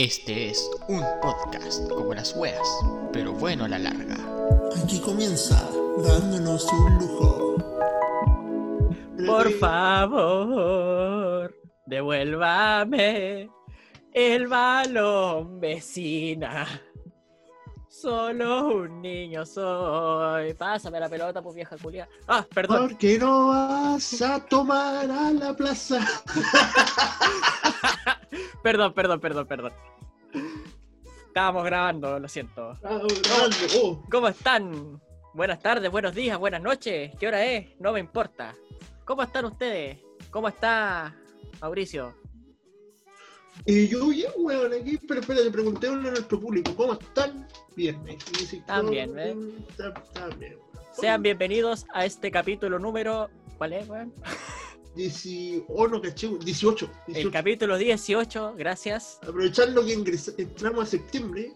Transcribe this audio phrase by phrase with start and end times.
[0.00, 2.68] Este es un podcast como las weas,
[3.12, 4.14] pero bueno a la larga.
[4.80, 5.68] Aquí comienza
[6.00, 7.56] dándonos un lujo.
[9.26, 11.52] Por favor,
[11.84, 13.50] devuélvame
[14.12, 16.64] el balón, vecina.
[17.88, 20.54] Solo un niño soy.
[20.54, 22.08] Pásame la pelota, pues vieja culia.
[22.28, 22.90] Ah, perdón.
[22.90, 25.98] ¿Por qué no vas a tomar a la plaza?
[28.62, 29.72] Perdón, perdón, perdón, perdón.
[31.26, 32.76] Estábamos grabando, lo siento.
[34.10, 35.00] ¿Cómo están?
[35.34, 37.12] Buenas tardes, buenos días, buenas noches.
[37.18, 37.78] ¿Qué hora es?
[37.78, 38.54] No me importa.
[39.04, 39.98] ¿Cómo están ustedes?
[40.30, 41.14] ¿Cómo está
[41.60, 42.14] Mauricio?
[43.66, 47.46] Y yo, bien, weón, aquí, pero espera, le pregunté a nuestro público, ¿cómo están?
[47.74, 49.36] Bien, Están bien, ¿eh?
[50.92, 53.30] Sean bienvenidos a este capítulo número.
[53.56, 54.12] ¿Cuál es, weón?
[54.98, 56.90] 18, oh, no, caché, 18.
[57.06, 57.30] El 18.
[57.30, 59.18] capítulo 18, gracias.
[59.22, 61.52] Aprovechando que entramos a septiembre.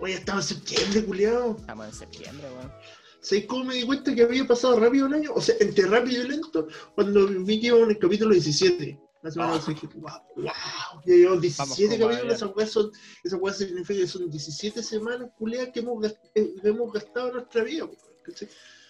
[0.00, 1.56] Oye, estaba en septiembre, culiado.
[1.58, 2.72] Estamos en septiembre, weón.
[3.20, 5.32] ¿Sabes cómo me di cuenta que había pasado rápido un año?
[5.34, 9.00] O sea, entre rápido y lento, cuando vi que iba en el capítulo 17.
[9.22, 9.56] La semana Oh.
[9.56, 12.92] pasada dije, wow, wow, ya llevamos 17 como capítulos, esas weas son,
[13.24, 17.34] esas weas significa que son 17 semanas, culiadas, que hemos, eh, que hemos gastado en
[17.34, 17.98] nuestra vida, weón,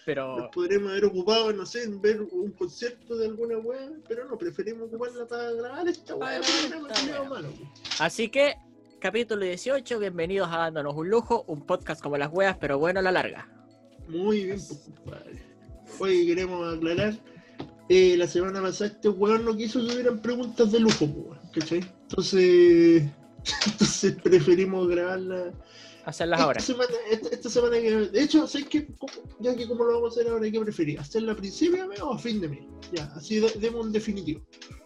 [0.07, 0.27] ¿cachai?
[0.27, 4.25] Nos Pero podremos haber ocupado, no sé, en ver un concierto de alguna wea, pero
[4.25, 6.43] no, preferimos ocuparla para grabar esta malo,
[7.29, 7.45] weón.
[7.99, 8.55] Así que,
[8.99, 13.03] capítulo 18, bienvenidos a Dándonos un Lujo, un podcast como las weas, pero bueno a
[13.03, 13.49] la larga.
[14.07, 15.41] Muy bien, pues, compadre.
[15.99, 17.13] Hoy queremos aclarar.
[17.89, 21.79] eh, la semana pasada este weón no quiso que hubieran preguntas de lujo, pues, ¿cachai?
[22.03, 23.03] Entonces,
[23.65, 25.51] entonces preferimos grabarla.
[26.07, 26.59] Hacerlas esta ahora.
[26.61, 27.91] Semana, esta, esta semana que.
[27.91, 28.87] De hecho, ¿sabes qué?
[28.97, 30.97] ¿Cómo- Ya que como lo vamos a hacer ahora, ¿qué preferís?
[30.99, 32.61] ¿Hacerla a principio de mes o a fin de mes?
[32.93, 34.39] Ya, así de- demos un definitivo.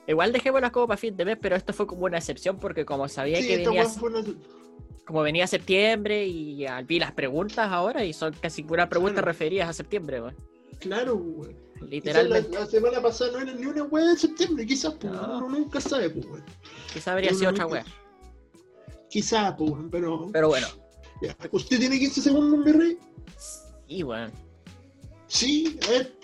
[0.08, 3.08] Igual dejémoslas como para fin de mes, pero esto fue como una excepción porque como
[3.08, 4.36] sabía Sí, que venía, weón una.
[5.06, 9.28] como venía septiembre y vi las preguntas ahora y son casi puras preguntas Claro.
[9.28, 10.36] referidas a septiembre, weón.
[10.80, 11.54] Claro, weón.
[11.54, 12.60] Quizás La, Literalmente.
[12.60, 15.38] la semana pasada no era ni una weá de septiembre, quizás, pues, No.
[15.38, 16.44] uno nunca sabe, pues, weón.
[16.92, 17.86] Quizá habría sido otra wea.
[19.10, 20.30] Quizás, pues, weón, pero.
[20.34, 20.68] Pero bueno.
[21.22, 21.36] Ya.
[21.52, 22.98] ¿Usted tiene 15 segundos, mi rey?
[23.88, 24.32] Y weón.
[25.28, 26.16] Sí, a ver,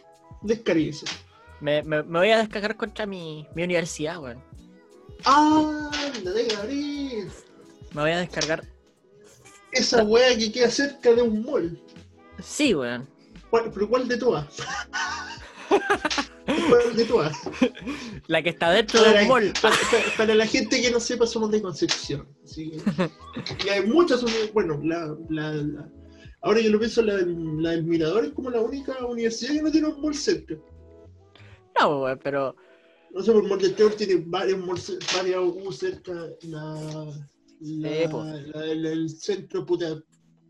[0.41, 1.05] descarguese.
[1.61, 4.41] Me, me- me voy a descargar contra mi, mi universidad, weón.
[5.25, 5.91] ¡Ah!
[6.23, 7.29] ¡La de Gabriel!
[7.93, 8.63] Me voy a descargar.
[9.71, 11.79] Esa weá que queda cerca de un mall.
[12.43, 13.07] Sí, weón.
[13.49, 14.45] ¿Cuál- ¿Pero cuál de todas?
[16.69, 17.37] ¿Cuál de todas?
[18.27, 19.53] La que está dentro del Para, mall.
[19.61, 22.27] para- para- para la gente que no sepa, somos de Concepción.
[22.55, 22.79] que-
[23.65, 25.89] y hay muchas, bueno, la, la- la-
[26.41, 29.61] ahora que lo pienso, la, del- la del Mirador es como la única universidad que
[29.61, 30.55] no tiene un mall cerca.
[31.79, 32.55] No, weón, pero.
[33.13, 34.59] No sé, por del Terror tiene varios
[35.15, 36.11] varias U cerca.
[36.43, 36.73] La,
[37.61, 38.23] la, Sí, po.
[38.23, 40.01] la- la- el centro, puta,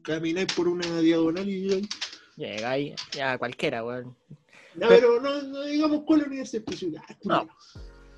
[0.04, 1.88] camináis por una diagonal y.
[2.36, 4.16] Llega ahí, ya cualquiera, weón.
[4.78, 7.04] No, pero no, no digamos cuál universidad específica.
[7.10, 7.50] Ah, No.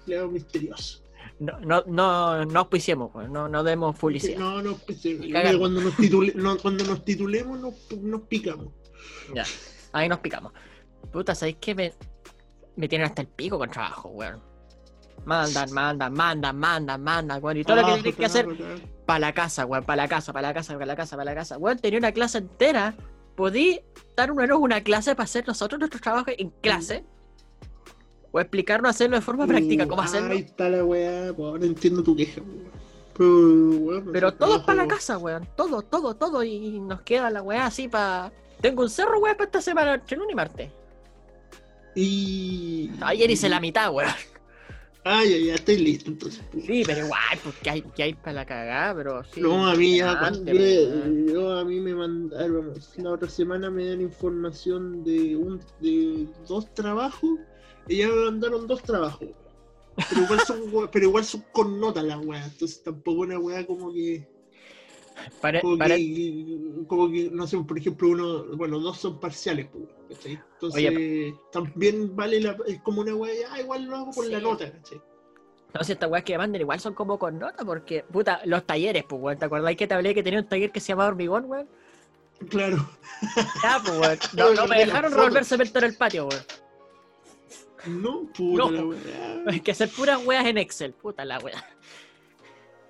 [0.03, 1.03] Culiao misterioso.
[1.39, 3.31] No, no, no, no auspiciemos, weón.
[3.31, 4.37] No, no demos publicidad.
[4.39, 4.99] No, no, pues,
[5.31, 5.57] cagar.
[5.57, 8.67] cuando nos, titule- no, cuando nos titulemos nos, nos picamos.
[9.33, 9.45] Ya,
[9.93, 10.51] ahí nos picamos.
[11.13, 11.73] Puta, ¿sabéis qué?
[11.75, 11.93] Me,
[12.75, 14.41] me tienen hasta el pico con trabajo, weón.
[15.25, 17.57] Mandan, mandan, mandan, mandan, mandan, weón.
[17.57, 18.47] Y todo lo que tenéis que hacer
[19.05, 21.35] para la casa, weón, para la casa, para la casa, para la casa, para la
[21.35, 21.57] casa.
[21.57, 22.95] Weón, tenía una clase entera.
[23.39, 23.79] Podí
[24.17, 27.05] dar una, una clase para hacer nosotros nuestros trabajos en clase.
[28.33, 30.33] O explicarnos hacerlo de forma práctica, cómo Uh, hacerlo.
[30.33, 32.41] Ahí está la weá, ahora entiendo tu queja.
[33.17, 35.47] Pero, Pero todo es para la casa, weón.
[35.55, 36.43] Todo, todo, todo.
[36.43, 38.33] Y nos queda la weá así para.
[38.59, 40.71] Tengo un cerro, weón, para esta semana, entre lunes y martes.
[41.95, 42.91] Y.
[42.99, 44.11] Ayer hice la mitad, weón.
[45.11, 46.39] Ah, ya, ya, estoy listo entonces.
[46.67, 49.41] Sí, pero igual, pues que hay, que hay para la cagada, pero sí.
[49.41, 50.45] No, a mí ya, weón.
[50.45, 56.27] yo, yo a mí me mandaron, la otra semana me dan información de un de
[56.47, 57.39] dos trabajos
[57.87, 59.29] y ya me mandaron dos trabajos.
[60.09, 60.61] Pero igual son,
[60.91, 64.27] pero igual son con nota las weas, entonces tampoco una wea como que,
[65.59, 70.39] como, que, como que, no sé, por ejemplo, uno, bueno, dos son parciales, pues, ¿cachai?
[70.53, 74.71] Entonces también vale la, es como una wea, ah, igual lo hago por la nota,
[74.71, 75.01] ¿cachai?
[75.73, 79.03] No sé, estas weas que mandan igual son como con nota, porque, puta, los talleres,
[79.07, 79.37] pues, weón.
[79.37, 81.69] ¿Te acordáis que te hablé que tenía un taller que se llamaba Hormigón, weón?
[82.49, 82.89] Claro.
[83.61, 84.17] Ya, pues, weón.
[84.33, 86.43] No, no me dejaron revolver cemento en el patio, weón.
[87.85, 88.91] No, puta No.
[88.91, 89.51] la.
[89.51, 91.63] Hay que hacer puras weas en Excel, puta la wea.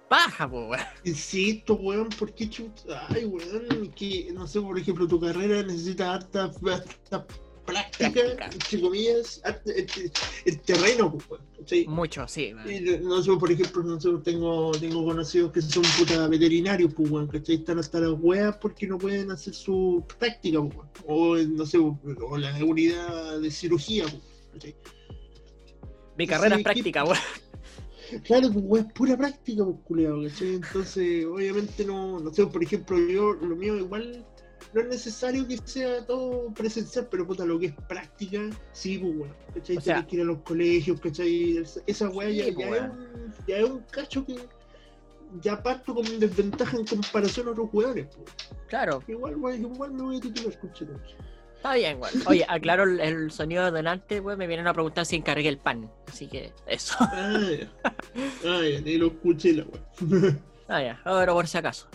[0.10, 0.86] Paja, pues, weón.
[1.06, 3.06] Insisto, weón, ¿por qué chuta?
[3.10, 7.24] Ay, weón, que, no sé, por ejemplo, tu carrera necesita hartas, hartas
[7.66, 8.46] práctica, Práctica.
[8.52, 10.12] entre comillas, el,
[10.46, 11.86] el terreno, weón, ¿cachai?
[11.88, 12.54] Mucho, sí.
[12.54, 13.04] weón.
[13.04, 17.28] No sé, por ejemplo, no sé, tengo, tengo conocidos que son puta veterinarios, pues, weón,
[17.28, 17.56] ¿cachai?
[17.56, 20.90] Están hasta las weas porque no pueden hacer su práctica, weón.
[21.06, 24.24] O, no sé, o la unidad de cirugía, pues,
[24.54, 24.76] ¿cachai?
[26.18, 27.18] Mi carrera sí, es práctica, weón.
[28.24, 30.56] Claro, pues, es pura práctica, pues, culiao, ¿cachai?
[30.56, 34.26] Entonces, obviamente, no, no sé, por ejemplo, yo, lo mío igual
[34.74, 38.42] no es necesario que sea todo presencial, pero puta, lo que es práctica,
[38.72, 39.78] sí, pues, weón, ¿cachai?
[39.78, 41.58] O sea- Tienes que ir a los colegios, ¿cachai?
[41.88, 44.36] Esa- weá ya, Sí, ya pues, es un, ya es un cacho que
[45.42, 48.28] ya parto con desventaja en comparación a otros jugadores, pues.
[48.68, 50.94] Claro, Igual, weón, igual me voy a titular, conchete.
[51.60, 52.14] Está bien, weón.
[52.26, 54.40] Oye, aclaro el, el sonido de delante, weón.
[54.40, 55.92] Me vienen a preguntar si encargué el pan.
[56.08, 56.96] Así que eso.
[57.00, 57.72] Ah, ya.
[58.46, 59.66] Ah, ya, ni lo escuché la.
[60.72, 61.88] Ah, ya, ahora por si acaso.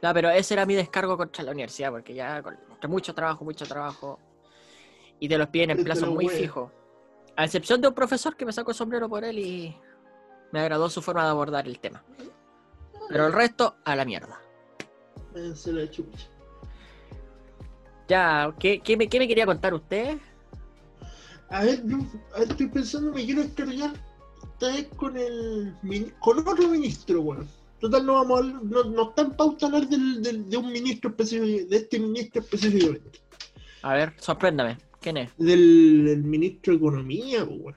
[0.00, 2.56] No, pero ese era mi descargo contra la universidad, porque ya con
[2.88, 4.20] mucho trabajo, mucho trabajo,
[5.18, 6.70] y te los piden en plazos la muy fijos.
[7.34, 9.76] A excepción de un profesor que me sacó el sombrero por él y
[10.52, 12.04] me agradó su forma de abordar el tema.
[13.08, 14.40] Pero el resto, a la mierda.
[15.32, 16.28] Váyanse la chucha.
[18.08, 20.18] Ya, ¿qué, qué me, qué me quería contar usted?
[21.50, 22.00] A ver, ver,
[22.48, 23.92] estoy pensando, me quiero descargar
[24.42, 25.74] esta vez con el
[26.18, 27.48] con otro ministro, weón.
[27.80, 30.72] Total, no vamos a hablar- no, no está en pauta hablar del, del- de un
[30.72, 33.20] ministro específico, de este ministro específicamente.
[33.82, 34.78] A ver, sorpréndame.
[35.00, 35.30] ¿Quién es?
[35.36, 37.76] Del, del ministro de Economía, weón.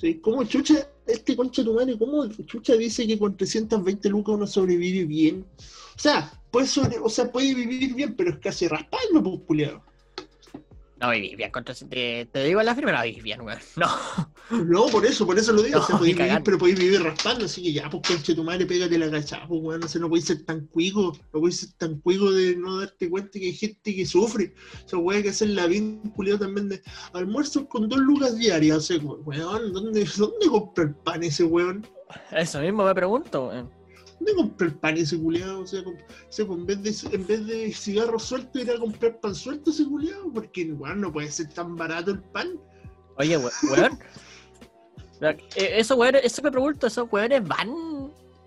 [0.00, 4.46] Sí, ¿Cómo chucha, este concha tu madre, cómo chucha dice que con 320 lucas uno
[4.46, 5.44] sobrevive bien?
[5.58, 9.82] O sea, puede sobre- o sea, puede vivir bien, pero es casi raspando, pues, culiao.
[11.00, 13.60] No vivís bien contra te, te digo en la firma, no vivís bien, weón.
[13.76, 13.86] No.
[14.64, 15.76] No, por eso, por eso lo digo.
[15.78, 18.42] No, o sea, podéis vivir, pero podéis vivir raspando, así que ya, pues conche tu
[18.42, 21.60] madre, pégate la cachada, pues weón, no sé, no podéis ser tan cuico, no podéis
[21.60, 24.54] ser tan cuico de no darte cuenta que hay gente que sufre.
[24.86, 28.78] O sea, weón, hay que hacer la vinculada también de almuerzos con dos lucas diarias,
[28.78, 31.86] o sea, weón, ¿dónde, dónde compra el pan ese weón?
[32.32, 33.77] Eso mismo me pregunto, weón.
[34.18, 35.60] ¿Dónde compra el pan ese culiado?
[35.60, 35.92] O sea, o
[36.28, 39.70] sea, pues, en, vez de, en vez de cigarro suelto, ir a comprar pan suelto
[39.70, 42.58] ese culiado, porque weón, no puede ser tan barato el pan.
[43.16, 43.98] Oye, we- weón.
[45.20, 47.68] Eh, Eso, weón, eso me pregunto, esos weones van.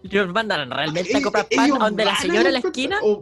[0.04, 3.00] Ellos mandan realmente a comprar pan donde la señora en la esquina.
[3.04, 3.22] O,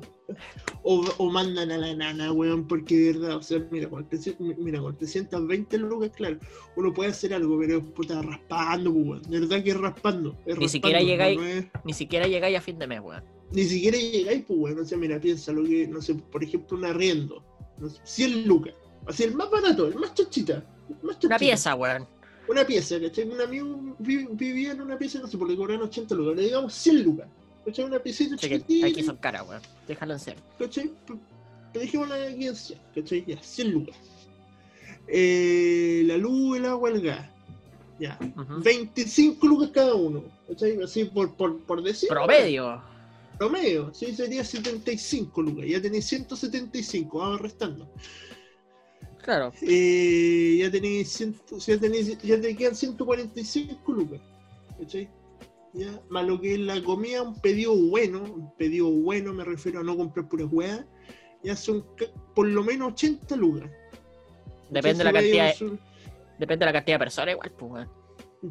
[0.91, 4.57] o, o mandan a la nana, weón, porque de verdad, o sea, mira, con, 300
[4.57, 6.37] mira, con 320 lucas, claro,
[6.75, 9.21] uno puede hacer algo, pero puta, raspando, pues, weón.
[9.21, 10.29] De verdad que es raspando.
[10.31, 13.23] es Ni raspando, siquiera llegáis- no es- Ni siquiera llegáis a fin de mes, weón.
[13.51, 14.79] ni siquiera llegáis, pues, weón.
[14.79, 17.43] O sea, mira, piensa lo que, no sé, por ejemplo, un arriendo,
[17.77, 18.73] no sé, 100 lucas.
[19.05, 20.63] Así, el más barato, el más chachita.
[20.89, 21.37] el más Una chachita.
[21.37, 22.07] pieza, weón.
[22.47, 23.29] Una pieza, ¿cachai?
[23.29, 26.73] Un amigo vi- vivía en una pieza, no sé, porque cobraban 80 lucas, le digamos
[26.73, 27.27] 100 lucas.
[27.65, 27.85] ¿Cachai?
[27.85, 28.87] Una Che, que chiquitita.
[28.87, 29.61] aquí son caras, weón.
[29.87, 30.41] Déjalo en serio.
[30.57, 30.91] ¿cachai?
[31.73, 33.25] Dijimos la aquí en 100, ¿cachai?
[33.27, 33.95] Ya, 100 lucas.
[35.07, 37.29] Eh, la luz, el agua, el gas.
[37.99, 38.17] Ya.
[38.37, 38.61] Ujú.
[38.63, 40.23] 25 lucas cada uno.
[40.47, 40.81] ¿Cachai?
[40.81, 42.09] Así por, por, por decir.
[42.09, 42.81] Promedio.
[43.37, 43.93] Promedio.
[43.93, 45.65] Sí, sería 75 lucas.
[45.67, 47.89] Ya tenéis 175, vamos restando.
[49.21, 49.51] Claro.
[49.61, 51.35] Eh, ya tenéis, 100
[51.67, 54.21] ya tenéis, ya te quedan 145 lucas.
[54.79, 55.09] ¿Cachai?
[55.73, 59.79] Ya, más lo que es la comida, un pedido bueno, un pedido bueno, me refiero
[59.81, 60.83] a no comprar puras weas,
[61.43, 61.85] ya son
[62.35, 63.69] por lo menos 80 lucas.
[64.71, 65.79] Depende de la cantidad de, son-
[66.39, 67.87] depende de la cantidad de personas, igual, pues.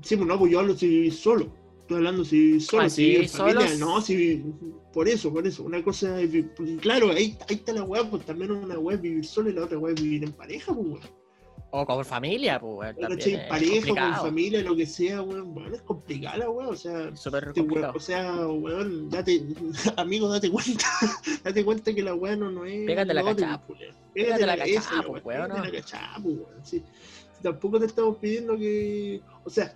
[0.03, 1.53] Sí, pues no, pues yo hablo si vivís solo.
[1.81, 3.67] Estoy hablando si vivís solo, Ah, si vivís en vivís familia.
[3.69, 3.79] solos.
[3.81, 4.45] No, si vi-
[4.93, 5.63] por eso, por eso.
[5.65, 6.31] Una cosa es,
[6.81, 9.65] claro, ahí, ahí está la wea, pues también una wea es vivir solo y la
[9.65, 11.01] otra wea es vivir en pareja, pues weón.
[11.71, 13.19] O con familia, pues, weón.
[13.19, 15.53] Es pareja, con familia, lo que sea, weón.
[15.53, 17.15] Bueno, es complicada wea, o sea.
[17.15, 19.43] Súper Este weón, o sea, weón, date,
[19.97, 20.87] amigo, date cuenta,
[21.45, 22.87] date cuenta que la weá no, no es.
[22.87, 23.95] Pégate la cachá, pues, weón.
[24.15, 26.83] Pégate la la pues, weón, pégate la cachá, pues, weón, sí.
[27.43, 29.21] Tampoco te estamos pidiendo que.
[29.45, 29.75] O sea,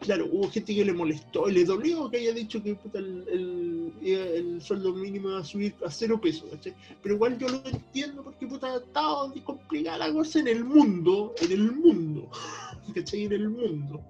[0.00, 4.08] claro, hubo gente que le molestó, le dolió que haya dicho que puta, el, el,
[4.08, 6.74] el sueldo mínimo iba a subir a cero pesos, ¿cachai?
[7.02, 11.52] Pero igual yo lo entiendo porque puta, estaba complicada la cosa en el mundo, en
[11.52, 12.28] el mundo,
[12.94, 13.24] ¿cachai?
[13.24, 14.00] En el mundo.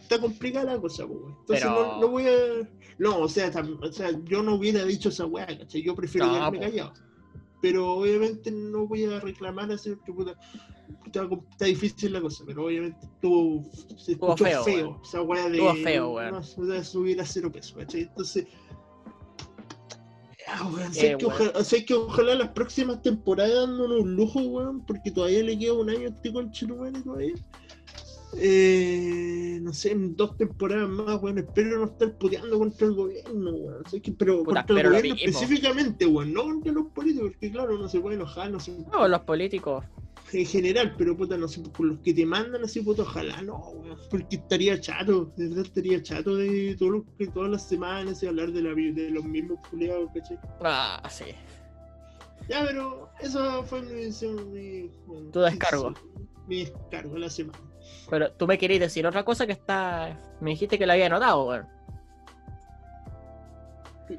[0.00, 1.36] Está complicada la cosa, pues, weón.
[1.40, 2.68] Entonces Pero- no, no voy a.
[2.98, 5.82] No, o sea, tam- o sea, yo no hubiera dicho esa weá, ¿cachai?
[5.82, 6.92] Yo prefiero No, quedarme callado.
[7.60, 10.34] Pero obviamente no voy a reclamar así porque puta,
[11.06, 13.64] está, difícil la cosa, pero obviamente estuvo,
[13.96, 15.00] se escuchó feo, feo, weón.
[15.02, 16.42] esa weá de, feo, weón.
[16.56, 18.02] no, de subir a cero pesos, ¿cachai?
[18.02, 18.46] Entonces,
[20.46, 21.40] ah, weón, Eh, sé, que weón.
[21.40, 25.72] ojalá, sé que ojalá las próximas temporadas dándonos un lujo, weón, porque todavía le queda
[25.74, 27.34] un año a este conchetumare todavía.
[28.38, 33.50] Eh, no sé, en dos temporadas más, weón, espero no estar puteando contra el gobierno,
[33.50, 33.82] weón.
[33.88, 37.50] Sé que, pero Puta, contra pero el gobierno específicamente, weón, no contra los políticos, porque
[37.50, 39.84] claro, no se puede enojar, no se No, los políticos.
[40.32, 43.56] En general, pero puta, no sé, por los que te mandan así, puta, ojalá no,
[43.58, 48.22] weón, porque estaría chato, de verdad estaría chato de todo lo que todas las semanas
[48.22, 50.38] y hablar de, la, de los mismos culiados, ¿cachai?
[50.62, 51.26] Ah, sí.
[52.48, 54.06] Ya, pero eso fue mi,
[54.52, 54.90] mi,
[55.32, 55.94] Tu descargo.
[56.46, 57.58] Mi descargo de la semana.
[58.10, 60.20] Pero tú me querías decir otra cosa que está.
[60.40, 61.66] Me dijiste que la había notado, weón.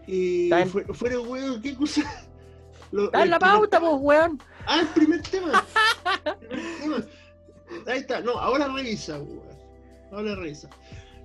[0.07, 2.01] Y Está en- fue- fuera, weón, ¿qué cosa?
[2.91, 4.41] Lo- Está en el la pauta, pues, weón.
[4.67, 5.65] Ah, el primer tema.
[6.25, 7.05] El primer tema.
[7.87, 8.21] Ahí está.
[8.21, 9.41] No, ahora revisa, weón.
[10.11, 10.69] Ahora revisa.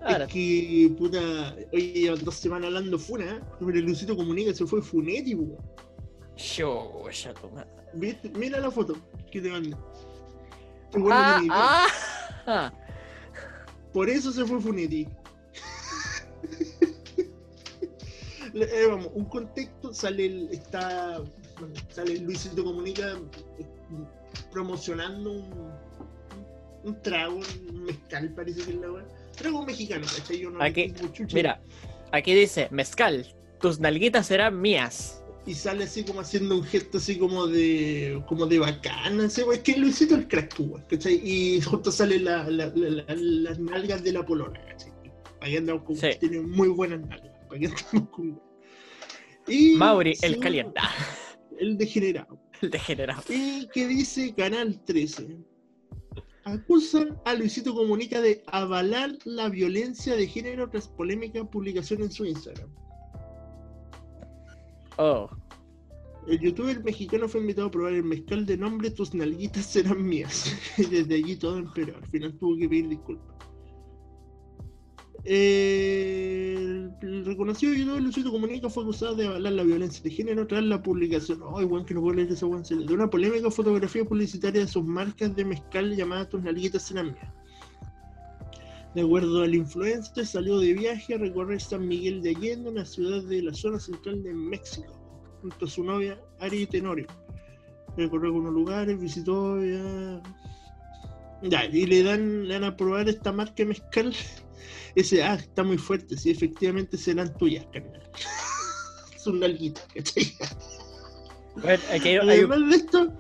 [0.01, 3.41] Ahora, Es que, puta, oye, llevan dos semanas hablando funa, ¿eh?
[3.59, 5.59] Pero el Lucito Comunica se fue Funetti, weón.
[6.37, 7.35] yo, ya.
[7.95, 8.31] ¿Viste?
[8.31, 8.97] Mira la foto
[9.31, 9.77] que te mandé.
[11.11, 11.87] Ah, ah,
[12.47, 12.73] ah.
[13.93, 15.09] Por eso se fue Funetti.
[18.55, 21.23] Eh, vamos, un contexto, sale el, está,
[21.89, 23.19] sale Luisito Comunica
[23.59, 23.67] eh,
[24.51, 25.73] promocionando un,
[26.85, 27.41] un trago,
[27.71, 29.07] un mezcal parece que es la weá.
[29.37, 30.41] Trago mexicano, ¿cachai?
[30.41, 30.93] Yo no Aquí.
[31.33, 31.61] Mira,
[32.13, 33.27] aquí dice, mezcal,
[33.61, 35.19] tus nalguitas serán mías.
[35.45, 39.77] Y sale así como haciendo un gesto así como de como de bacana, es que
[39.77, 40.55] Luisito el crack,
[40.89, 41.21] ¿cachai?
[41.25, 44.93] Y justo sale la, la- la- la- las nalgas de la polona, ¿cachai?
[45.41, 46.11] Para que andamos con Sí.
[46.21, 48.41] tiene muy buenas nalgas, que andamos con
[49.49, 50.83] y Mauri, el calienta,
[51.63, 52.41] El degenerado.
[52.61, 53.23] el degenerado.
[53.29, 55.39] Y que dice Canal 13.
[56.43, 62.25] Acusan a Luisito Comunica de avalar la violencia de género tras polémica publicación en su
[62.25, 62.69] Instagram.
[64.99, 65.31] Oh,
[66.27, 70.53] El youtuber mexicano fue invitado a probar el mezcal de nombre Tus nalguitas serán mías.
[70.79, 71.97] Y desde allí todo empeoró.
[71.97, 73.32] Al final tuvo que pedir disculpas.
[75.25, 80.65] Eh, el reconocido youtuber Luisito Comunica fue acusado de avalar la violencia de género tras
[80.65, 81.41] la publicación.
[81.57, 82.47] Ay, weón, que no puedo leer esa.
[82.47, 86.93] De una polémica fotografía publicitaria de sus marcas de mezcal llamada Tus nalguitas.
[88.95, 93.23] De acuerdo al influencer, salió de viaje a recorrer San Miguel de Allende, una ciudad
[93.23, 94.99] de la zona central de México
[95.41, 97.07] junto a su novia Ari Tenorio.
[97.97, 99.79] Recorrió algunos lugares, visitó y
[101.43, 104.15] le dan, le dan a probar esta marca de mezcal.
[104.95, 108.03] Ese, ah, está muy fuerte, sí, efectivamente serán tuyas, carnal.
[109.17, 110.35] Son nalguitas, ¿cachai?
[111.63, 113.13] bueno, aquí hay- hay Además de esto,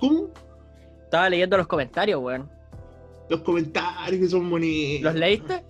[0.00, 0.30] ¿cómo?
[1.04, 2.50] estaba leyendo los comentarios, weón.
[3.28, 5.04] Los comentarios que son bonitos.
[5.04, 5.62] ¿Los leíste?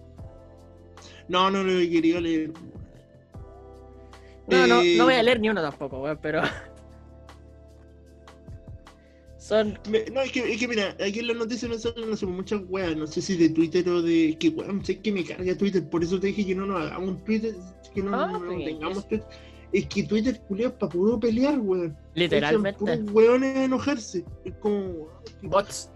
[1.28, 2.52] No, no lo he querido leer.
[4.48, 6.42] No, no, Eh, no voy a leer ni uno tampoco, weón, pero.
[9.42, 9.76] Son.
[9.90, 12.60] Me- no, es que, es que mira, aquí en las noticias salen no sé, muchas
[12.68, 14.36] weas, no sé si de Twitter o de.
[14.38, 17.24] que weón, sé que me carga Twitter, por eso te dije que no nos hagamos
[17.24, 17.54] Twitter,
[17.92, 19.26] que no, Ah, no- no pues, tengamos es- Twitter.
[19.72, 21.96] Es que Twitter culiao para puro pelear, weón.
[22.14, 22.78] Literalmente.
[22.78, 24.24] Puros weones a enojarse.
[24.44, 25.08] Es como.
[25.42, 25.90] Bots.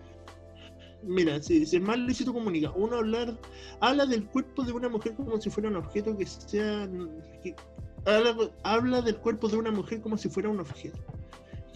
[1.04, 3.32] Mira, si, si el mal Luisito comunica, uno hablar,
[3.80, 6.88] habla del cuerpo de una mujer como si fuera un objeto que sea.
[7.44, 7.54] que-
[8.06, 10.98] habla, habla del cuerpo de una mujer como si fuera un objeto.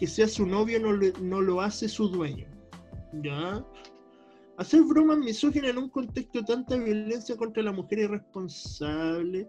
[0.00, 2.46] Que sea su novio no, lo hace su dueño.
[3.22, 3.62] ¿Ya?
[4.56, 9.46] Hacer bromas misóginas en un contexto de tanta violencia contra la mujer irresponsable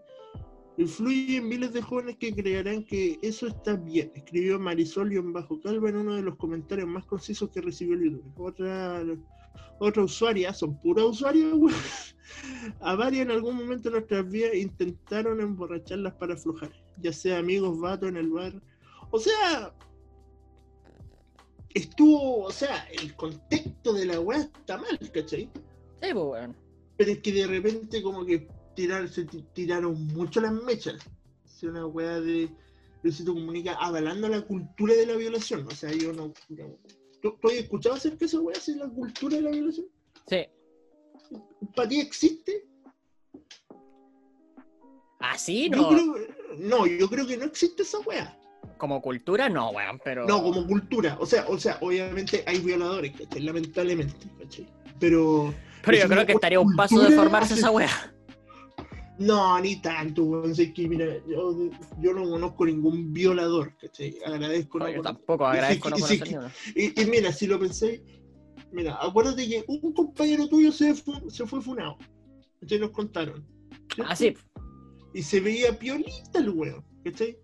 [0.78, 5.62] influye en miles de jóvenes que creerán que eso está bien, escribió Marisol en bajo
[5.62, 8.34] calva en uno de los comentarios más concisos que recibió el YouTube.
[9.80, 11.74] Otra, usuaria, son puras usuarias, güey.
[12.82, 17.80] A varias en algún momento de nuestras vidas intentaron emborracharlas para aflojar, ya sea amigos,
[17.80, 18.62] vatos en el bar.
[19.12, 19.74] O sea,
[21.74, 25.50] estuvo, o sea, el contexto de la weá está mal, ¿cachai?
[26.02, 26.56] Sí, pues, weón.
[26.98, 30.96] Pero es que de repente como que tirar, se ti- tiraron mucho las mechas.
[31.46, 32.50] Es una weá de
[33.04, 35.66] Luisito Comunica avalando la cultura de la violación.
[35.68, 36.34] O sea, yo no...
[36.50, 36.78] no-
[37.22, 39.86] ¿Tú, tú has escuchado acerca de esa weá, así la cultura de la violación?
[40.28, 40.46] Sí.
[41.76, 42.66] ¿Para ti existe?
[45.20, 45.90] Así Yo no.
[45.90, 48.38] creo, no, yo creo que no existe esa weá.
[48.82, 50.26] Como cultura, no, weón, pero.
[50.26, 51.16] No, como cultura.
[51.20, 53.44] O sea, o sea, obviamente hay violadores, ¿cachai?
[53.44, 54.66] Lamentablemente, ¿cachai?
[55.00, 55.54] Pero...
[55.86, 57.90] Pero yo creo que estaría un paso de formarse hace- esa weá.
[59.20, 60.56] No, ni tanto, weón.
[60.56, 61.70] Sé que, mira, yo,
[62.00, 64.18] yo no conozco ningún violador, ¿cachai?
[64.26, 66.50] Agradezco No, no yo tampoco agradezco no conocer ni uno.
[66.76, 68.02] Y, y mira, si lo pensé,
[68.72, 71.98] mira, acuérdate que un compañero tuyo se, fu- se fue funado.
[72.62, 72.80] ¿Cachai?
[72.80, 73.46] Nos contaron.
[73.94, 74.12] ¿cierto?
[74.12, 74.36] Ah, sí.
[75.14, 77.38] Y se veía piolita el weón, ¿cachai?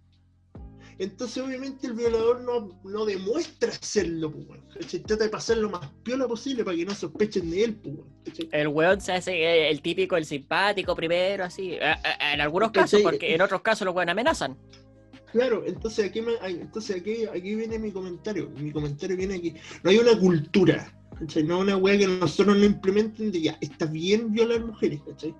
[0.99, 5.01] Entonces, obviamente, el violador no, no demuestra hacerlo, pues, ¿cachai?
[5.01, 7.95] Trata de pasar lo más piola posible para que no sospechen de él, pues.
[8.51, 11.73] El weón se hace eh, el típico, el simpático primero, así.
[11.73, 13.03] Eh, eh, En algunos casos, ¿Cachai?
[13.03, 14.57] porque en otros casos los weón amenazan.
[15.31, 18.49] Claro, entonces aquí, me- entonces aquí, aquí viene mi comentario.
[18.57, 19.53] Mi comentario viene aquí.
[19.83, 21.43] No hay una cultura, ¿cachai?
[21.43, 25.35] No una wea que nosotros no implementen de ya, está bien violar mujeres, ¿cachai?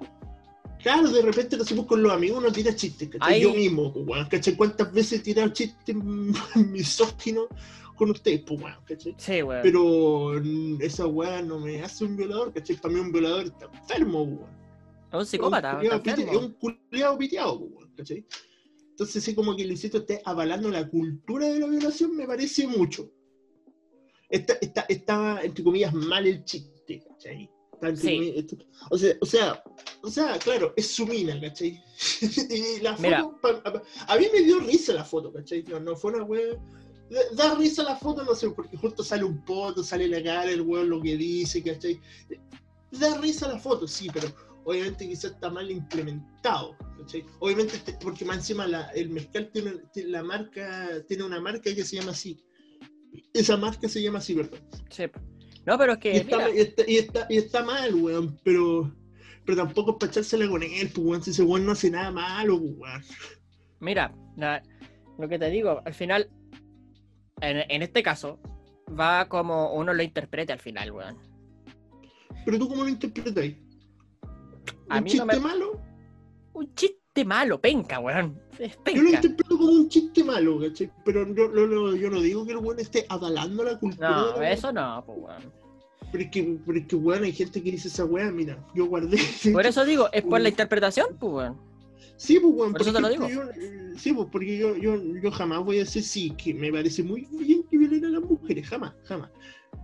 [0.81, 3.41] Claro, de repente lo hacemos con los amigos, uno tira chistes, ¿cachai?
[3.41, 4.55] Yo mismo, pues, weón, ¿cachai?
[4.55, 5.95] ¿Cuántas veces he tirado chistes
[6.55, 7.47] misóginos
[7.95, 9.15] con ustedes, pues, weón, ¿cachai?
[9.17, 9.61] Sí, weón.
[9.63, 10.41] Pero
[10.79, 12.75] esa weá no me hace un violador, ¿cachai?
[12.77, 14.57] Para mí un violador está enfermo, weón.
[15.11, 15.85] Es un psicópata, un.
[15.85, 18.25] Es un culiado piteado, pues, weón, ¿cachai?
[18.91, 23.11] Entonces, sí, como que Luisito esté avalando la cultura de la violación, me parece mucho.
[24.29, 27.49] Está, está, está entre comillas, mal el chiste, ¿cachai?
[27.95, 28.47] Sí.
[28.89, 29.63] o, sea, o sea,
[30.03, 31.81] o sea, claro, es su mina, ¿cachai?
[32.49, 32.97] y la
[33.41, 35.63] foto, pa- a mí me dio risa la foto, ¿cachai?
[35.63, 36.55] No, no fue una wea.
[37.35, 40.61] Da, risa la foto, no sé, porque justo sale un poto, sale la cara, el
[40.61, 41.99] weón lo que dice, ¿cachai?
[42.91, 44.27] Da risa la foto, sí, pero
[44.65, 47.23] obviamente quizás está mal implementado, ¿cachai?
[47.39, 51.73] Obviamente, te- porque más encima la- el mezcal tiene, tiene la marca, tiene una marca
[51.73, 52.37] que se llama así.
[53.33, 54.59] Esa marca se llama así, ¿verdad?
[54.89, 55.03] Sí.
[55.67, 58.39] No, pero es Y que, está, mira, y, está, y, está, y está mal, weón,
[58.43, 58.89] pero,
[59.45, 62.09] pero tampoco es para echársela con él, pues, weón, si ese weón no hace nada
[62.09, 63.03] malo, pues, weón.
[63.81, 64.63] mira, la-
[65.19, 66.29] lo que te digo, al final,
[67.41, 68.39] en, en este caso,
[68.97, 71.17] va como uno lo interprete al final, weón.
[72.45, 73.57] Pero tú, ¿cómo lo interpretáis?
[74.89, 75.81] A ¿Un mí chiste no me- malo?
[76.53, 78.39] Un chiste malo, penca, weón.
[78.59, 79.09] Es Yo lo penca.
[79.09, 80.91] interpreto como un chiste malo, ¿cachai?
[81.05, 84.09] Pero yo, yo, yo- yo no digo que el weón esté avalando la cultura.
[84.35, 85.53] No, eso no, pues, weón.
[86.11, 88.85] Pero es que, pero es que, weón, hay gente que dice esa weá, mira, yo
[88.87, 89.17] guardé.
[89.53, 91.57] Por eso digo, es por la interpretación, pues, weón.
[92.15, 95.31] Sí, pues, weón, Por eso te lo yo, eh, sí, pues, porque yo, yo, yo
[95.31, 97.63] jamás voy a decir sí, que me parece muy bien
[97.99, 99.31] violen a las mujeres, jamás, jamás.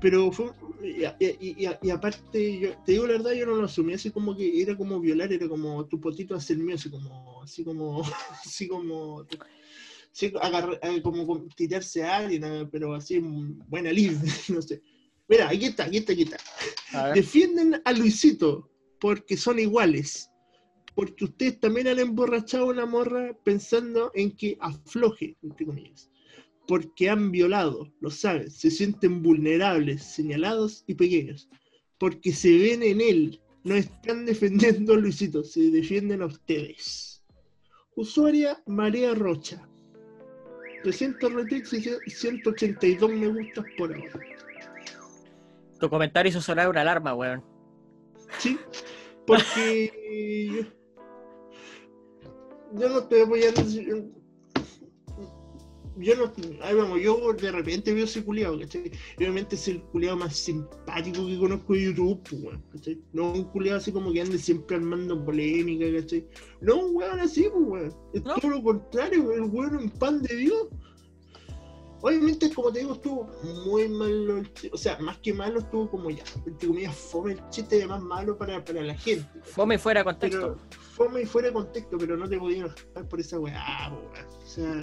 [0.01, 0.51] Pero fue,
[0.83, 4.11] y, y- y- y aparte, yo, te digo la verdad, yo no lo asumí así
[4.11, 8.01] como que era como violar, era como tu potito hacer mío, así como, así como,
[8.45, 9.25] así como,
[10.11, 14.17] sí, agarrar- eh, como, tirarse a alguien, eh, pero así, buena live,
[14.49, 14.81] no sé.
[15.27, 16.37] Mira, aquí está, aquí está, aquí está.
[17.13, 20.29] Defienden a Luisito porque son iguales.
[20.95, 26.11] Porque ustedes también han emborrachado a una morra pensando en que afloje, entre comillas.
[26.67, 31.49] Porque han violado, lo saben, se sienten vulnerables, señalados y pequeños.
[31.97, 33.39] Porque se ven en él.
[33.63, 37.23] No están defendiendo a Luisito, se defienden a ustedes.
[37.95, 39.67] Usuaria María Rocha.
[40.83, 44.19] 300 retweets y 182 me gustas por ahora.
[45.79, 47.43] Tu comentario hizo sonar una alarma, weón.
[48.37, 48.57] Sí,
[49.25, 49.91] porque
[52.73, 53.61] yo, no estoy apoyando.
[53.63, 53.95] Yo,
[55.97, 56.33] yo no.
[56.61, 58.91] Ahí vamos, yo de repente veo ese culiado, ¿cachai?
[59.17, 62.99] Y obviamente es el culiado más simpático que conozco de YouTube, pues, weón, ¿cachai?
[63.13, 66.25] No un culiado así como que ande siempre armando polémica, ¿cachai?
[66.61, 67.95] No, un weón así, pues, weón.
[68.13, 68.35] Es No.
[68.35, 70.67] todo lo contrario, el weón un pan de Dios.
[72.05, 73.29] Obviamente, como te digo, estuvo
[73.65, 74.69] muy malo el chiste.
[74.73, 78.37] O sea, más que malo, estuvo como ya, entre comillas, fome el chiste, además malo
[78.37, 79.25] para, para la gente.
[79.43, 80.57] Fome fuera de contexto.
[80.69, 83.95] Pero fome y fuera de contexto, pero no te podías enojar por esa weá, po,
[84.11, 84.27] weón.
[84.43, 84.81] O sea,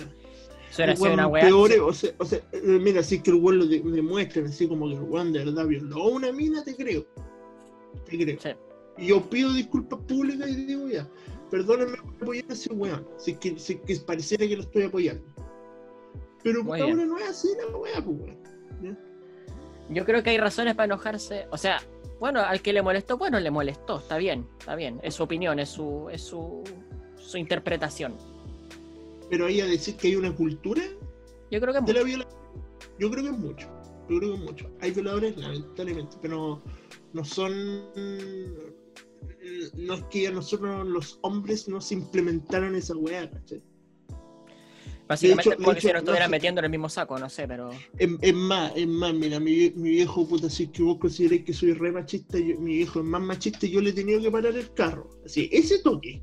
[0.71, 1.43] Suena así una weá.
[1.45, 4.47] peor, o sea, o sea, eh, mira, si es que el weón lo de- demuestran
[4.47, 7.05] así como que el weón de verdad violó una mina, te creo.
[8.09, 8.39] Te creo.
[8.41, 8.51] Sí.
[8.99, 11.09] Y yo pido disculpas públicas y digo ya,
[11.51, 14.63] perdónenme por apoyar a ese weón, si es que, si es que pareciera que lo
[14.63, 15.25] estoy apoyando.
[16.43, 18.39] Pero por ahora no es así la weá, pues weón.
[18.83, 18.97] ¿ya?
[19.91, 21.47] Yo creo que hay razones para enojarse.
[21.51, 21.83] O sea,
[22.21, 23.99] bueno, al que le molestó, bueno, le molestó.
[23.99, 25.01] Está bien, está bien.
[25.03, 26.63] Es su opinión, es su, es su,
[27.17, 28.15] su interpretación.
[29.31, 30.83] Pero ahí a decir que hay una cultura
[31.51, 32.05] Yo creo que es de la mucho.
[32.05, 32.41] violación,
[32.99, 33.69] yo creo que es mucho.
[34.09, 34.71] Yo creo que es mucho.
[34.81, 36.63] Hay violadores, lamentablemente, pero
[37.13, 37.53] no son.
[39.77, 43.63] No es que a nosotros los hombres nos implementaron esa weá, ¿cachai?
[45.09, 46.31] Básicamente hecho- como de que si estuvieran no sé.
[46.31, 47.71] metiendo en el mismo saco, no sé, pero.
[47.99, 51.53] Es, más, es más, mira, mi, mi viejo, puta, si es que vos consideráis que
[51.53, 54.31] soy re machista, yo- mi viejo es más machista y yo le he tenido que
[54.31, 55.11] parar el carro.
[55.25, 56.23] Así, ese toque,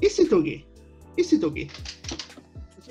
[0.00, 0.66] ese toque,
[1.16, 1.68] ese toque.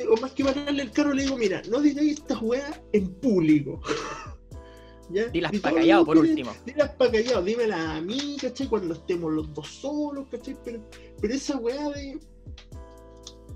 [0.10, 3.82] O más que pararle el carro, le digo, mira, no digáis estas weas en público.
[5.10, 5.28] ¿Ya?
[5.28, 6.54] Dilas Y pa' todo lo callado por último.
[6.66, 8.68] Dilas pa' callado, dímela a mí, ¿cachai?
[8.68, 10.56] Cuando estemos los dos solos, ¿cachai?
[10.64, 10.82] Pero,
[11.20, 12.20] pero esa weá de.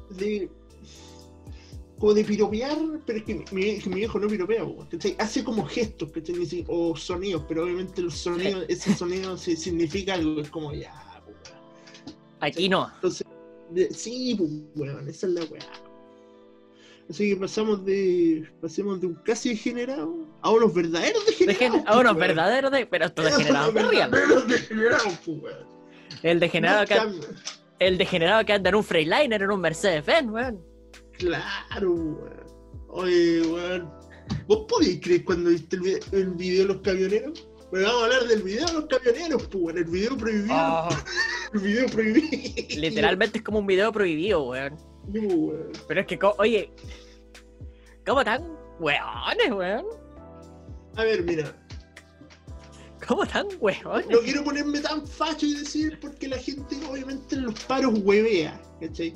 [0.09, 0.49] de.
[1.97, 5.15] como de piropear, pero es que mi, que mi viejo no piropea, ¿cachai?
[5.17, 6.65] Hace como gestos, ¿cachai?
[6.67, 11.39] O sonidos, pero obviamente los sonidos, ese sonido significa algo, es como ya, weón.
[12.41, 12.91] Aquí no.
[12.95, 13.25] Entonces,
[13.91, 15.61] sí, pues, weón, esa es la weá.
[17.09, 18.49] Así que pasamos de.
[18.61, 21.59] pasemos de un casi degenerado a unos verdaderos degenerados.
[21.77, 22.85] Degen- a unos pues, verdaderos de.
[22.87, 25.75] Pero estos degenerados verdaderos degenerados, pues, weón.
[26.23, 27.27] El degenerado No que, cambia.
[27.79, 30.59] el degenerado que anda en un Freightliner, en un Mercedes Benz, weón.
[31.17, 32.45] Claro, weón.
[32.89, 33.91] Oye, weón.
[34.47, 37.47] ¿Vos podéis creer cuando viste el video, el video de los camioneros?
[37.75, 39.75] Pero vamos a hablar del video de los camioneros, pues.
[39.75, 40.55] El video prohibido.
[40.55, 40.89] Oh,
[41.53, 42.79] El video prohibido.
[42.79, 44.77] literalmente es como un video prohibido, weón.
[45.85, 46.71] Pero es que, oye,
[48.05, 48.43] ¿cómo tan
[48.79, 49.85] weones, weón?
[50.95, 51.53] A ver, mira.
[53.05, 54.07] ¿Cómo tan weones?
[54.07, 58.57] No quiero ponerme tan facho y decir porque la gente obviamente en los paros huevea,
[58.79, 59.13] ¿cachai?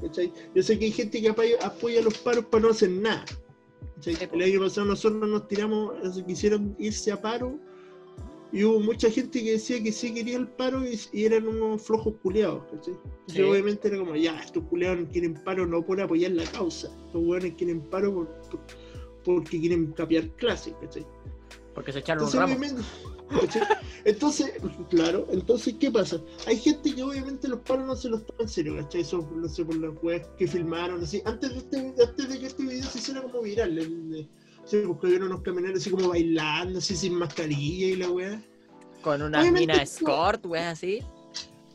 [0.00, 0.32] ¿Cachai?
[0.54, 3.26] Yo sé que hay gente que apoya, apoya los paros para no hacer nada.
[4.06, 5.92] El año pasado nosotros nos tiramos,
[6.26, 7.58] quisieron irse a paro
[8.52, 11.82] y hubo mucha gente que decía que sí quería el paro y, y eran unos
[11.82, 12.94] flojos culeados, ¿cachai?
[13.26, 13.42] Sí.
[13.42, 17.54] obviamente era como, ya, estos culeados quieren paro no por apoyar la causa, estos hueones
[17.54, 18.60] quieren paro por- por-
[19.24, 21.04] porque quieren capear clases, ¿cachai?
[21.74, 22.84] Porque se echaron un Entonces, ramo.
[24.04, 24.52] Entonces,
[24.90, 26.20] claro, entonces, ¿qué pasa?
[26.46, 29.00] Hay gente que obviamente los paros no se los toma en serio, ¿cachai?
[29.00, 32.46] Eso, no sé, por las weas que filmaron, así, antes de, este, antes de que
[32.46, 34.28] este video se hiciera como viral,
[34.86, 38.44] porque vieron unos camioneros así como bailando, así sin mascarilla y la wea.
[39.02, 41.02] Con una Obviamente, mina escort, weón, así.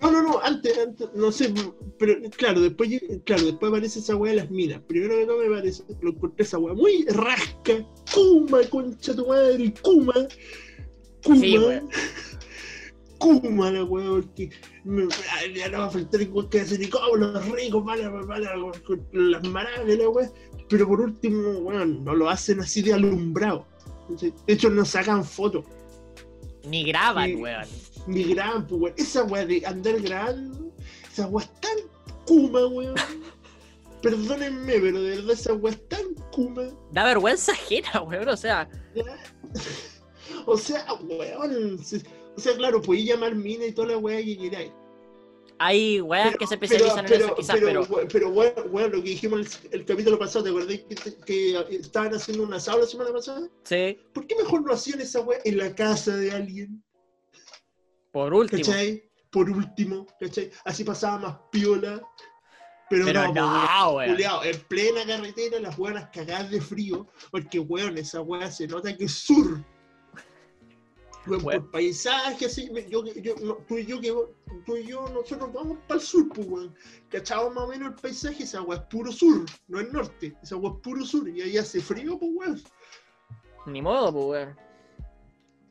[0.02, 1.54] No, no, no, antes, antes, no sé,
[1.98, 2.90] pero claro, después,
[3.26, 4.82] claro, después aparece esa weá de las minas.
[4.88, 9.74] Primero que todo me parece, lo encontré esa weá muy rasca, Kuma, concha tu madre,
[9.84, 10.14] Kuma,
[11.24, 11.90] Kuma, Sí, weón.
[13.20, 14.50] Kuma la weá, porque
[14.86, 15.04] me,
[15.54, 19.98] ya no va a faltar weón que ni como los ricos, a- con las maravillas,
[20.00, 20.32] la weá.
[20.70, 23.66] Pero por último, weón, no lo hacen así de alumbrado.
[24.18, 25.66] De hecho, no sacan fotos.
[26.66, 27.36] Ni graban, Sí.
[27.36, 27.66] weón.
[28.08, 28.94] Ni gran, pues, weón.
[28.98, 30.72] Esa weá de andar grabando,
[31.12, 31.78] esa weá es tan
[32.26, 32.96] kuma, weón.
[34.02, 36.64] Perdónenme, pero de verdad esa weá es tan kuma.
[36.94, 38.30] Da vergüenza ajena, weón.
[38.30, 38.70] O sea.
[40.46, 41.80] o sea, weón.
[42.38, 44.72] O sea, claro, podéis llamar mina y toda la weá que queráis.
[45.58, 47.82] hay weas Pero- que se especializan en eso, quizás, pero.
[47.84, 51.76] we- pero weón, weón, lo que dijimos el, el capítulo pasado, ¿te acordás que, que
[51.76, 53.48] estaban haciendo un asado la semana pasada?
[53.64, 56.82] Sí, ¿Por qué mejor no hacían esa weá en la casa de alguien?
[58.12, 58.64] por último.
[58.64, 59.04] ¿Cachai?
[59.32, 60.50] Por último, ¿cachai?
[60.66, 62.02] Así pasaba más piola.
[62.90, 64.12] Pero, Pero no, no, weón.
[64.14, 68.96] Culeado, en plena carretera, las hueonas cagadas de frío, porque weón, esa hueá se nota
[68.98, 69.64] que es sur.
[71.30, 71.44] Weón.
[71.44, 74.14] por paisaje, así, yo, yo, no, tú y yo, que,
[74.66, 76.76] tú y yo, nosotros vamos para el sur, pues, weón.
[77.10, 80.56] Cachamos más o menos el paisaje, esa hueá es puro sur, no es norte, esa
[80.56, 82.64] hueá es puro sur, y ahí hace frío, pues, weón.
[83.68, 84.56] Ni modo, pues,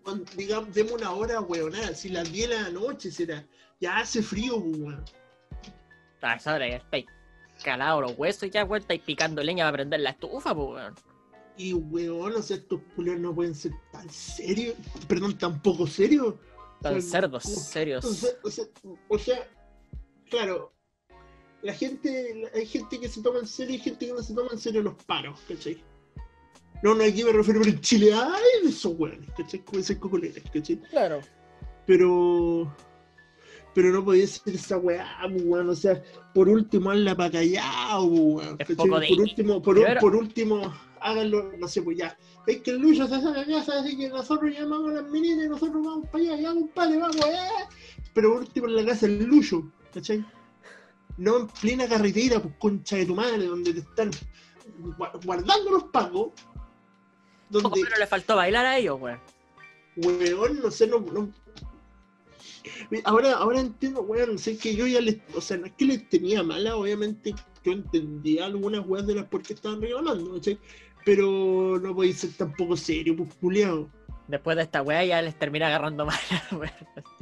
[0.05, 0.25] weón.
[0.37, 3.45] Digamos, demos una hora, weón, si las 10 de la noche será,
[3.81, 5.05] ya hace frío, pues, weón.
[6.23, 7.07] A esa hora ya estáis
[7.63, 10.95] calados los huesos y ya, weón, estáis picando leña para prender la estufa, pues, weón.
[11.59, 14.77] Y weón, o sea, estos culeros no pueden ser tan serios,
[15.09, 16.37] perdón, tan poco serios.
[16.81, 18.05] Tan O sea, cerdos, serios.
[18.05, 18.65] O sea, o sea,
[19.09, 19.49] o sea,
[20.31, 20.73] claro,
[21.63, 24.51] la gente, hay gente que se toma en serio y gente que no se toma
[24.53, 25.83] en serio los paros, ¿cachai?
[26.83, 29.65] No, no, aquí me refiero por en Chile, ay, esos weones, ¿cachai?
[29.65, 30.77] Como esas cocoleras, ¿cachai?
[30.91, 31.21] Claro.
[31.87, 32.73] Pero,
[33.79, 36.03] pero no podía ser esa weá, pues, weón, o sea,
[36.35, 38.75] por último, hazla para callado, weón, Es ¿cachai?
[38.77, 42.19] poco de- Por último, por, Primero- por último, háganlo, no sé, pues ya.
[42.49, 45.49] Es que el Lucho se saca casa, así que nosotros llamamos a las meninas y
[45.49, 47.39] nosotros vamos para allá, ya compadre, vamos, eh.
[48.15, 50.25] Pero por último en la casa del Lucho, ¿cachai?
[51.17, 54.11] No en plena carretera, pues concha de tu madre, donde te están
[54.99, 56.33] gua- guardando los pagos.
[57.49, 59.21] Donde, pero le faltó bailar a ellos, weón.
[59.97, 61.33] weón, no sé, no, no-
[63.05, 66.09] Ahora, ahora entiendo, weón, sé que yo ya les, o sea, no es que les
[66.09, 70.59] tenía mala, obviamente yo entendía algunas weas de las por qué estaban reclamando, ¿cachai?
[71.05, 73.89] Pero no podéis ser tampoco serio, pues culiao.
[74.27, 76.19] Después de esta weá ya les termina agarrando mal,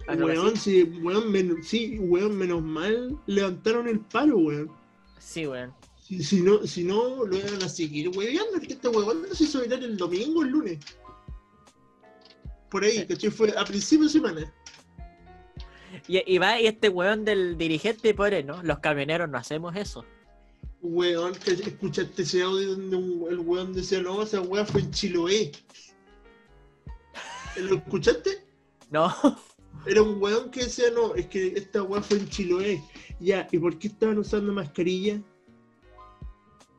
[0.08, 0.22] weón.
[0.22, 4.70] Weón, sí, weón, men- sí, weón, menos mal levantaron el paro, weón.
[5.18, 5.72] Sí, weón.
[6.00, 9.44] Si, si no, si no, lo iban a seguir, weón, que este weón no se
[9.44, 10.78] hizo viral el domingo o el lunes.
[12.70, 13.06] Por ahí, Sí.
[13.06, 13.30] ¿cachai?
[13.30, 14.52] Fue a principio de semana.
[16.08, 18.62] Y, y va y este weón del dirigente pone, ¿no?
[18.62, 20.04] Los camioneros no hacemos eso.
[20.82, 24.90] Weón, que escuchaste ese audio donde un- el weón decía, no, esa weá fue en
[24.90, 25.52] Chiloé.
[27.56, 28.44] ¿Lo escuchaste?
[28.90, 29.12] No,
[29.86, 32.82] Era un weón que decía, no, es que esta weá fue en Chiloé.
[33.18, 35.20] Ya, ¿y por qué estaban usando mascarilla?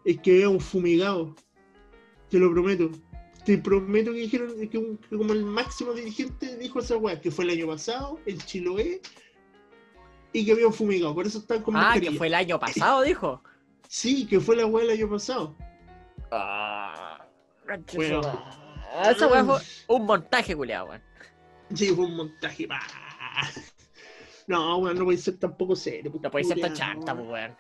[0.06, 1.36] Es que era un fumigado.
[2.30, 2.92] Te lo prometo.
[3.48, 7.32] Te prometo que dijeron que, un- que como el máximo dirigente dijo esa weá, que
[7.32, 9.00] fue el año pasado, en Chiloé,
[10.34, 11.16] y que había un fumigado.
[11.16, 12.12] Por eso están con ah, mascarilla.
[12.12, 13.42] que fue el año pasado, dijo.
[13.88, 15.56] Sí, que fue la weá el año pasado.
[16.30, 17.26] Ah.
[17.70, 21.02] Ah, esa weá fue un montaje, culiado, weón.
[21.74, 22.68] Sí, fue un montaje.
[22.68, 22.82] bah.
[24.48, 26.12] No, weón, no puede ser tampoco serio.
[26.22, 27.56] No puede ser tan chanta, pues, weón.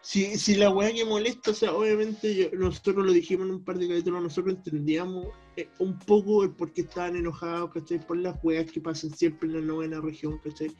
[0.00, 3.64] Si, si la weá que molesta, o sea, obviamente yo- nosotros lo dijimos en un
[3.64, 7.98] par de capítulos, nosotros entendíamos eh, un poco el por qué estaban enojados, ¿cachai?
[8.06, 10.70] Por las weas que pasan siempre en la novena región, ¿cachai?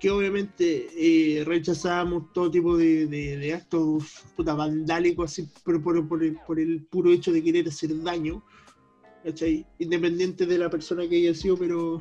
[0.00, 6.08] Que obviamente eh, rechazábamos todo tipo de, de- de actos puta, vandálicos, así, pero por,
[6.08, 8.42] por el, por el puro hecho de querer hacer daño,
[9.24, 9.66] ¿cachai?
[9.80, 12.00] Independiente de la persona que haya sido, pero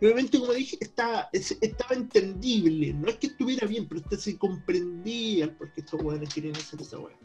[0.00, 2.92] y obviamente, como dije, estaba, es- estaba entendible.
[2.94, 6.80] No es que estuviera bien, pero usted se comprendía por qué estos weones querían hacer
[6.80, 7.16] esa weá.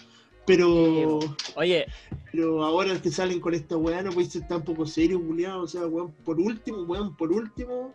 [0.45, 1.19] Pero,
[1.55, 1.85] Oye,
[2.31, 5.63] pero ahora que salen con esta weá no puede ser tampoco serio, culiado.
[5.63, 7.93] O sea, weón, por último, weón, por último,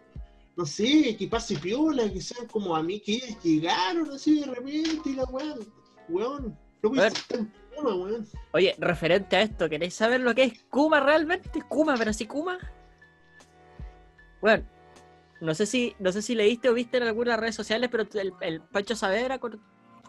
[0.54, 4.46] no sé, que pase piola, que sean como a mí, que ellas llegaron así de
[4.46, 5.54] repente y la weá,
[6.10, 8.26] weón, no puede ser tan puma, weón.
[8.52, 11.62] oye, referente a esto, ¿queréis saber lo que es Kuma realmente?
[11.70, 12.58] Kuma, pero sí Kuma.
[14.42, 14.64] Bueno,
[15.40, 18.34] no sé si, no sé si leíste o viste en algunas redes sociales, pero el,
[18.42, 19.58] el Pancho Saavedra con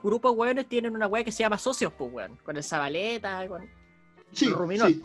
[0.03, 2.35] grupos weones tienen una wea que se llama Socios, pues weón.
[2.43, 3.65] Con el Zabaleta, con.
[4.33, 4.89] Sí, Ruminot.
[4.89, 5.01] sí.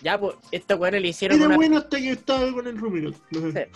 [0.00, 1.56] Ya, pues, estos weones le hicieron Era una.
[1.56, 2.76] bueno hasta que estaba con el.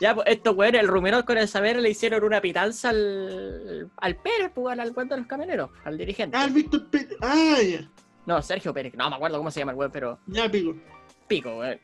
[0.00, 3.90] Ya, pues, estos weones, el Ruminot con el Saavedra le hicieron una pitanza al.
[3.96, 6.36] al Pérez, pues, al, al cuento de los camioneros, al dirigente.
[6.36, 7.16] Ah, el Víctor Pérez.
[7.20, 7.88] Ah, ya.
[8.24, 10.18] No, Sergio Pérez, no me acuerdo cómo se llama el weón, pero.
[10.26, 10.74] Ya, pico.
[11.28, 11.78] pico, weón.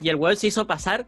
[0.00, 1.06] Y el weón se hizo pasar.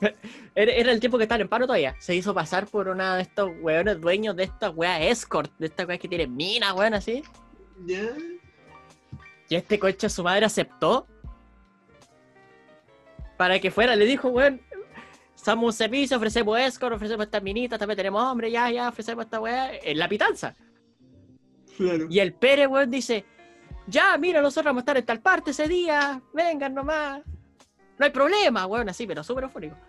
[0.54, 1.94] Era, el tiempo que estaban en paro todavía.
[1.98, 5.84] Se hizo pasar por una de estos weones dueños de esta wea escort, de esta
[5.84, 7.22] wea que tiene mina, weón, así.
[7.86, 8.08] Ya.
[9.48, 11.06] Y este coche su madre aceptó.
[13.36, 14.60] Para que fuera, le dijo, weón.
[15.34, 19.40] Somos un servicio, ofrecemos escort, ofrecemos estas minitas, también tenemos hombre, ya, ya, ofrecemos esta
[19.40, 20.54] weá en la pitanza.
[21.78, 22.06] Claro.
[22.10, 23.24] Y el Pérez, weón, dice,
[23.86, 27.22] ya, mira, nosotros vamos a estar en tal parte ese día, vengan nomás.
[28.00, 29.76] No hay problema, weón, así, pero súper eufórico.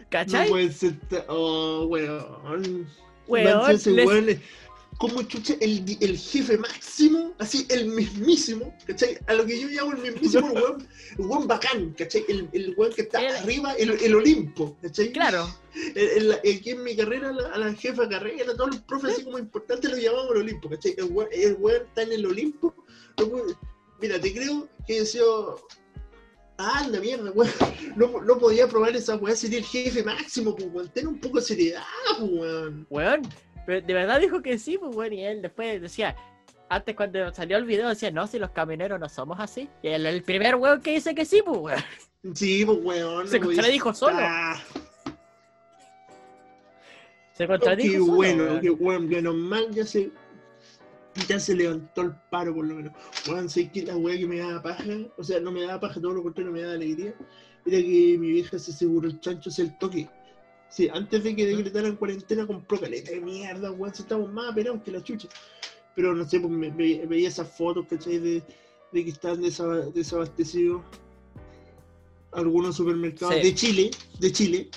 [0.00, 0.48] No ¿Cachai?
[0.48, 0.98] puede ser.
[1.08, 2.88] ta- Oh, weón.
[3.28, 4.40] Weón, ese les- weón
[4.98, 9.18] Como chucha, el, el jefe máximo, así, el mismísimo, ¿cachai?
[9.28, 10.88] A lo que yo llamo el mismísimo, el weón,
[11.18, 12.24] el weón bacán, ¿cachai?
[12.28, 15.12] El, el weón que está El- arriba, el, el Olimpo, ¿cachai?
[15.12, 15.46] Claro,
[15.94, 19.38] El, que en mi carrera, la- a la jefa carrera, todos los profes así como
[19.38, 20.94] importantes lo llamamos el Olimpo, ¿cachai?
[20.98, 22.74] El weón, el weón está en el Olimpo.
[24.00, 25.22] Mira, te creo que decía.
[26.58, 27.50] Ah, la mierda, weón.
[27.96, 30.88] No, no podía probar esa weá, sería el jefe máximo, pues, weón.
[30.90, 31.82] Ten un poco de seriedad,
[32.18, 32.86] pues, weón.
[32.90, 33.22] weón.
[33.66, 35.12] Pero de verdad dijo que sí, pues, weón.
[35.14, 36.14] Y él después decía,
[36.68, 39.68] antes cuando salió el video decía, no, si los camioneros no somos así.
[39.82, 41.80] Y el, el primer weón que dice que sí, pues, weón.
[42.34, 43.26] Sí, pues, weón.
[43.28, 44.18] Se contradijo solo.
[44.20, 44.62] Ah,
[47.32, 49.08] Se qué contradijo solo, bueno, weón.
[49.08, 50.10] qué mal ya se.
[51.28, 52.92] Ya se levantó el paro, por lo menos.
[53.28, 54.84] Weón, sé que la weá que me daba paja,
[55.16, 57.14] o sea, no me daba paja, todo lo contrario, me daba alegría.
[57.66, 60.08] Era que mi vieja se aseguró el chancho hacia el toque.
[60.70, 64.82] Sí, antes de que decretaran cuarentena compró caleta de mierda, weón, si estamos más aperados
[64.84, 65.28] que la chucha.
[65.96, 68.18] Pero no sé, pues me, me- veía esas fotos, ¿cachai?
[68.18, 68.42] De,
[68.92, 70.82] de que están desaba- desabastecidos
[72.32, 73.42] algunos supermercados Sí.
[73.42, 74.68] de Chile, de Chile.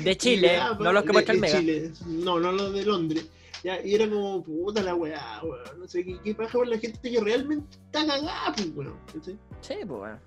[0.00, 1.60] De Chile, Ya, no los que de- muestra el de Mega.
[1.60, 1.92] Chile.
[2.06, 3.26] No, no los de Londres.
[3.64, 5.78] Ya, y era como, puta la weá, weón.
[5.78, 8.94] No sé, ¿qué, qué pasa con la gente que realmente está cagada, pues, weón?
[9.24, 10.20] Sí, pues, weón.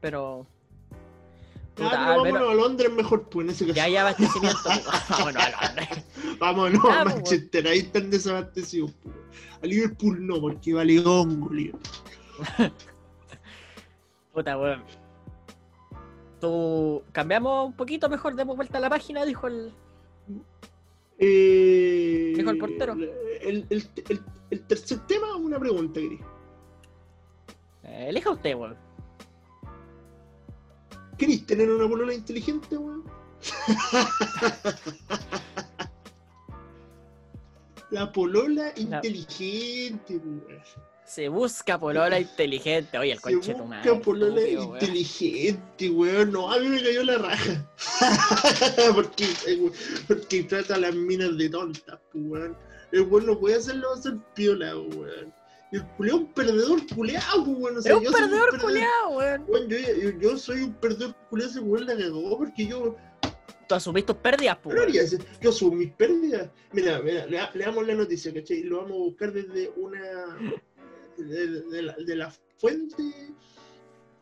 [0.00, 0.46] Pero.
[1.76, 3.76] Puta, al vámonos a Londres mejor, pues, en ese caso.
[3.76, 4.58] Ya hay abastecimiento.
[4.64, 5.08] pues.
[5.08, 6.04] Vámonos a Londres.
[6.40, 8.90] Vámonos a pues, Manchester, ahí están desabastecidos.
[9.04, 9.14] pues.
[9.62, 11.82] A Liverpool no, porque vale hongo, Liverpool.
[14.34, 14.82] Puta, weón.
[16.40, 17.04] Tú.
[17.12, 19.72] Cambiamos un poquito mejor, demos vuelta a la página, dijo el.
[21.20, 22.94] Eh, el portero.
[22.94, 26.20] El, el- el- el tercer tema, una pregunta, Gris.
[27.84, 28.76] Eh, elija usted, weón.
[31.18, 33.04] ¿Querés tener una polola inteligente, weón?
[37.90, 40.44] La polola inteligente, weón.
[41.10, 42.96] Se busca polola inteligente.
[42.96, 43.94] Oye, el Se conche tu busca madre.
[43.96, 44.74] polola estúpido, weón.
[44.80, 46.30] inteligente, weón.
[46.32, 47.68] No, a mí me cayó la raja.
[48.94, 49.70] porque, eh,
[50.06, 52.56] porque trata a las minas de tontas, weón.
[52.92, 55.34] El weón no puede hacerlo hacer piola, weón.
[55.72, 57.78] Y el culeado es un perdedor culeado, weón.
[57.78, 59.44] O sea, Es un soy perdedor culiao, weón.
[59.48, 62.96] Weón, yo, yo- yo soy un perdedor culeado, ese weón la cagó porque yo
[63.68, 65.16] Tú asumiste tus pérdidas, pues.
[65.40, 66.50] Yo subo mis pérdidas.
[66.72, 68.56] Mira, mira, le, le damos la noticia, ¿cachai?
[68.58, 70.00] Y lo vamos a buscar desde una.
[71.24, 73.02] De, de la, de la fuente.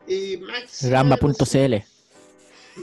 [0.07, 1.75] Eh, máxima- Gamba.cl.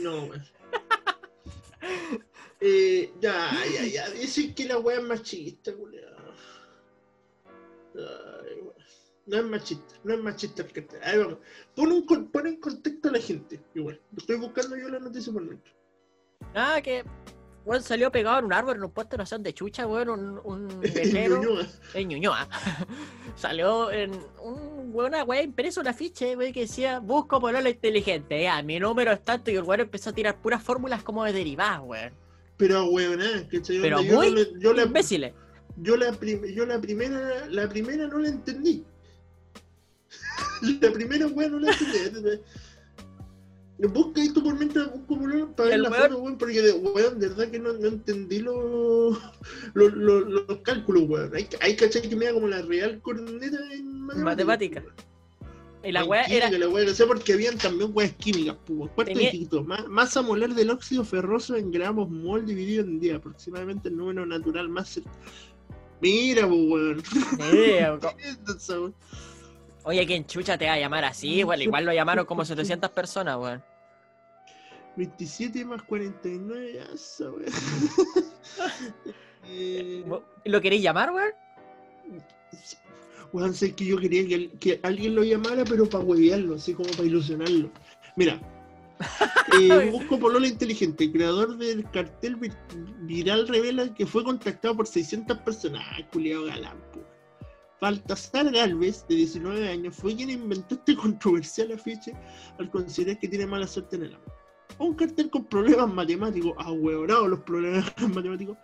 [0.03, 0.45] No, weón.
[2.59, 4.11] Eh, ya, ya, ya.
[4.11, 5.95] Dicen que la weá es machista, weón.
[9.27, 11.01] No es machista, no es machista el cartel.
[11.03, 11.39] Ahí vamos.
[11.75, 14.01] Pon, un, con- pon en contexto a la gente, igual.
[14.17, 15.73] Estoy buscando yo la noticia por dentro.
[16.55, 17.05] Ah, que
[17.67, 20.41] weón salió pegado en un árbol, en un puesto no sé de chucha, weón, un,
[20.45, 21.31] un En.
[21.33, 21.67] Ñuñoa.
[21.95, 22.49] en Ñuñoa.
[23.37, 28.63] salió en un una weá impreso un afiche, weón, que decía, busco polola inteligente, ya,
[28.63, 31.81] mi número es tanto, y el weón empezó a tirar puras fórmulas como de derivadas,
[31.85, 32.13] weón.
[32.57, 33.21] Pero weón,
[33.53, 33.81] ¿cachai?
[33.83, 35.35] Pero Onda, yo muy le- yo la, Imbéciles.
[35.77, 36.17] yo la,
[36.55, 38.85] yo la primera, la primera no la entendí.
[40.81, 42.41] la primera weón no la entendí.
[43.79, 47.19] Busca esto por mientras busco por para ver la weón- foto, weón, porque de, weón,
[47.21, 49.19] de verdad que no, no entendí los
[49.75, 51.35] los los- los cálculos, weón.
[51.35, 54.25] Hay, hay cachai que me da como la real corneta en matemáticas.
[54.85, 54.85] Matemática.
[55.85, 56.51] Y la weá era.
[56.51, 58.91] la weá, no sé porque habían también weas químicas, pues.
[58.95, 63.17] Cuarto Tenía- dígito, ma- masa molar del óxido ferroso en gramos mol dividido en día,
[63.17, 65.15] aproximadamente el número natural más cercano.
[66.01, 67.03] Mira, pues, weón.
[68.59, 68.95] Esa, weón.
[69.87, 71.29] Oye, ¿quién chucha te va a llamar así?
[71.39, 73.63] Igual, igual lo llamaron como 700 personas, weón.
[74.97, 77.45] 27 más 49, ya esa, weón.
[79.49, 80.05] Eh,
[80.47, 81.31] ¿Lo queréis llamar, weón?
[83.33, 86.91] Weón, sé que yo quería que, que alguien lo llamara, pero para huevearlo, así como
[86.91, 87.71] para ilusionarlo.
[88.17, 88.41] Mira,
[89.61, 92.51] eh, Busco Polola Inteligente, creador del cartel vi-
[93.03, 95.85] viral, revela que fue contactado por 600 personas.
[95.93, 97.05] Ah, culiao galán, po.
[97.81, 102.15] Baltasar Galvez, de 19 años, fue quien inventó este controversial afiche
[102.59, 104.33] al considerar que tiene mala suerte en el amor.
[104.79, 108.57] Un cartel con problemas matemáticos, ahueonados los problemas matemáticos,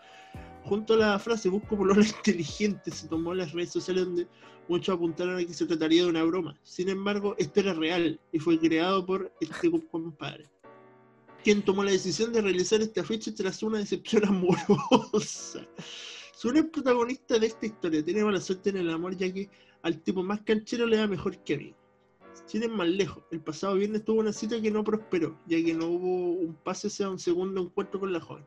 [0.64, 4.28] junto a la frase Busco Polola Inteligente, se tomó en las redes sociales donde
[4.68, 6.58] muchos apuntaron a que se trataría de una broma.
[6.62, 10.48] Sin embargo, esto era real y fue creado por este compadre,
[11.44, 15.66] quien tomó la decisión de realizar este afiche tras una decepción amorosa.
[16.42, 19.48] Sun es protagonista de esta historia, tiene mala suerte en el amor ya que
[19.82, 21.72] al tipo más canchero le da mejor que a mí.
[22.46, 25.72] Sin ir más lejos, el pasado viernes tuvo una cita que no prosperó, ya que
[25.72, 28.44] no hubo un pase hacia un segundo encuentro con la joven.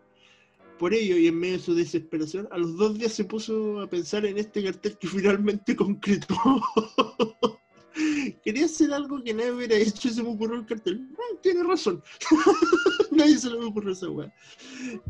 [0.77, 3.89] Por ello, y en medio de su desesperación, a los dos días se puso a
[3.89, 6.35] pensar en este cartel que finalmente concretó.
[8.43, 11.07] Quería hacer algo que nadie hubiera hecho y se me ocurrió el cartel.
[11.41, 12.03] Tiene razón.
[13.11, 14.33] nadie se le ocurrió esa weá.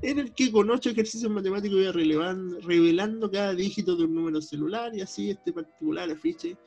[0.01, 4.95] En el que con ocho ejercicios matemáticos iba revelando cada dígito de un número celular
[4.95, 6.57] y así este particular afiche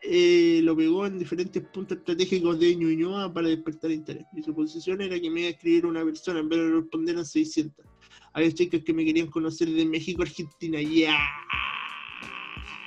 [0.00, 4.24] eh, lo pegó en diferentes puntos estratégicos de Ñuñoa para despertar interés.
[4.36, 7.18] Y su posición era que me iba a escribir una persona en vez de responder
[7.18, 7.84] a 600.
[8.32, 10.80] Había chicas que me querían conocer de México, Argentina.
[10.80, 11.18] ¡Ya!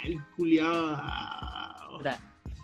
[0.04, 0.98] El culiao.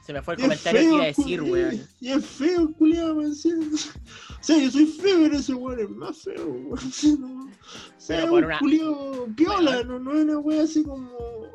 [0.08, 1.88] Se me fue el comentario que feo, iba a decir, weón.
[2.00, 2.74] Y es feo
[3.14, 3.36] man.
[3.36, 3.52] sí.
[3.52, 6.80] O sea, yo soy feo, pero ese weón es más feo, weón.
[7.98, 11.12] O sea, Pero por un una- culiao piola, no, no es una wea así como.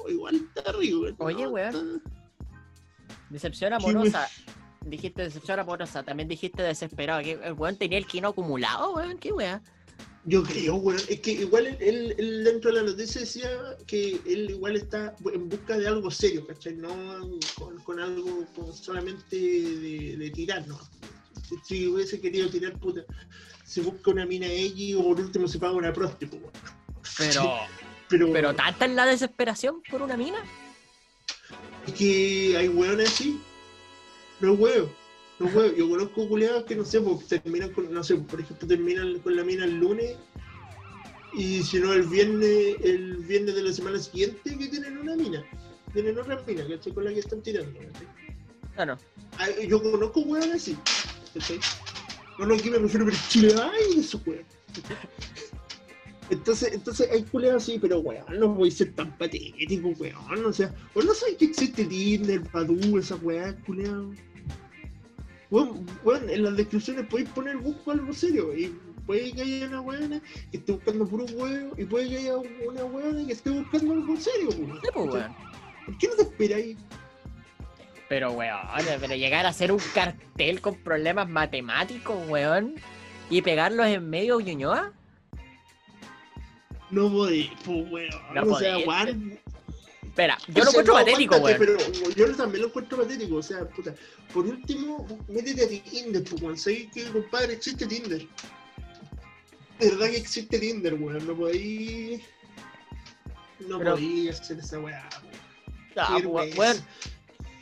[0.06, 1.16] Igual está rico, weón.
[1.18, 2.02] Oye, weón.
[3.30, 4.28] Decepción amorosa.
[4.84, 7.22] Dijiste decepción amorosa, también dijiste desesperado.
[7.22, 9.16] ¿Qué- ¿El weón tenía el kino acumulado, weón?
[9.16, 9.62] ¿Qué weón?
[10.24, 11.00] Yo creo, weón.
[11.08, 13.50] Es que igual él, él- él dentro de la noticia decía
[13.86, 16.74] que él igual está en busca de algo serio, ¿cachai?
[16.76, 20.78] No con, con algo con solamente de, de tirar, ¿no?
[21.64, 23.04] Si, hubiese querido tirar, puta,
[23.64, 26.52] se busca una mina X o por último se paga una pues, weón.
[27.18, 27.54] Pero,
[28.08, 30.38] Pero, pero tanta es la desesperación por una mina.
[31.86, 33.40] es que hay weones así.
[34.40, 34.92] No huevo.
[35.42, 35.66] No.
[35.72, 39.36] Yo conozco culiados que no sé, pues terminan con, no sé, por ejemplo, terminan con
[39.36, 40.16] la mina el lunes
[41.32, 45.44] y si no el viernes, el viernes de la semana siguiente que tienen una mina.
[45.92, 46.92] Tienen otra mina, ¿cachai?
[46.92, 48.08] Con la que están tirando, ¿cachai?
[48.74, 48.98] Claro.
[49.38, 50.76] Ay, Yo conozco weones así,
[51.34, 51.58] ¿cachai?
[52.38, 54.44] No, no, aquí me refiero, pero Chile, ay, eso weón.
[56.30, 60.46] Entonces, entonces hay culeados así, pero weón, no voy a ser tan patético, weón.
[60.46, 64.12] O sea, vos no sabes que existe Tinder, Badoo, esa weá, culeado.
[65.52, 68.74] Weón, en las descripciones podéis poner busco algo serio y
[69.06, 72.84] puede que haya una weona que esté buscando puro huevo y puede que haya una
[72.86, 74.80] weona que esté buscando algo serio, weón.
[74.80, 75.36] Sí, pues, weón.
[75.84, 76.76] ¿Por qué no te esperáis?
[78.08, 78.58] Pero, weón,
[78.98, 82.76] pero llegar a hacer un cartel con problemas matemáticos, weón,
[83.28, 84.92] y pegarlos en medio de Ñuñoa.
[86.90, 88.10] No podéis, pues weón.
[88.34, 89.38] No o sea, podéis.
[90.12, 91.56] Espera, yo O lo encuentro no, patético, weón.
[91.58, 91.76] Pero
[92.14, 93.36] yo también lo encuentro patético.
[93.36, 93.94] O sea, puta.
[94.34, 96.58] Por último, métete a Tinder, pues, weón.
[96.58, 98.28] Sabes que, compadre, existe Tinder.
[99.78, 101.26] De verdad que existe Tinder, weón.
[101.26, 102.20] No podéis.
[103.60, 105.32] No Pero- podéis hacer esa weá, weón.
[105.96, 106.18] Ah,
[106.58, 106.76] weón,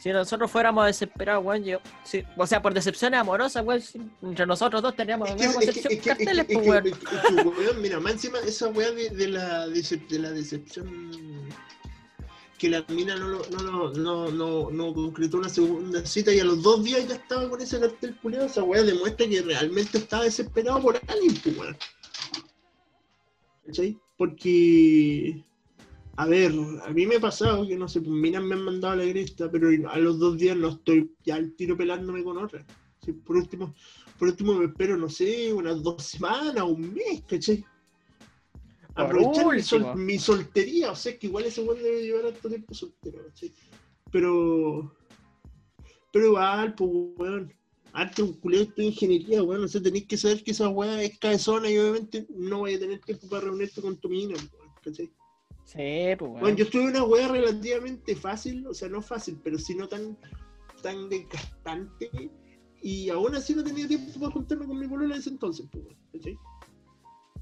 [0.03, 1.79] si nosotros fuéramos desesperados, weón, yo.
[2.37, 3.81] O sea, por decepciones amorosas, weón,
[4.23, 7.81] entre nosotros dos teníamos la misma concepción es que, carteles, es pues, weón.
[7.81, 11.13] mira, más encima esa weá de, de la, decep- de la decepción
[12.61, 16.45] que la mina no, lo- no, no, no, no concretó una segunda cita y a
[16.45, 20.25] los dos días ya estaba con ese cartel culiado, esa weá demuestra que realmente estaba
[20.25, 21.77] desesperado por alguien, pues, weón.
[23.65, 23.99] ¿cachai?
[24.19, 25.43] Porque,
[26.17, 26.53] a ver,
[26.85, 29.11] a mí me ha pasado que, no sé, pues minas me han mandado a la
[29.11, 32.67] cresta, pero a los dos días no estoy ya al tiro pelándome con otra.
[33.03, 33.75] Sí, por último,
[34.19, 37.65] por último me espero, no sé, unas dos semanas, un mes, ¿cachai?
[39.05, 39.95] Aprovechar mi, sol- último.
[40.05, 43.53] mi soltería, o sea, que igual ese weón debe llevar harto tiempo soltero, ¿cachai?
[44.11, 44.95] Pero,
[46.13, 47.53] pero igual, pues, weón,
[47.93, 51.19] arte un culeo de ingeniería, weón, o sea, tenéis que saber que esa weá es
[51.19, 55.11] cabezona y obviamente no voy a tener tiempo para reunirte con tu mina, weón, ¿cachai?
[55.65, 56.41] Sí, pues, weón.
[56.41, 59.89] Bueno, yo estuve en una weá relativamente fácil, o sea, no fácil, pero sí no
[59.89, 60.17] tan,
[60.83, 62.11] tan desgastante.
[62.83, 65.85] Y aún así no tenía tiempo para juntarme con mi polola en ese entonces, pues,
[65.85, 66.37] weón, ¿cachai?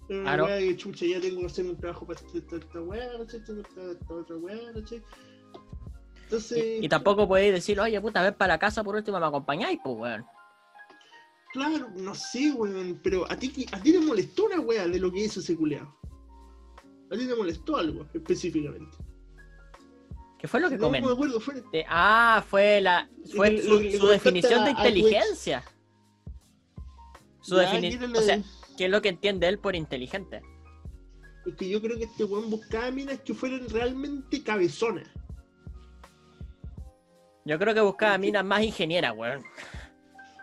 [0.08, 0.44] Una Claro.
[0.46, 4.14] weá que chucha, ya tengo que hacer un trabajo para esta, esta, esta weá, esta,
[4.14, 4.58] otra weá.
[6.24, 9.26] Entonces, Y, y tampoco podéis decir, oye, puta, ven para la casa por último, me
[9.26, 10.26] acompañáis, pues, weón.
[11.52, 15.10] claro, no sé, weón, pero a ti, a ti te molestó una weá de lo
[15.12, 15.94] que hizo ese culeado.
[17.10, 18.96] A ti te molestó algo específicamente.
[20.38, 21.12] ¿Qué fue lo que no me comenté?
[21.14, 25.64] acuerdo, fue, Ah, fue la fue su, su definición de inteligencia.
[27.40, 28.42] Su definición, quítale- o sea,
[28.78, 30.40] ¿qué es lo que entiende él por inteligente?
[31.44, 35.08] Es que yo creo que este weón buscaba minas que fueran realmente cabezonas.
[37.44, 39.42] Yo creo que buscaba minas más ingenieras, weón.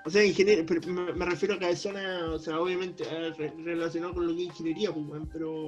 [0.06, 0.82] O sea, ingeniero, pero
[1.16, 4.92] me, refiero a cabezonas, o sea, obviamente eh, re- relacionado con lo que es ingeniería,
[4.92, 5.68] pues, weón, pero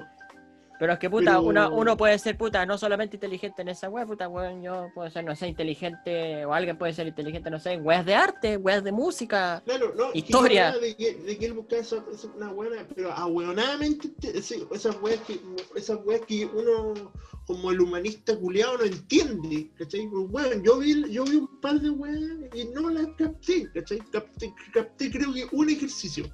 [0.80, 3.90] Pero es que puta, Pero- uno, uno puede ser puta, no solamente inteligente en esa
[3.90, 7.60] wea, puta, weón, yo puedo ser, no sé, inteligente, o alguien puede ser inteligente, no
[7.60, 9.62] sé, en weas de arte, weas de música.
[9.66, 10.72] claro, no, Historia.
[10.78, 15.40] De que, de que él buscaba esa, esa- una buena, pero ahueonadamente, esas weas que,
[15.76, 17.12] esas weas que uno,
[17.48, 20.06] como el humanista culiado, no entiende, ¿cachai?
[20.08, 22.20] Weón, yo vi, yo vi un par de weas
[22.54, 24.00] y no las capté, ¿cachai?
[24.12, 26.26] Capté, capté creo que un ejercicio.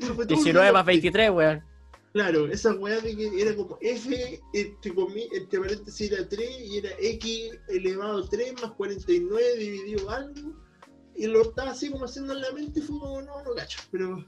[0.00, 0.92] Eso fue todo lo que 19 más capté.
[0.92, 1.64] 23, weón.
[2.18, 4.92] Claro, esa weá de que era como F, entre,
[5.36, 10.52] entre paréntesis era 3 y era X elevado a 3 más 49 dividido algo.
[11.14, 13.78] Y lo estaba así como haciendo en la mente y fue como, no, no cacho.
[13.92, 14.24] Pero,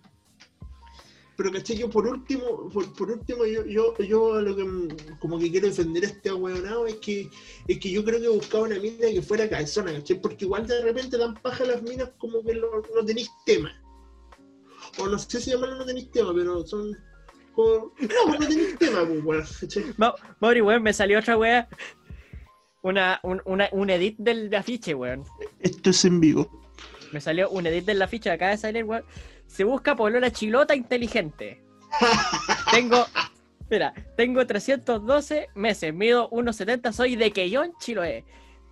[1.37, 5.51] pero caché, yo por último, por, por último, yo, yo, yo lo que como que
[5.51, 7.29] quiero defender a este ahueonado es que,
[7.67, 10.21] es que yo creo que buscaba una mina que fuera cabezona, ¿cachai?
[10.23, 13.73] Porque igual de repente dan paja las minas como que lo- no tenéis tema.
[14.97, 16.97] O no sé si llamarlo no tenéis tema, pero son.
[17.61, 19.45] Como, no, no tenéis tema, weón,
[20.41, 21.69] Mauri, weón, me salió otra wea.
[22.83, 25.25] Una, un, una, un edit del afiche, weón.
[25.61, 26.51] Esto es en vivo.
[27.13, 29.05] Me salió un edit del afiche, acaba de salir, weón.
[29.47, 31.63] Se busca polola chilota inteligente.
[32.73, 33.05] Tengo,
[33.69, 38.25] mira, tengo 312 meses, mido 1,70, soy de Quellón, Chiloé.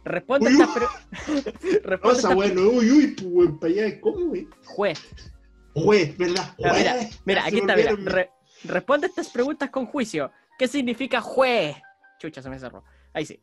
[0.04, 4.26] Responde Uy, esta pre- Responde Pasa, esta weón, uy, uy, pues, weón, para allá, ¿cómo,
[4.26, 4.48] güey?
[4.64, 5.00] Juez.
[5.74, 6.54] Juez, ¿verdad?
[6.58, 7.20] Mira, Juez.
[7.24, 7.92] Mira, Se aquí está, mira.
[7.96, 8.30] Re-
[8.64, 10.30] responde estas preguntas con juicio.
[10.58, 11.76] ¿Qué significa juez?
[12.18, 12.84] Chucha, se me cerró.
[13.12, 13.40] Ahí sí.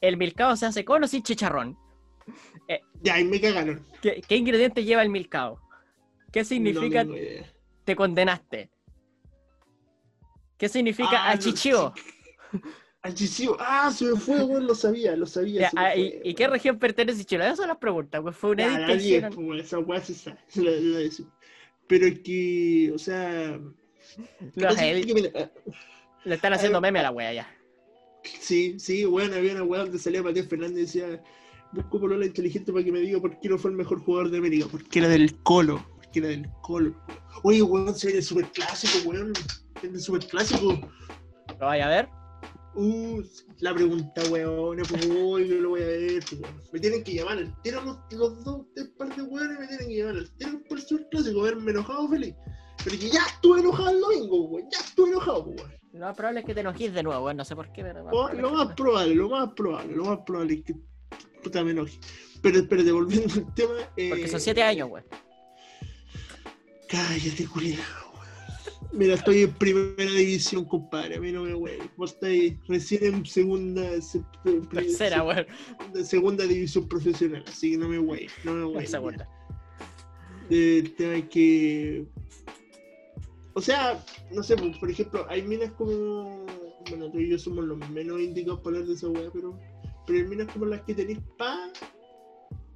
[0.00, 1.76] El milcao se hace con o sin chicharrón.
[3.02, 3.84] Ya, ahí me cagaron.
[4.00, 5.60] ¿Qué, qué ingrediente lleva el milcao?
[6.30, 7.14] ¿Qué significa No
[7.84, 8.70] te condenaste?
[10.56, 11.92] ¿Qué significa Ah, no, achichío?
[13.02, 13.56] Achichío.
[13.58, 15.62] Ah, se me fue, weón, lo sabía, lo sabía.
[15.62, 17.44] Ya, se me ah, fue, ¿y, qué región pertenece Chile?
[17.44, 19.34] Esas son las preguntas, pues fue un Ya, edit la que hicieron.
[19.34, 20.38] pues, esa weá se sabe.
[20.54, 21.32] la- la decimos.
[21.88, 23.58] Pero es que, o sea.
[24.54, 25.50] Los que, mira,
[26.24, 27.56] le están haciendo eh, meme a la wea ya.
[28.40, 31.22] Sí, sí, bueno, había una weá donde salía Matías Fernández y decía,
[31.72, 34.38] busco polola inteligente para que me diga por qué no fue el mejor jugador de
[34.38, 36.94] América, porque era del Colo, porque era del Colo.
[37.42, 39.32] Oye, weón, se viene el superclásico, weón,
[39.82, 40.78] el superclásico.
[41.58, 42.08] ¿Lo vaya a ver?
[42.74, 43.22] Uh,
[43.58, 46.62] la pregunta, weón, pues, uy, yo lo voy a ver, pues, weón.
[46.72, 49.88] Me tienen que llamar al tiro los, los dos, tres par de weones me tienen
[49.88, 52.34] que llamar al tiro por el superclásico, verme enojado feliz.
[52.84, 55.72] Pero que ya estuve enojado el domingo, weón, ya estuve enojado, weón.
[55.92, 57.36] Lo más probable es que te enojes de nuevo, weón.
[57.36, 58.02] No sé por qué, pero.
[58.04, 60.74] Lo, probable lo más probable, lo más probable, lo más probable es que
[61.42, 61.98] puta me enoje.
[62.40, 63.74] Pero espérate, volviendo al tema.
[63.96, 65.04] Eh, Porque son siete años, weón.
[66.88, 67.78] Cállate, culiao.
[68.14, 68.88] weón.
[68.92, 71.16] Mira, estoy en primera división, compadre.
[71.16, 71.78] A mí no me güey.
[71.96, 74.00] Vos estáis recién en segunda.
[74.00, 74.22] se-
[74.70, 75.24] Tercera,
[75.94, 78.28] de segunda división profesional, así que no me güey.
[78.44, 78.86] No me güey.
[78.86, 79.28] Segunda.
[80.50, 82.06] El tema es que.
[83.54, 86.46] O sea, no sé, pues, por ejemplo, hay minas como.
[86.88, 89.58] Bueno, tú y yo somos los menos indicados para hablar de esa weá, pero.
[90.06, 91.70] Pero hay minas como las que tenéis pa.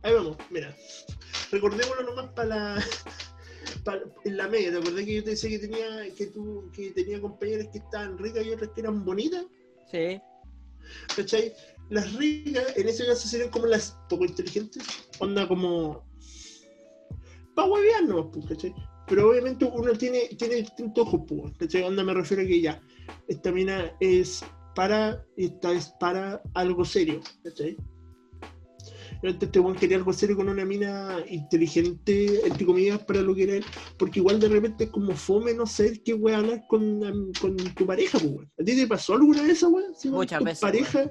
[0.02, 0.74] Ahí vamos, mira.
[1.50, 2.84] Recordémoslo nomás para la.
[3.84, 6.90] pa- en la media, ¿te acordás que yo te decía que tenía, que tú, que
[6.90, 9.44] tenía compañeras que estaban ricas y otras que eran bonitas?
[9.90, 10.20] Sí.
[11.16, 11.52] ¿Cachai?
[11.88, 14.84] Las ricas, en ese caso serían como las poco inteligentes.
[15.18, 16.04] Onda como.
[17.54, 18.74] Pa' huevear nomás, pues, ¿cachai?
[19.08, 21.82] Pero obviamente uno tiene, tiene distintos ojos, pues, ¿cachai?
[21.82, 22.82] Onda me refiero a que ya,
[23.28, 24.44] esta mina es
[24.74, 27.76] para, esta es para algo serio, ¿cachai?
[29.22, 33.44] Entonces este weón quería algo serio con una mina inteligente, entre comillas, para lo que
[33.44, 33.64] era él,
[33.98, 37.86] porque igual de repente es como fome no sé qué weón hablar con, con tu
[37.86, 38.50] pareja, weón.
[38.60, 39.94] ¿A ti te pasó alguna vez esa weón?
[39.94, 41.10] Sí, Muchas tu veces, pareja,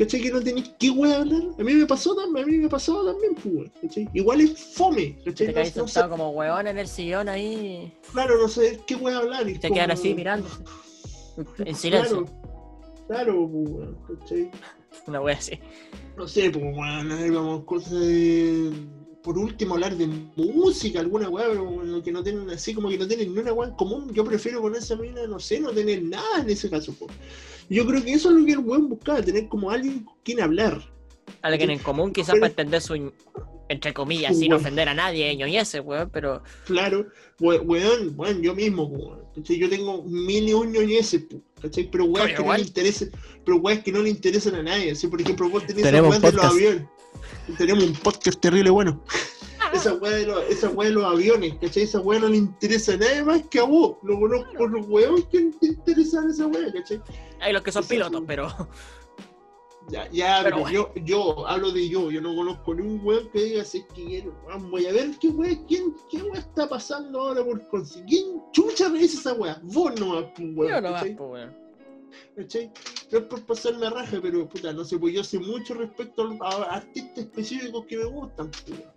[0.00, 0.20] ¿cachai?
[0.22, 1.42] Que no tenés qué weón hablar.
[1.58, 4.08] A mí me pasó también, a mí me pasó también, pues, weón, ¿cachai?
[4.14, 5.34] Igual es fome, ¿cachai?
[5.34, 7.92] Te No- caes no sé- sentado como huevón en el sillón ahí.
[8.12, 9.48] claro, no sé qué weón hablar.
[9.48, 10.48] y te como- quedan así mirando.
[11.64, 12.24] En silencio.
[12.24, 14.50] Claro, claro, pues, weón, ¿cachai?
[15.06, 15.58] Una wea así.
[16.16, 18.72] No sé, pues, weón, vamos, cosas de...
[19.22, 23.06] Por último, hablar de música, alguna weá, pero que no tienen así, como que no
[23.06, 24.10] tienen ni una weá en común.
[24.14, 27.10] Yo prefiero con esa mina, no sé, no tener nada en ese caso, pues.
[27.70, 30.40] Yo creo que eso es lo que el weón buscaba, tener como alguien con quien
[30.40, 30.82] hablar.
[31.40, 33.12] Alguien en común, quizás Pero- para entender su.
[33.68, 34.56] Entre comillas, sin Bueno.
[34.56, 36.42] ofender a nadie, ñoñese, weón, pero.
[36.66, 37.06] Claro,
[37.38, 39.58] we- weón, weón, yo mismo, weón, ¿cachai?
[39.58, 41.88] Yo tengo mil y un ñoñeses, pues, ¿cachai?
[41.88, 43.12] Pero weón, que no le interesen,
[43.44, 44.90] pero weón, que no le interesan a nadie.
[44.90, 46.82] Así, por ejemplo, vos tenés Tenemos de los aviones.
[47.56, 49.04] Tenemos un podcast terrible bueno.
[49.72, 51.82] Esa weá de, los- esa weá de los aviones, ¿cachai?
[51.84, 53.96] Esa weá no le interesa a nadie más que a vos.
[54.02, 57.00] Lo conozco los weón que te interesan esa weá, ¿cachai?
[57.40, 58.48] Hay los que son pilotos, pero.
[59.88, 63.28] Ya, ya, Pero pero yo, yo hablo de yo, yo no conozco ni un weón
[63.30, 66.68] que diga es que quiero, weón, voy a ver qué weá, quién, qué weá está
[66.68, 68.06] pasando ahora por conseguir.
[68.06, 69.58] ¿Quién chucha me dice esa weá?
[69.64, 70.70] Vos no pues, weón.
[70.74, 71.56] Yo no más, pues, weón.
[72.36, 72.70] ¿Cachai?
[73.10, 76.36] No es por pasarme a raja, pero puta, no sé, pues yo sé mucho respecto
[76.40, 78.50] a, artistas específicos que me gustan,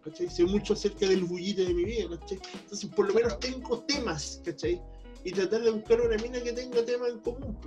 [0.04, 0.30] ¿cachai?
[0.30, 2.40] Sé mucho acerca del bullite de mi vida, ¿cachai?
[2.54, 4.82] Entonces, por lo menos tengo temas, ¿cachai?
[5.24, 7.58] Y tratar de buscar una mina que tenga temas en común,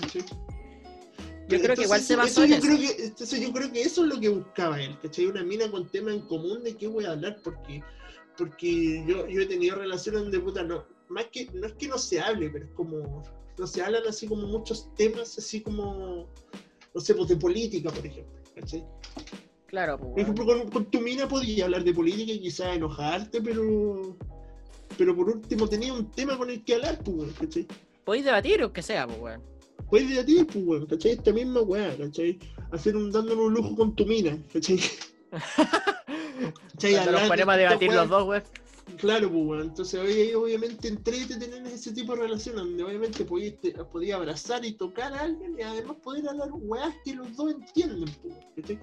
[0.00, 0.24] ¿cachai?
[1.48, 2.66] Yo creo que igual se basó eso yo eso.
[2.66, 5.26] creo que, entonces yo creo que eso es lo que buscaba él, ¿cachai?
[5.26, 7.82] Una mina con temas en común de qué voy a hablar, porque,
[8.36, 11.98] porque yo, yo he tenido relaciones donde puta no, más que, no es que no
[11.98, 13.22] se hable, pero es como,
[13.58, 16.26] no se hablan así como muchos temas, así como,
[16.94, 18.84] no sé, pues de política, por ejemplo, ¿cachai?
[19.66, 23.40] Claro, pues, Por ejemplo, con, con tu mina podías hablar de política y quizás enojarte,
[23.40, 24.16] pero,
[24.98, 27.66] pero por último tenía un tema con el que hablar, pues, ¿cachai?
[28.04, 29.42] Podéis debatir o que sea, pues, weón.
[29.88, 31.12] Puedes debatir, pues, weón, ¿cachai?
[31.12, 32.38] Esta misma weá, ¿cachai?
[32.72, 34.80] Hacer un dándonos un lujo con tu mina, ¿cachai?
[36.72, 36.92] ¿Cachai?
[36.94, 38.00] Cuando nos ponemos a debatir weá.
[38.00, 38.42] los dos, weón.
[38.96, 39.62] Claro, pues, weón.
[39.68, 43.54] Entonces, obviamente, entrete tener ese tipo de relación donde obviamente podías,
[43.92, 48.08] podías abrazar y tocar a alguien y además poder hablar weas que los dos entienden,
[48.22, 48.78] pues.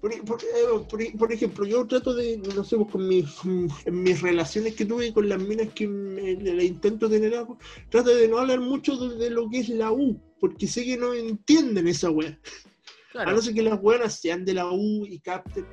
[0.00, 4.02] Por, por- eh, por- por ejemplo, yo trato de, no sé, pues, con mis, en
[4.02, 7.58] mis relaciones que tuve con las minas que me, le intento tener algo,
[7.90, 10.96] trato de no hablar mucho de, de lo que es la U, porque sé que
[10.96, 12.30] no entienden esa wea.
[12.30, 13.32] A Claro.
[13.32, 15.64] no ser que las buenas sean de la U y capten,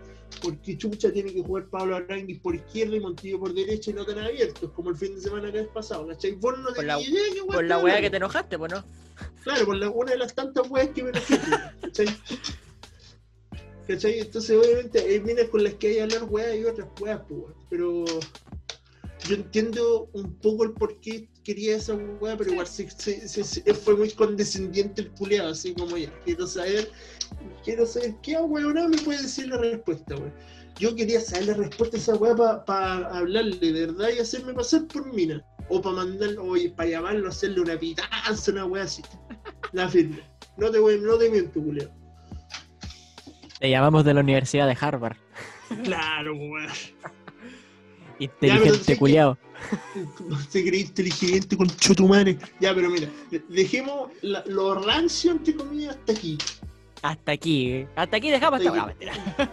[0.42, 4.06] porque Chucha tiene que jugar Pablo Aranguis por izquierda y Montillo por derecha y no
[4.06, 6.32] tan abiertos, como el fin de semana que has pasado, ¿cachai?
[6.34, 8.84] Vos no Por la- idea qué weá Por la weá que te enojaste, pues, ¿no?
[9.44, 11.40] Claro, por la, una de las tantas weas que me enojé,
[11.82, 12.08] ¿cachai?
[13.88, 14.20] ¿Cachai?
[14.20, 17.42] Entonces, obviamente, hay minas con las que hay que hablar weas y otras weas, pues,
[17.70, 18.06] pero
[19.28, 23.74] yo entiendo un poco el por qué quería esa wea, pero igual se, se- se-
[23.74, 26.90] fue muy condescendiente el culeado, así como ya, quiero saber,
[27.64, 30.34] quiero saber qué weón me puede decir la respuesta, weón.
[30.80, 34.88] Yo quería saber la respuesta a esa weá para hablarle de verdad y hacerme pasar
[34.88, 35.46] por mina.
[35.70, 39.02] O para mandarlo, o para llamarlo, hacerle una pitanza, una weá así.
[39.72, 40.20] La firme.
[40.58, 41.90] No te, voy, no te miento, culiao.
[43.60, 45.16] Te llamamos de la Universidad de Harvard.
[45.84, 46.68] Claro, weón.
[48.20, 49.38] Inteligente, culiao.
[50.50, 52.38] Se cree inteligente con chotumare.
[52.60, 56.38] Ya, pero mira, de- dejemos la- lo rancio, entre comillas, hasta aquí.
[57.02, 57.88] Hasta aquí, eh.
[57.96, 59.14] hasta aquí dejamos esta Hasta mentira.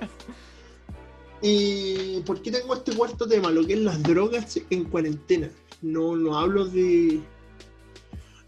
[1.42, 3.50] ¿Y por qué tengo este cuarto tema?
[3.50, 5.48] Lo que es las drogas en cuarentena.
[5.82, 7.20] No, no hablo de.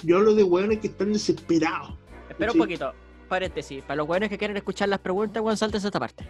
[0.03, 1.95] Yo hablo de weones que están desesperados.
[2.29, 2.59] Espera Sí.
[2.59, 2.93] un poquito.
[3.29, 3.83] Paréntesis.
[3.85, 6.27] Para los weones que quieren escuchar las preguntas, weón, saltes esta parte.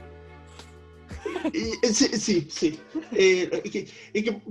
[1.55, 2.49] Eh, eh, sí, sí.
[2.51, 2.79] sí.
[3.13, 3.79] Eh, es que,
[4.13, 4.43] es que,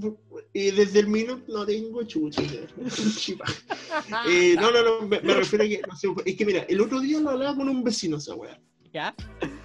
[0.54, 2.42] eh, desde el minuto no tengo chucha.
[4.28, 5.82] Eh, no, no, no, me, me refiero a que.
[5.88, 8.60] no sé, es que mira, el otro día lo hablaba con un vecino esa weá.
[8.94, 9.16] ¿Ya?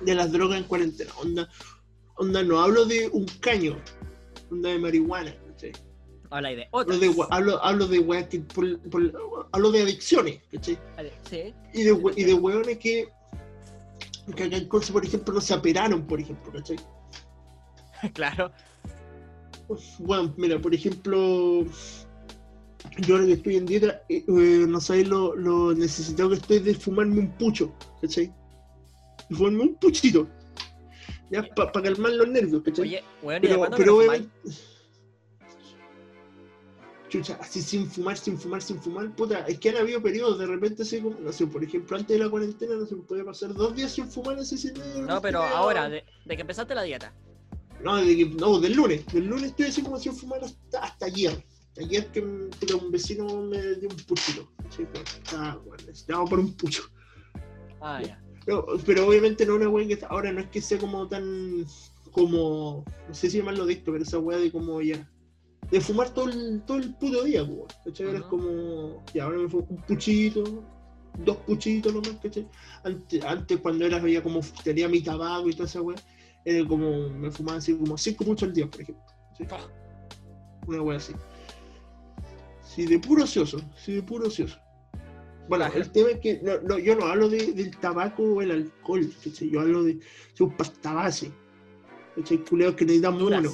[0.02, 1.11] De las drogas en cuarentena.
[1.18, 1.48] Onda,
[2.16, 3.76] onda, no hablo de un caño.
[4.50, 5.34] Onda de marihuana.
[5.48, 5.72] ¿cachai?
[6.30, 7.00] Habla de Hablo otras.
[7.00, 8.40] de, we- hablo, hablo de weas que.
[8.40, 10.40] por- por- hablo de adicciones.
[10.52, 10.78] ¿cachai?
[11.28, 11.54] Sí.
[11.74, 13.09] Y de, y de weones que.
[14.36, 16.76] Que acá en Conce, por ejemplo, no se aperaron, por ejemplo, ¿cachai?
[18.14, 18.53] claro.
[19.99, 21.64] Bueno, mira, por ejemplo,
[22.99, 26.59] yo ahora que estoy en dieta, eh, eh, no sabéis lo, lo necesitado que estoy
[26.61, 28.32] de fumarme un pucho, ¿cachai?
[29.28, 30.28] De fumarme un puchito,
[31.30, 32.84] ya, para calmar los nervios, ¿cachai?
[32.84, 34.30] Oye, weón, ¿y de pero, pero obviamente,
[37.09, 40.47] chucha, así sin fumar, sin fumar, sin fumar, puta, es que han habido periodos, de
[40.47, 43.53] repente así como, no sé, por ejemplo, antes de la cuarentena no se podía pasar
[43.53, 44.74] dos días sin fumar así sin
[45.07, 47.12] No, pero ahora, de, de que empezaste la dieta.
[47.83, 51.07] No, de que- no, del lunes, del lunes estoy así como sin fumar hasta, hasta
[51.07, 51.45] ayer.
[51.79, 54.51] Ayer que un vecino me dio un puchito.
[54.74, 56.83] Sí, pues, estaba, bueno, necesitaba por un pucho.
[57.81, 58.22] Ah, ya.
[58.47, 61.66] Pero, pero obviamente no una weá que está- ahora no es que sea como tan
[62.12, 65.07] como no sé si llamarlo adicto, pero esa weá de como ya
[65.70, 67.66] de fumar todo el, todo el puto día, weón.
[67.85, 68.07] ¿Cachai?
[68.07, 70.64] Ahora es como ya ahora me fumo un puchito,
[71.18, 72.49] dos puchitos nomás, ¿cachai?
[72.85, 75.99] Antes, antes cuando era ya como tenía mi tabaco y toda esa weá,
[76.47, 79.05] era como me fumaba así como cinco puchos al día, por ejemplo.
[79.38, 79.59] ¿cachai?
[80.66, 81.12] Una weá así.
[82.62, 84.59] Sí, de puro ocioso, sí, de puro ocioso.
[85.49, 88.51] Bueno, el tema es que no, no, yo no hablo de- del tabaco o el
[88.51, 89.51] alcohol, ¿cachai?
[89.51, 91.30] yo hablo de, de un pasta base,
[92.16, 92.38] ¿cachai?
[92.44, 93.51] Culeos que necesitan mono,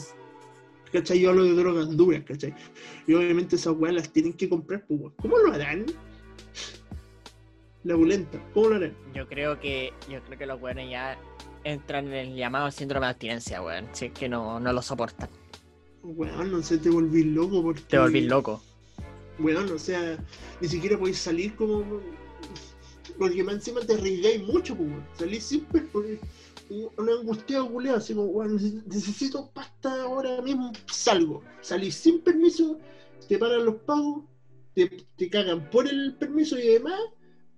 [0.93, 1.20] ¿cachai?
[1.20, 2.55] Yo hablo de drogas duras, ¿cachai?
[3.07, 5.01] Y obviamente esas weas las tienen que comprar, pues.
[5.16, 5.86] ¿cómo lo harán?
[7.84, 8.95] La bulenta, ¿cómo lo harán?
[9.14, 11.18] Yo creo que yo creo que los weones ya
[11.65, 13.89] entran en el llamado síndrome de abstinencia, weón.
[13.93, 15.29] Si es que no, no lo soportan.
[16.03, 17.83] Weón, no sé, te volví loco porque...
[17.83, 18.63] Te volví loco.
[19.39, 20.19] Weón, o sea,
[20.61, 21.85] ni siquiera podéis salir como.
[23.19, 25.05] Porque más encima te arriesgáis mucho, pues, weón.
[25.19, 26.05] Salís siempre por
[26.71, 31.43] un angustiado culeado, así como, weón, neces- necesito pasta ahora mismo, salgo.
[31.61, 32.79] Salís sin permiso,
[33.29, 34.25] te paran los pagos,
[34.75, 36.99] te, te cagan por el permiso y además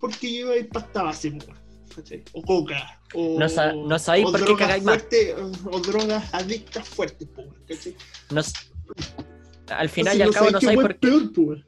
[0.00, 1.63] porque lleváis pasta base, pues, weón.
[1.94, 2.22] ¿Cachai?
[2.32, 3.38] O coca, o.
[3.38, 5.04] No sa- no sabéis por qué cagáis más.
[5.66, 7.28] O, o drogas adictas fuertes,
[7.68, 7.96] ¿cachai?
[8.30, 8.40] No
[9.70, 11.08] al final Entonces, y al cabo no sabéis por qué.
[11.08, 11.66] peor, weón.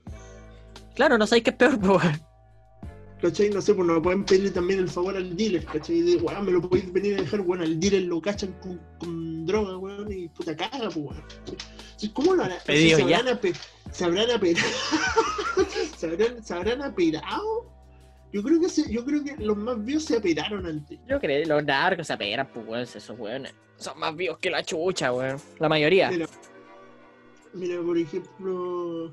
[0.94, 2.04] Claro, no sabéis qué es peor, pues.
[3.22, 3.48] ¿Cachai?
[3.48, 6.02] No sé, pues no pueden pedirle también el favor al dealer, ¿cachai?
[6.02, 9.46] De, weón, me lo podéis venir a dejar, weón, al dealer lo cachan con, con
[9.46, 11.24] droga, weón, y puta caga, pues, weón.
[12.12, 12.58] ¿Cómo lo harán?
[12.66, 13.56] ¿Se habrán, ape-
[13.90, 14.66] ¿Se habrán aperado?
[15.98, 17.72] ¿Se habrán, ¿Se habrán aperado?
[18.32, 20.98] Yo creo que se, yo creo que los más vivos se aperaron antes.
[21.08, 23.54] Yo creo que los narcos se apegan, pues, weón, esos weones.
[23.76, 25.38] Son más vivos que la chucha, weón.
[25.58, 26.10] La mayoría.
[26.10, 26.26] Mira,
[27.54, 29.12] mira, por ejemplo,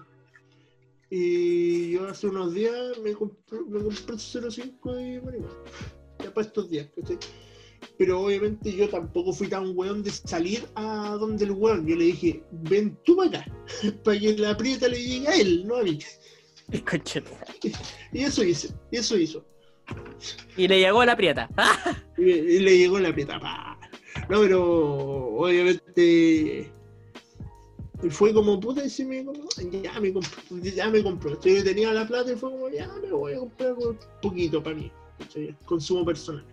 [1.15, 5.53] y yo hace unos días me compré, me compré 05 y marihuana.
[6.17, 7.19] Ya para estos días, ¿cachai?
[7.99, 11.85] Pero obviamente yo tampoco fui tan weón de salir a donde el weón.
[11.85, 13.51] Yo le dije, ven tú para acá,
[14.03, 15.99] para que la aprieta le llegue a él, no a mí.
[18.11, 19.45] Y eso hice, y eso hizo.
[20.55, 21.49] Y le llegó la prieta.
[22.17, 23.77] Y, y le llegó la aprieta, pa.
[24.29, 26.71] No, pero obviamente
[28.09, 29.25] fue como puta y se me
[29.81, 31.31] ya me compró, ya me compró.
[31.31, 34.61] Entonces, yo tenía la plata y fue como, ya me voy a comprar un poquito
[34.61, 34.91] para mí,
[35.65, 36.45] consumo personal.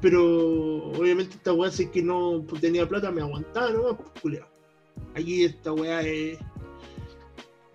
[0.00, 4.40] Pero obviamente esta weá, si es que no tenía plata, me aguantaba nomás, pues.
[5.14, 6.38] Aquí esta weá es.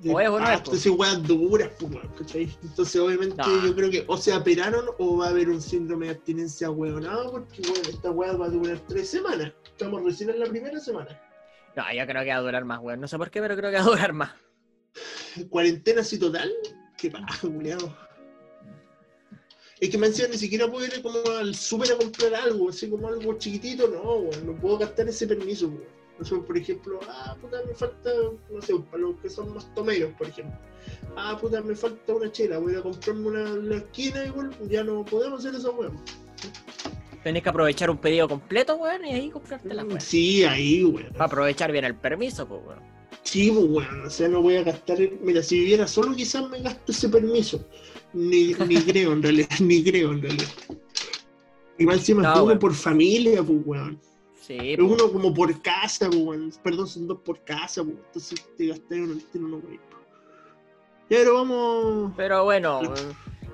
[0.01, 0.85] Pues.
[0.85, 1.71] esas weas duras,
[2.17, 2.49] ¿cachai?
[2.63, 3.65] Entonces, obviamente, No.
[3.65, 7.31] yo creo que o se aperaron o va a haber un síndrome de abstinencia weonado,
[7.31, 9.51] porque, bueno, esta weá va a durar tres semanas.
[9.65, 11.19] Estamos recién en la primera semana.
[11.75, 13.01] No, yo creo que va a durar más, weón.
[13.01, 14.31] No sé por qué, pero creo que va a durar más.
[15.49, 16.51] Cuarentena así total,
[16.97, 17.95] qué paja, culiao.
[19.79, 22.89] Es que me decían ni siquiera puedo ir como al súper a comprar algo, así
[22.89, 25.98] como algo chiquitito, no, weón, no puedo gastar ese permiso, weón.
[26.19, 28.09] No por ejemplo, ah, puta, me falta,
[28.51, 30.57] no sé, para los que son más tomeros, por ejemplo.
[31.15, 34.51] Ah, puta, me falta una chela, voy a comprarme una en la esquina y bueno,
[34.69, 35.97] ya no podemos hacer eso, weón.
[37.23, 40.01] Tenés que aprovechar un pedido completo, weón, y ahí comprarte la weón.
[40.01, 41.11] Sí, ahí, weón.
[41.13, 42.79] Para aprovechar bien el permiso, pues, weón.
[43.23, 44.97] Sí, pues bueno, o sea, no voy a gastar.
[45.21, 47.63] Mira, si viviera solo, quizás me gasto ese permiso.
[48.13, 50.49] Ni, ni creo, en realidad, ni creo, en realidad.
[51.77, 52.59] Igual No, es uno weón.
[52.59, 53.99] por familia, pues, weón.
[54.49, 54.91] Sí, Es pues.
[54.91, 56.51] uno como por casa, weón.
[56.63, 57.97] Perdón, son dos por casa, pues.
[58.07, 59.79] Entonces te gasté uno al tiro, no, weón.
[61.07, 62.13] Ya, pero vamos.
[62.17, 62.81] Pero bueno,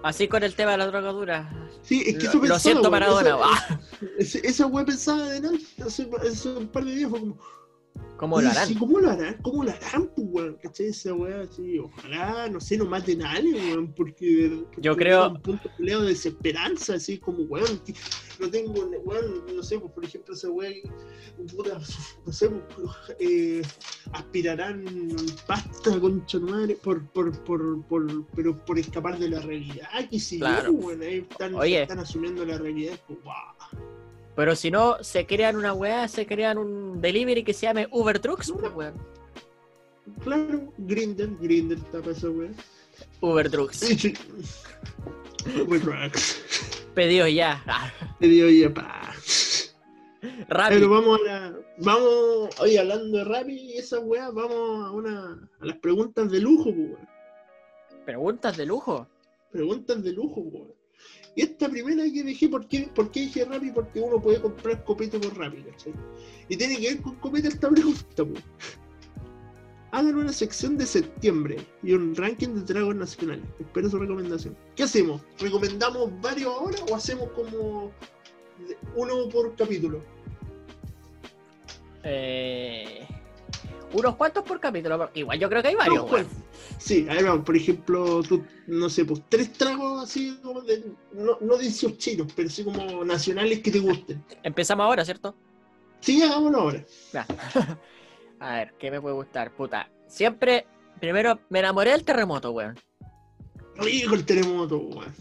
[0.04, 1.70] así con el tema de la drogadura.
[1.82, 3.38] Sí, es que Lo, eso lo pensaba, siento, weón, Maradona.
[4.18, 5.58] Esa, esa, esa weá pensaba de nada.
[5.86, 7.38] Hace, hace un par de días fue como.
[8.18, 8.68] ¿Cómo lo harán?
[8.68, 9.38] sí, ¿Cómo lo harán?
[9.42, 10.58] ¿Cómo lo harán, pues, weón?
[10.64, 10.88] ¿Cachai?
[10.88, 15.32] Esa weá así, ojalá, no sé, no maten a alguien, weón, porque, porque Yo creo-
[15.32, 17.94] un punto de desesperanza, así como, weón, que
[18.40, 18.72] no tengo,
[19.04, 20.72] weón, no sé, pues, por ejemplo, esa weá,
[21.56, 21.78] puta,
[22.26, 22.90] no sé, pues,
[23.20, 23.62] eh,
[24.14, 24.86] aspirarán
[25.46, 30.40] pasta, concha madre, por, por, por, por, pero por escapar de la realidad, que si
[30.40, 30.72] Claro.
[30.72, 31.82] weón, ahí están, Oye.
[31.82, 33.36] están asumiendo la realidad, pues, guau.
[34.36, 38.20] Pero si no, se crean una weá, se crean un delivery que se llame Uber
[38.20, 38.94] Trucks, pues, weón.
[40.24, 42.52] Claro, Grinder está para esa weá.
[43.22, 43.82] Uber Trucks.
[45.68, 46.86] Uber Trucks.
[46.94, 47.64] Pedidos ya.
[48.20, 49.14] Dio ya pa.
[50.48, 50.80] Rápido.
[50.80, 51.60] Pero vamos a la.
[51.80, 52.50] Vamos.
[52.60, 55.50] Oye, hablando de Rappi y esa weá, vamos a una.
[55.60, 57.10] a las preguntas de lujo, pues, weón.
[58.06, 59.08] Preguntas de lujo.
[59.52, 60.85] Preguntas de lujo, weón.
[61.36, 63.72] Y esta primera que dije, ¿por qué, ¿por qué dije Rappi?
[63.72, 65.94] Porque uno puede comprar copete por Rappi, ¿cachai?
[66.48, 68.44] Y tiene que ver con copete esta pregunta, weón.
[69.92, 73.46] Hagan una sección de septiembre y un ranking de tragos nacionales.
[73.60, 74.58] Espero su recomendación.
[74.76, 75.22] ¿Qué hacemos?
[75.40, 77.92] ¿Recomendamos varios ahora o hacemos como
[78.96, 80.02] uno por capítulo?
[82.04, 83.06] Eh,
[83.96, 85.10] unos cuantos por capítulo.
[85.14, 86.26] Igual yo creo que hay varios, No, weón.
[86.28, 86.38] pues,
[86.78, 90.84] Sí, a ver, vamos, por ejemplo, tú, no sé, pues tres tragos así como de,
[91.14, 94.24] no, no 18 chinos, pero sí como nacionales que te gusten.
[94.44, 95.36] Empezamos ahora, ¿cierto?
[96.02, 96.86] Sí, hagámoslo ahora.
[97.14, 97.26] Ya.
[98.40, 99.52] A ver, ¿qué me puede gustar?
[99.56, 99.90] Puta.
[100.08, 100.66] Siempre,
[101.00, 102.78] primero, me enamoré del terremoto, weón.
[103.78, 105.14] Rico el terremoto, weón.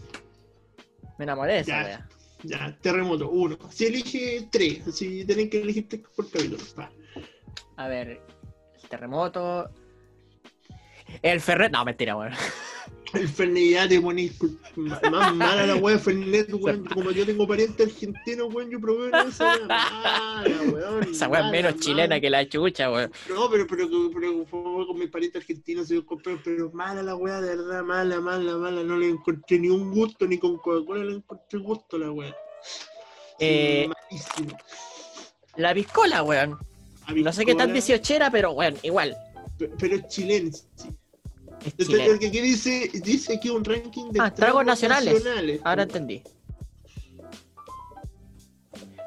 [1.17, 2.07] Me enamoré de esa wea.
[2.43, 3.57] Ya, terremoto, uno.
[3.71, 6.57] Si elige tres, si tienen que elegir tres por capítulo.
[6.77, 6.91] Va.
[7.77, 8.21] A ver,
[8.87, 9.69] terremoto.
[11.21, 11.71] El Ferret.
[11.71, 12.33] No, mentira, weón.
[13.13, 14.37] El Fernet ya te ponís
[14.75, 16.85] más mala la weá Fernet, weón.
[16.93, 19.67] Como yo tengo pariente argentino, weón, yo probé una weá.
[19.67, 21.03] Mala, weón.
[21.11, 23.11] Esa weá es mala, menos chilena que la chucha, weón.
[23.29, 27.39] No, pero, pero, pero, fue con mis parientes argentinos se compré, pero mala la weá,
[27.39, 28.83] de verdad, mala, mala, mala.
[28.83, 32.35] No le encontré ni un gusto, ni con Coca-Cola le encontré gusto la weá.
[33.39, 34.57] Eh, malísimo.
[35.55, 36.57] La piscola, weón.
[37.13, 39.15] No sé qué tan 18 pero weón, igual.
[39.57, 40.89] pe- Pero es chileno, sí.
[41.77, 42.13] Es chileno.
[42.13, 45.23] el que aquí dice, dice aquí un ranking de Ah, tragos nacionales.
[45.63, 46.21] Ahora entendí.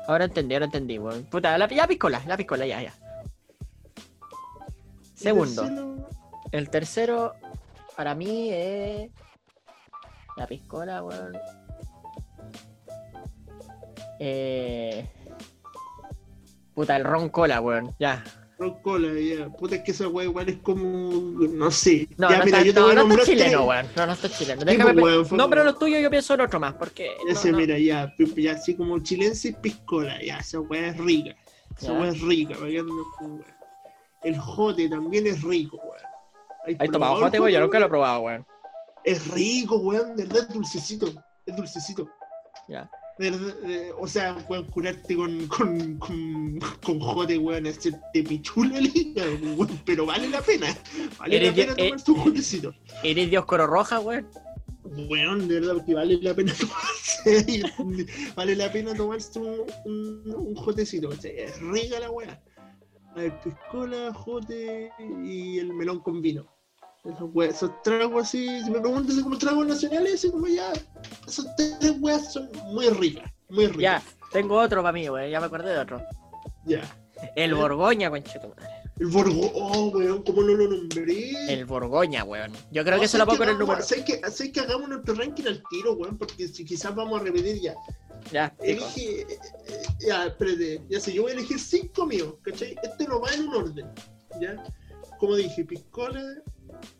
[0.07, 1.24] Ahora entendí, ahora entendí, weón.
[1.24, 2.94] Puta, la, ya piscola, la piscola, ya, ya.
[5.14, 5.62] Segundo.
[5.62, 6.09] Tercero,
[6.53, 7.34] El tercero,
[7.96, 9.11] para mí, es.
[10.36, 11.36] La piscola, weón.
[14.20, 15.07] Eh.
[16.79, 17.93] Puta, el ron cola, weón.
[17.99, 18.22] Ya.
[18.57, 19.49] Ron Cola, ya.
[19.49, 21.11] Puta, es que esa weá igual es como.
[21.11, 22.07] No sé.
[22.16, 23.87] No, ya, no, mira, está, yo te no, voy a no está chileno, weón.
[23.97, 24.61] No, no está chileno.
[24.61, 27.16] Sí, Déjame pe- weón, no, pero lo tuyo yo pienso en otro más, porque.
[27.29, 27.59] Ese, no.
[27.59, 31.35] mira, ya, ya, así como chilense y piscola, ya, esa weá es rica.
[31.76, 33.59] Esa weá es rica, para que anden con weá.
[34.22, 36.76] El jote también es rico, weón.
[36.76, 37.53] ¿Has Ahí tomado jote, weón.
[37.53, 37.91] Yo nunca lo he weón?
[37.91, 38.47] probado, weón.
[39.03, 41.12] Es rico, weón, de verdad, es dulcecito.
[41.45, 42.09] Es dulcecito.
[42.68, 42.89] Ya.
[43.19, 49.25] De o sea, weón, curarte con, con, con, con jote, weón, hacerte pichula liga,
[49.57, 50.69] weón, pero vale la pena.
[51.19, 52.75] Vale Eres la pena eh, tomarse un jotecito.
[53.03, 54.29] Eres Dios Coro Roja, weón.
[54.85, 57.62] Weón, de verdad que vale la pena tomarse,
[58.37, 62.41] vale la pena tomarse un, un, un jotecito, es rica la weá.
[63.14, 64.93] A ver, piscola, jote
[65.25, 66.57] y el melón con vino.
[67.05, 70.72] Esos, tragos así, si me preguntas así como tragos nacionales, así como ya,
[71.26, 73.80] esos tres weas son muy ricas, muy ricas.
[73.82, 75.30] Ya, tengo otro para mí, weón.
[75.30, 76.03] Ya me acordé de otro.
[76.66, 76.82] Ya.
[77.34, 78.66] El Borgoña, conchetumadre.
[78.99, 81.30] El Borgo, oh, weón, ¿cómo no lo nombré?
[81.53, 82.53] El Borgoña, weón.
[82.72, 83.82] Yo creo No, que se lo ¿sabes pongo en el número.
[83.82, 86.18] ¿sabes que, ¿sabes que hagamos nuestro ranking al tiro, weón?
[86.18, 87.74] Porque si quizás vamos a repetir ya.
[88.32, 88.55] Ya.
[88.61, 89.20] Elige.
[89.22, 89.26] eh,
[89.68, 90.82] eh, Ya, espérate.
[90.90, 92.76] Ya sé, yo voy a elegir cinco míos, ¿cachai?
[92.82, 93.86] Este no va en un orden,
[94.40, 94.62] ¿ya?
[95.18, 96.20] Como dije, piscola,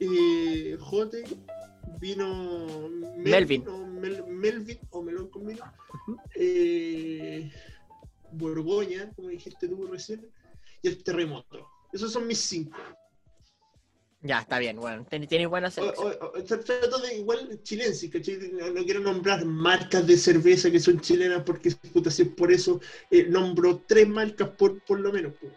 [0.01, 1.25] eh, jote,
[2.01, 2.89] vino.
[3.17, 3.67] Melvin.
[3.69, 5.65] O Mel- Melvin o melón con vino.
[6.35, 7.51] Eh,
[8.33, 10.27] Borgoña, como dijiste tú recién,
[10.83, 11.67] y el terremoto.
[11.93, 12.77] Esos son mis cinco.
[14.21, 14.79] Ya, está bien.
[15.09, 16.13] Ten- Tienes buena selección.
[16.21, 18.37] o- o- tra- Trato de igual chilense, ¿cachai?
[18.53, 22.81] No, quiero nombrar marcas de cerveza que son chilenas porque puta, si es por eso
[23.11, 25.35] eh, nombro tres marcas por, por lo menos.
[25.41, 25.53] pues.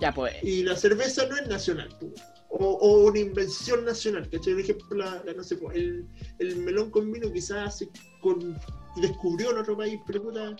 [0.00, 0.34] Ya, pues.
[0.42, 2.12] Y la cerveza no es nacional, pues.
[2.50, 4.52] o, o una invención nacional, ¿cachai?
[4.54, 6.06] Por ejemplo, la, la- no sé, pues, el,
[6.38, 7.88] el melón con vino quizás se
[8.20, 8.56] con,
[8.96, 10.54] descubrió en otro país, pero puta,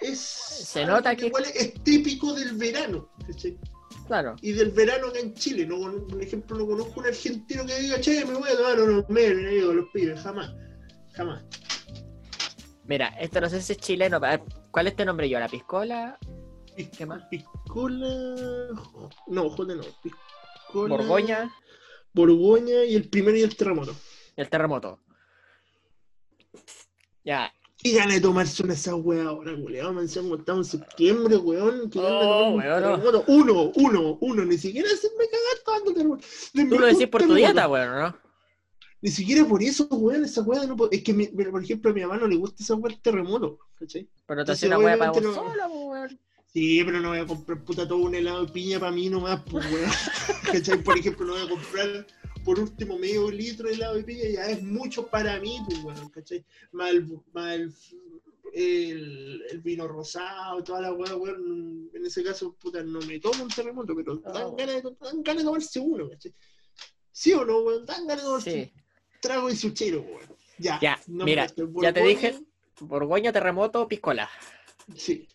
[0.00, 0.18] es.
[0.20, 3.58] Se nota que- Igual es típico del verano, ¿cachai?
[4.06, 4.34] Claro.
[4.42, 5.64] y del verano acá en Chile.
[5.66, 9.04] No, por ejemplo, no conozco un argentino que diga, che, me voy a tomar unos
[9.08, 10.52] digo, los pibes, jamás.
[11.12, 11.44] Jamás.
[12.84, 14.20] Mira, esto no sé si es chileno.
[14.72, 15.38] ¿Cuál es este nombre yo?
[15.38, 16.18] ¿La piscola?
[16.74, 17.22] Pis- ¿Qué más?
[17.74, 18.68] Piscola.
[19.28, 19.82] No, joder, no.
[20.02, 20.96] Piscola.
[20.96, 21.54] Borgoña
[22.12, 23.94] Borgoña y el primero y el terremoto.
[24.36, 24.98] el terremoto.
[27.24, 27.52] Ya.
[27.82, 29.92] Y de tomarse una esa wea ahora, culiao.
[29.92, 31.88] Me decían, estamos en septiembre, weón.
[31.90, 33.24] Que Oh, weón, no.
[33.28, 34.44] Uno, uno, uno.
[34.44, 36.26] Ni siquiera se me cagar tomando terremoto.
[36.52, 38.16] Tú lo decís por tu dieta, weón, ¿no?
[39.02, 42.00] Ni siquiera por eso, weón, esa weá no Es que, mi- por ejemplo, a mi
[42.02, 44.08] mamá no le gusta esa weá del terremoto, ¿cachai?
[44.26, 45.56] Pero te hace una weá para vos no- pues,
[45.86, 46.20] weón.
[46.52, 49.40] Sí, pero no voy a comprar puta todo un helado de piña para mí nomás,
[49.48, 49.90] pues, weón.
[50.52, 50.82] ¿Cachai?
[50.82, 52.06] Por ejemplo, no voy a comprar
[52.44, 56.08] por último medio litro de helado de piña, ya es mucho para mí, pues, weón,
[56.08, 56.44] ¿cachai?
[56.72, 57.72] Más el, más el-
[58.52, 61.88] el, el vino rosado, toda la weá, weón.
[61.94, 64.56] En ese caso, puta, no me tomo un terremoto, pero dan No.
[64.56, 66.34] ganas de, dan ganas de tomarse uno, ¿cachai?
[67.12, 67.86] ¿Sí o no, weón?
[67.86, 68.72] Dan ganas de tomarse Sí.
[69.20, 70.36] trago de suchero, weón.
[70.58, 71.46] Ya, Ya, no mira,
[71.80, 72.40] ya te dije.
[72.80, 74.28] Borgoña, terremoto, piscola.
[74.96, 75.28] Sí.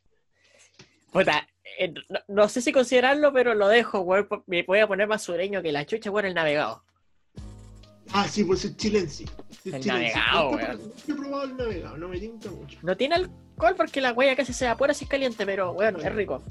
[1.16, 1.48] Puta,
[1.80, 4.28] eh, no, no sé si considerarlo, pero lo dejo, weón.
[4.48, 6.84] Me voy a poner más sureño que la chucha, weón, el navegado.
[8.12, 9.24] Ah, sí, pues es chilense.
[9.64, 9.88] Es El chilense.
[9.88, 10.82] navegado, weón.
[11.08, 12.78] he probado el navegado, no me tinta mucho.
[12.82, 16.14] No tiene alcohol porque la huella casi se evapora si es caliente, pero bueno, es
[16.14, 16.44] rico.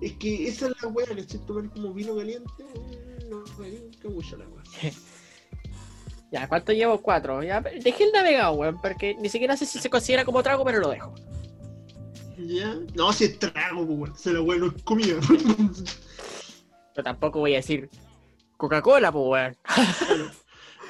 [0.00, 3.70] Es que esa es la weá, que estoy tomar como vino caliente, mm, no me
[3.70, 4.62] tinta mucho la weá.
[6.32, 6.96] Ya, ¿cuánto llevo?
[7.02, 7.42] Cuatro.
[7.42, 10.78] Ya, dejé el navegado, weón, porque ni siquiera sé si se considera como trago, pero
[10.78, 11.14] lo dejo.
[12.46, 12.76] ¿Ya?
[12.94, 14.16] No, si es trago, pues, weón.
[14.18, 15.16] Se la weá no es comida.
[16.94, 17.88] Pero tampoco voy a decir
[18.56, 19.56] Coca-Cola, pues, weón.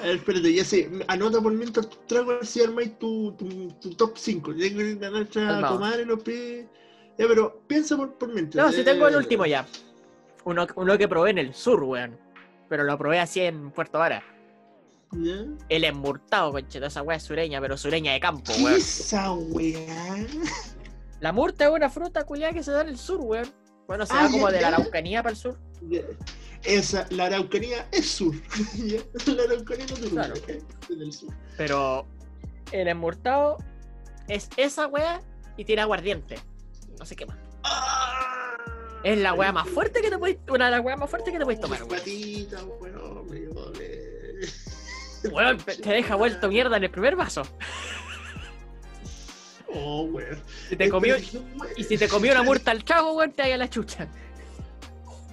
[0.01, 0.89] A ver, espérate, ya sé.
[1.07, 4.53] Anota por mientras tu trago si armáis tu, tu, tu top 5.
[4.53, 5.75] Ya que la nuestra Calmado.
[5.75, 6.67] comadre los pide.
[7.17, 8.65] Ya, pero piensa por, por mientras.
[8.65, 9.65] No, si tengo el último ya.
[10.45, 12.17] Uno, uno que probé en el sur, weón.
[12.69, 14.23] Pero lo probé así en Puerto Vara.
[15.11, 15.45] ¿Ya?
[15.69, 18.77] El emmurtado, concheta, esa weá es sureña, pero sureña de campo, ¿Qué weón.
[18.77, 19.85] es esa weá?
[21.23, 23.49] La murta es una fruta culiada que se da en el sur, weón.
[23.87, 24.67] Bueno, se Ah, da como de la.
[24.67, 25.57] Araucanía para el sur.
[26.65, 28.35] Esa, la Araucanía es sur.
[29.27, 30.09] La Araucanía no es sur.
[30.09, 30.33] Claro.
[30.35, 31.33] Es del sur.
[31.55, 32.05] Pero
[32.73, 33.57] el emmurtado
[34.27, 35.21] es esa weá
[35.55, 36.35] y tiene aguardiente.
[36.99, 37.37] No sé qué más.
[37.63, 38.57] ¡Ah!
[39.05, 40.39] Es la weá más fuerte que te puedes.
[40.49, 41.99] Una de las weas más fuertes que te puedes tomar, weón.
[41.99, 44.47] patitas, weón, me duele.
[45.31, 47.43] Weón, te deja vuelto mierda en el primer vaso.
[49.75, 50.37] Oh, weón.
[50.69, 51.15] Si te comió,
[51.77, 54.07] y si te comió una murta al chavo, weón, te a la chucha.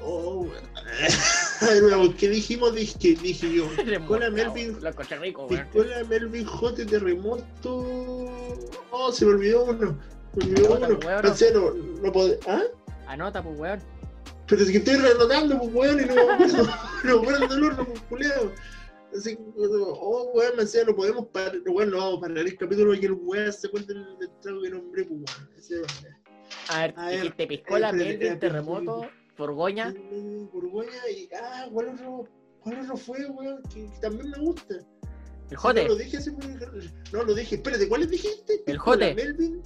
[0.02, 0.40] Oh,
[1.82, 2.14] weón.
[2.14, 2.74] ¿qué dijimos?
[2.74, 3.70] Dije, dije yo.
[3.78, 4.78] El Piscola Melvin,
[5.20, 5.46] rico.
[5.46, 8.66] Piscola Melvin Jote Terremoto.
[8.90, 9.98] Oh, se me olvidó uno.
[10.38, 10.98] Se me olvidó uno.
[11.04, 11.22] weón.
[11.22, 12.38] Pensé, no, no puedo.
[12.46, 12.62] ¿Ah?
[13.06, 13.80] Anota, pues, weón.
[14.46, 16.68] Pero es que estoy renotando, pues, weón, y no me acuerdo.
[17.04, 18.52] no me acuerdo del horno, pues, culiao.
[19.16, 21.56] Así oh, weón, me decía, no podemos parar.
[21.66, 24.30] Weón, no vamos a parar el capítulo y que el weón se cuente el, el
[24.40, 25.86] trago que nombré, pues, weón.
[26.68, 29.94] A ver, A ver, piscola, espérate, Melvin, espérate, terremoto, Borgoña.
[30.52, 31.28] Borgoña y.
[31.34, 32.24] Ah, ¿cuál otro?
[32.60, 33.62] ¿Cuál otro fue, weón?
[33.72, 34.76] Que, que también me gusta.
[35.50, 35.82] El jote.
[35.82, 36.18] No lo dije
[37.12, 37.54] No lo dije.
[37.56, 38.62] Espérate, ¿cuáles dijiste?
[38.66, 39.14] El jote.
[39.14, 39.62] Melvin.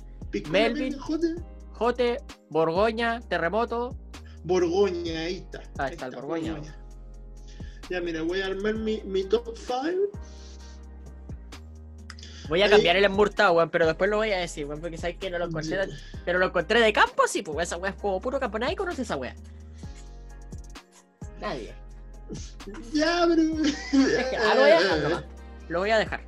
[0.50, 1.34] Melvin, jote.
[1.72, 2.18] Jote,
[2.50, 3.96] Borgoña, terremoto.
[4.44, 5.62] Borgoña, ahí está.
[5.78, 6.83] Ahí está el Borgoña.
[7.90, 9.82] Ya, mira, voy a armar mi, mi top 5.
[12.48, 14.98] Voy a Ahí- cambiar el emmurtado, weón, pero después lo voy a decir, weón, porque
[14.98, 15.88] sabes que no lo encontré.
[16.24, 18.58] Pero lo encontré de campo, sí, pues esa weá es como puro campo.
[18.58, 19.34] Nadie conoce esa weá.
[21.40, 21.74] Nadie.
[22.92, 23.42] Ya, pero.
[24.40, 25.24] Ah, lo voy a dejar nomás.
[25.68, 26.20] Lo voy a dejar.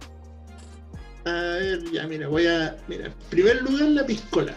[1.27, 2.77] A ver, ya, mira, voy a.
[2.89, 4.55] Mira, en primer lugar, la piscola.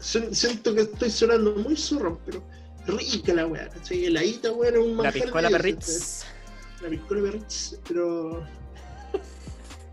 [0.00, 2.42] Siento que estoy sonando muy zorro, pero
[2.86, 4.06] rica la weá, ¿cachai?
[4.06, 6.24] Heladita, weón, es un La piscola perritz.
[6.82, 8.44] La piscola perritz, pero.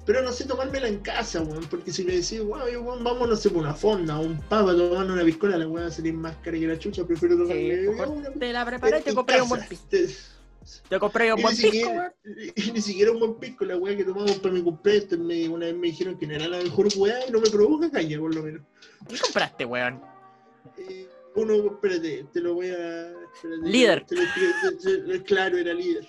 [0.06, 3.28] Pero no sé tomármela en casa, weón, porque si le decís, weón, yo, weón, vamos,
[3.28, 5.90] no sé, por una fonda o un pavo a tomar una piscola, la weá va
[5.90, 9.16] a salir más cara que la chucha, prefiero tomarme Sí, te la preparé y te
[9.16, 9.86] compré un buen pisco.
[9.90, 10.08] Te-
[10.90, 12.52] Te compré un buen pisco, siquiera, weón.
[12.56, 15.18] y ni siquiera un buen pisco, la weá que tomamos para mi cumpleaños.
[15.18, 17.90] me- una vez me dijeron que no era la mejor weá y no me provoca
[17.90, 18.62] caña, por lo menos.
[19.10, 20.02] ¿Qué compraste, weón?
[20.78, 23.10] Eh, uno, espérate, te lo voy a.
[23.10, 24.06] espérate, Líder.
[24.06, 26.08] te lo- te- te- te- claro, era líder.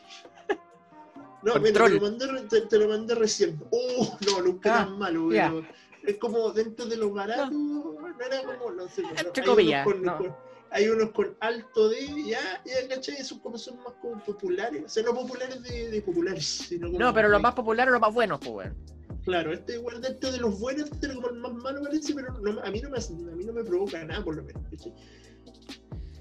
[1.47, 3.61] No, mira, te lo, mandé, te, te lo mandé recién.
[3.70, 5.64] Oh, no, nunca Ah, tan malo, pero
[6.03, 7.94] es como dentro de lo barato, no,
[8.24, 9.03] era como, no sé.
[9.03, 9.88] Entre hay comillas,
[10.70, 13.16] hay unos con alto de, ya, ya, ¿cachai?
[13.18, 16.99] Esos como son más como populares, o sea, no populares de, de populares, sino como
[16.99, 18.68] No, pero los más populares, los más buenos, pues.
[19.24, 22.61] Claro, este igual dentro de los buenos, este como el más malo parece, pero no-
[22.61, 24.62] a, mí no me, a mí no me provoca nada, por lo menos.
[24.70, 24.92] ¿cachai?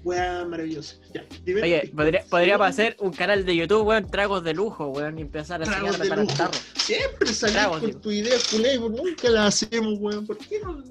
[0.04, 0.96] Weá maravillosa.
[1.12, 1.24] Ya,
[1.62, 5.60] Oye, podría, Segundo, hacer un canal de YouTube, weón, tragos de lujo, weón, y empezar
[5.62, 6.34] a Tragos de lujo.
[6.36, 6.62] tarros.
[6.76, 10.26] Siempre salís Tragos, con tu idea culé, y nunca la hacemos, weón.
[10.26, 10.82] ¿Por qué no?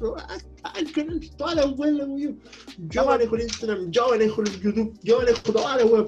[0.00, 0.16] no
[0.62, 2.40] ah, el canal, toda la weá, weón.
[2.78, 6.04] Yo manejo el Instagram, yo manejo el YouTube, yo manejo toda la weá.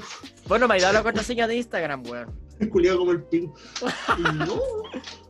[0.46, 2.30] Vos no me has dado la contraseña de Instagram, weón.
[2.60, 3.52] El culiado como el pin.
[4.18, 4.60] Y no,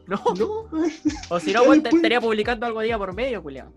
[0.06, 0.68] No, no.
[1.30, 3.72] o si no, weón, estaría publicando algo día por medio, culiao.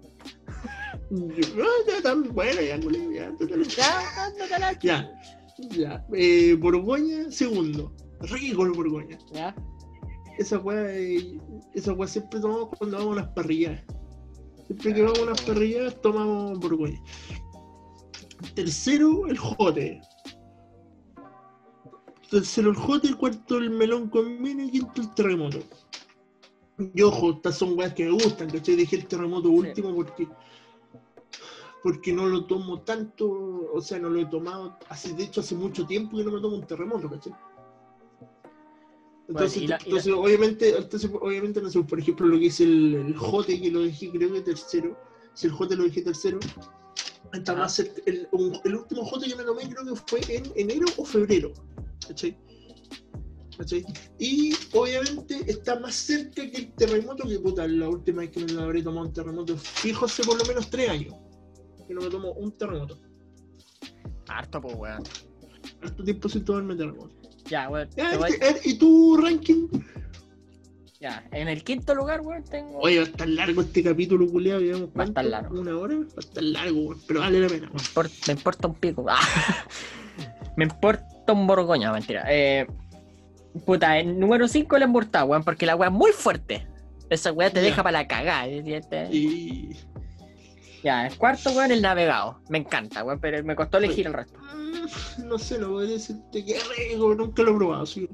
[1.09, 3.31] Bueno, ya ya.
[3.37, 4.79] Ya, chucha.
[4.81, 5.11] Ya,
[5.57, 6.05] ya.
[6.13, 7.93] Eh, Borgoña, segundo.
[8.21, 9.17] Rico el Borgoña.
[9.33, 9.55] Ya.
[10.37, 11.39] Esa weá, eh,
[11.73, 13.81] esa weá siempre tomamos cuando vamos a las parrilladas.
[14.67, 17.01] Siempre que vamos a unas parrilladas tomamos Borgoña.
[18.53, 20.01] Tercero, el jote.
[22.29, 23.13] Tercero, el jote.
[23.13, 24.63] Cuarto, el melón con vino.
[24.63, 25.59] Y quinto, el terremoto.
[26.93, 28.75] Y ojo, estas son weas que me gustan, ¿cachai?
[28.75, 30.27] Dejé el terremoto último porque
[31.85, 33.29] porque no lo tomo tanto,
[33.71, 36.41] o sea, no lo he tomado, hace, de hecho hace mucho tiempo que no me
[36.41, 37.31] tomo un terremoto, ¿cachai?
[39.27, 42.95] Entonces, la- la- entonces obviamente, entonces, obviamente, no sé, por ejemplo, lo que es el,
[42.95, 44.97] el Jote, que lo dejé creo que tercero,
[45.35, 46.39] si el Jote lo dejé tercero,
[47.31, 47.61] está Ajá.
[47.61, 51.53] más el, el último Jote que me tomé creo que fue en enero o febrero,
[52.07, 52.35] ¿cachai?
[53.59, 53.85] ¿Cachai?
[54.17, 58.51] Y obviamente está más cerca que el terremoto que puta, la última vez que me
[58.53, 61.13] lo habré tomado un terremoto fijo hace por lo menos tres años.
[61.87, 62.97] Que no me tomo un terremoto.
[64.27, 65.03] Harto, pues, weón.
[65.83, 67.15] Harto tiempo sin tomarme terremoto.
[67.45, 67.89] Ya, weón.
[67.95, 69.67] Ya, voy- este- eh, ¿Y tu ranking?
[70.99, 72.79] Ya, en el quinto lugar, weón, tengo.
[72.79, 74.91] Oye, va a estar largo este capítulo, culiado.
[74.97, 75.59] Va a estar largo.
[75.59, 75.95] ¿Una hora?
[75.95, 77.69] Va a estar largo, weón, pero vale la pena.
[77.71, 79.05] Me importa, me importa un pico.
[79.07, 79.19] Ah.
[80.57, 82.25] me importa un borgoña, mentira.
[82.29, 82.65] Eh,
[83.65, 86.67] puta, en número 5 el emburtado, weón, porque la weá es muy fuerte.
[87.09, 88.47] Esa weá te deja para la cagada.
[88.47, 89.75] Y...
[90.85, 92.41] Ya, el cuarto, weón, el navegado.
[92.47, 94.37] Me encanta, weón, pero me costó elegir el resto.
[94.39, 97.85] mm, No sé, no podría decirte que rico, nunca lo he probado.
[97.87, 98.07] Sí.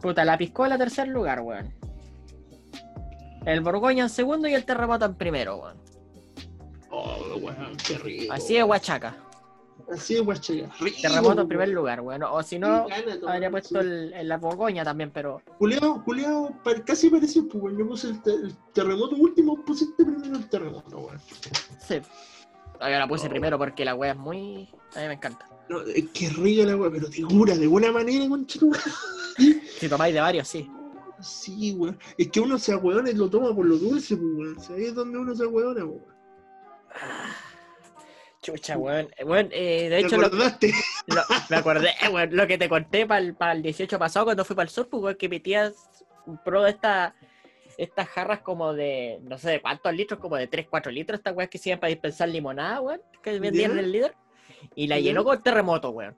[0.00, 1.74] Puta, la piscola tercer lugar, weón.
[3.44, 5.76] El Borgoña en segundo y el terremoto en primero, weón.
[6.90, 8.32] Oh, weón, qué rico.
[8.32, 9.16] Así de Huachaca.
[9.92, 10.70] Así de guachaca.
[10.80, 11.74] Rico, Terremoto en primer weón.
[11.76, 12.22] lugar, weón.
[12.24, 12.86] O si no,
[13.26, 15.40] habría puesto el, el- la Borgoña también, pero.
[15.58, 16.02] Juliado,
[16.62, 17.74] pa- casi parecido, pues.
[17.78, 21.20] Yo puse el, te- el terremoto último, pusiste primero el terremoto, weón.
[21.86, 22.00] Sí.
[22.80, 23.30] Ah, Yo la puse Oh.
[23.30, 24.68] primero porque la wea es muy.
[24.94, 25.48] A mí me encanta.
[25.68, 28.46] No, es que rica la weón, pero te cura de buena manera, madre.
[29.78, 30.70] Si tomáis de varios, sí.
[31.20, 31.98] Sí, weón.
[32.16, 34.56] Es que uno se ahueona y lo toma por lo dulce, pues, weón.
[34.76, 36.18] Ahí es donde uno se ahueona, pues, weón.
[38.52, 39.08] Chucha, weón.
[39.16, 40.72] Eh, weón, eh, de ¿Te hecho, acordaste?
[41.06, 44.64] lo- me acordé, weón, lo que te conté para el, 18 pasado cuando fui para
[44.64, 45.72] el sur, pues, weón, que mi tía
[46.44, 47.14] pro de esta,
[47.76, 51.34] estas jarras como de, no sé de cuántos litros, como de 3, 4 litros, estas
[51.36, 54.14] weas que sirven para dispensar limonada, weón, que vendían en el líder.
[54.74, 56.16] Y la llenó con terremoto, weón.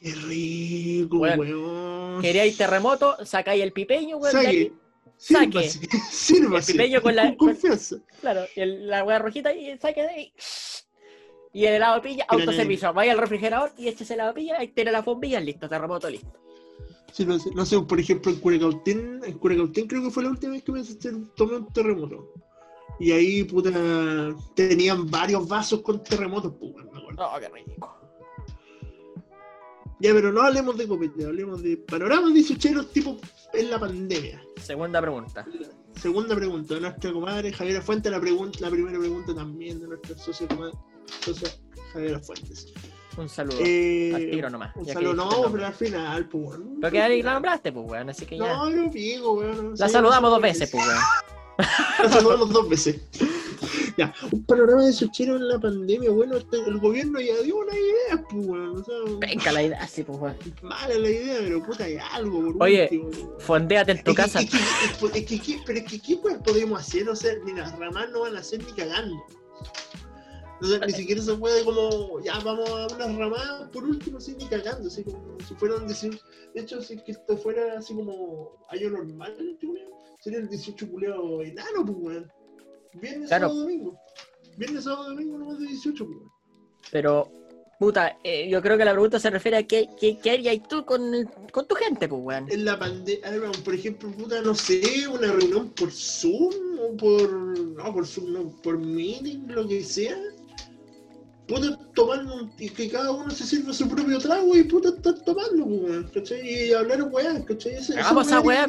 [0.00, 1.38] Qué rico, Weón.
[1.40, 2.22] weón.
[2.22, 4.36] Queríais terremoto, sacáis el pipeño, weón,
[5.16, 5.68] Saque.
[5.70, 6.10] Sírvase.
[6.10, 6.72] Sírvase.
[6.72, 7.96] El pipeño con la- Con confianza.
[8.20, 10.32] claro, y el- la wea rojita y saque de ahí.
[11.52, 12.92] Y el helado pilla, autoservicio.
[12.92, 16.32] Vaya al refrigerador y échese el helado pilla, ahí tiene la bombilla, listo, terremoto listo.
[17.12, 20.28] Sí, no, sé, no sé, por ejemplo, en Curecautén, en Curecautén creo que fue la
[20.30, 20.82] última vez que me
[21.34, 22.34] tomé un terremoto.
[23.00, 23.70] Y ahí, puta,
[24.54, 27.26] tenían varios vasos con terremotos, pues, me acuerdo.
[27.34, 27.95] Oh, qué rico.
[29.98, 33.18] Ya, pero no hablemos de copete, hablemos de panoramas dieciocheros tipo
[33.54, 34.42] en la pandemia.
[34.60, 35.46] Segunda pregunta.
[36.00, 40.18] Segunda pregunta de nuestra comadre Javiera Fuentes, la, pregunta, la primera pregunta también de nuestra
[40.18, 40.74] socia comadre,
[41.24, 41.48] socia
[41.92, 42.74] Javiera Fuentes.
[43.16, 43.56] Un saludo.
[43.60, 44.76] Eh, al tiro nomás.
[44.76, 46.78] Un ya saludo, no, pero al final, pues, weón.
[46.80, 48.54] Pero que ahí la nombraste, pues, weón, así que ya.
[48.54, 49.74] No, no pico, weón.
[49.78, 51.00] la sí, saludamos no dos veces, pues, weón.
[52.02, 53.00] La saludamos dos veces.
[53.96, 57.74] Ya, un panorama de suchero en la pandemia, bueno, este- el gobierno ya dio una
[57.74, 58.76] idea, pues, weón.
[58.80, 60.36] O sea, Venga la idea, sí, pues, weón.
[60.62, 63.32] mala la idea, pero puta, hay algo, por Oye, último.
[63.38, 64.40] Fondéate en tu Es casa.
[64.40, 64.62] Es que, es
[65.12, 67.08] que- es que- ¿qué- pero es que, ¿qué pues podemos hacer?
[67.08, 69.16] O sea, mira, ramas no van a hacer ni cagando.
[70.62, 74.34] O sea, ni siquiera se puede como, ya vamos a unas ramadas por último, así
[74.38, 76.18] ni cagando, así como si fueran decir,
[76.54, 79.36] de hecho, si es que esto fuera así como año normal,
[80.18, 82.32] sería el 18 culeado enano, pues, weón.
[82.94, 83.48] Viernes, Claro.
[83.48, 83.98] sábado, domingo.
[84.56, 86.30] Viernes, sábado, domingo, no más de 18, pues, weón.
[86.90, 87.30] Pero,
[87.78, 90.84] puta, eh, yo creo que la pregunta se refiere a qué, qué, qué harías tú
[90.84, 92.50] con, el- con tu gente, pues, weón.
[92.50, 93.22] en la pandemia,
[93.64, 98.48] por ejemplo, puta, no sé, una reunión por Zoom o por, no, por Zoom, no,
[98.62, 100.16] por Meeting, lo que sea.
[101.46, 105.14] Puta, tomar un, y que cada uno se sirva su propio trago y puta, estar
[105.24, 106.40] tomando, pues, weón, ¿cachai?
[106.68, 107.74] Y hablar weá, ¿cachai?
[107.74, 108.66] Esa Hagamos esa weá,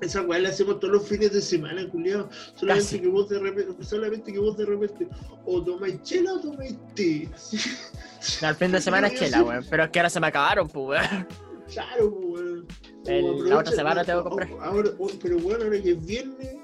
[0.00, 2.28] Esa weá la hacemos todos los fines de semana, culiado.
[2.54, 3.00] Solamente Casi.
[3.00, 5.08] que vos de repente, solamente que vos de repente,
[5.46, 7.28] o tomáis chela o tomáis té.
[8.42, 9.64] Al fin de semana es chela, weón.
[9.70, 11.26] Pero es que ahora se me acabaron, pues, weón.
[11.72, 12.66] Claro, pues, weón.
[13.06, 14.48] El- la otra semana tengo que comprar.
[14.62, 16.56] Ahora, oh, pero bueno, ahora que es viernes,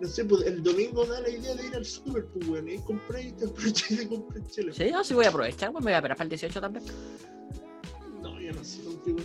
[0.00, 2.68] no sé, pues el domingo da la idea de ir al super, pues weón.
[2.68, 4.72] Y compré y te aproveché de comprar chela.
[4.72, 5.84] Sí, yo sí voy a aprovechar, weón.
[5.84, 6.84] Me voy a esperar para el 18 también.
[8.22, 9.18] No, yo no sé contigo.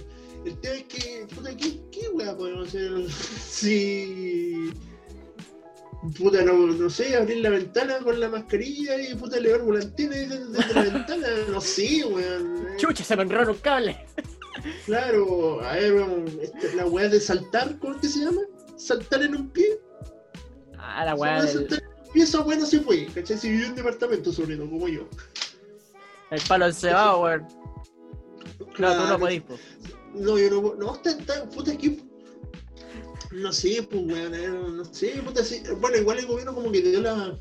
[0.46, 2.92] El tema es que, puta, ¿qué, qué weá podemos hacer?
[3.10, 4.74] Si.
[6.18, 10.74] Puta, no, no sé, abrir la ventana con la mascarilla y puta, elevar volantina desde,
[10.74, 12.68] la ventana, no sé, weón.
[12.78, 14.06] Chucha, se me enrolló un cable.
[14.86, 18.42] Claro, a ver, weón, este, la weá de saltar, ¿cómo es que se llama?
[18.78, 19.80] Saltar en un pie.
[20.78, 23.08] Ah, la weá weá de del saltar en un pie, esa weá no se puede,
[23.08, 23.38] ¿cachai?
[23.38, 25.10] Si vive en un departamento, sobre todo, como yo.
[26.30, 27.48] el palo encebado, weón.
[28.76, 29.60] Claro, tú no podís, pues.
[30.14, 30.76] No, yo no puedo.
[30.76, 31.98] No, está, está, puta, es que
[33.32, 35.64] No sé, pues, weón, eh, no sé, puta, sí.
[35.80, 37.38] Bueno, igual el gobierno como que dio la,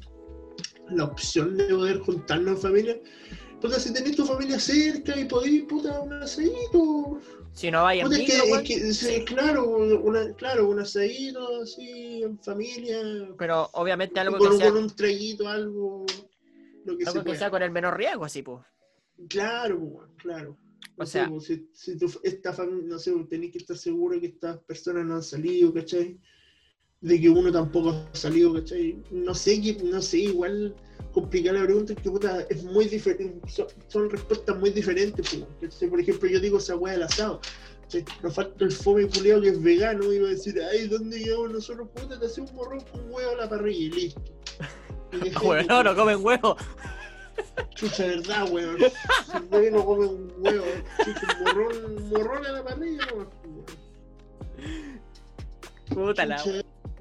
[0.90, 3.00] la opción de poder juntarnos en familia.
[3.60, 7.20] Puta, si tenés tu familia cerca y podés, puta, un asadito.
[7.52, 11.62] Si no vaya en Puta, es que, es que, sí, claro, una, claro, un asadito
[11.62, 12.98] así, en familia.
[13.38, 16.06] Pero obviamente algo con, que sea, con un traguito, algo.
[16.84, 17.38] Lo que algo se que pueda.
[17.38, 18.64] sea con el menor riesgo, así, pues.
[19.28, 20.56] Claro, claro.
[20.96, 23.76] No O sé, sea- pues, si, si tu, esta familia, no sé, tenés que estar
[23.76, 26.18] seguro que estas personas no han salido, ¿cachai?
[27.00, 28.96] De que uno tampoco ha salido, ¿cachai?
[29.10, 30.74] No sé, no sé, igual
[31.12, 35.26] complicar la pregunta es que puta, es muy diferente, son, son respuestas muy diferentes,
[35.60, 35.88] ¿cachai?
[35.88, 37.40] Por ejemplo, yo digo esa weá del asado.
[37.82, 38.04] ¿cachai?
[38.22, 41.50] Nos falta el fome culiao que es vegano y va a decir, ay, ¿dónde llegamos
[41.50, 41.88] nosotros?
[41.94, 44.22] Puta, te hace un morrón con huevo a la parrilla y listo.
[45.12, 46.56] Y Bueno, no, no comen huevo.
[47.74, 48.78] Chucha, verdad, weón.
[48.78, 50.64] Si no come un huevo,
[51.04, 53.30] chucha, un morrón, morrón a la parrilla, no.
[55.94, 56.42] Puta la.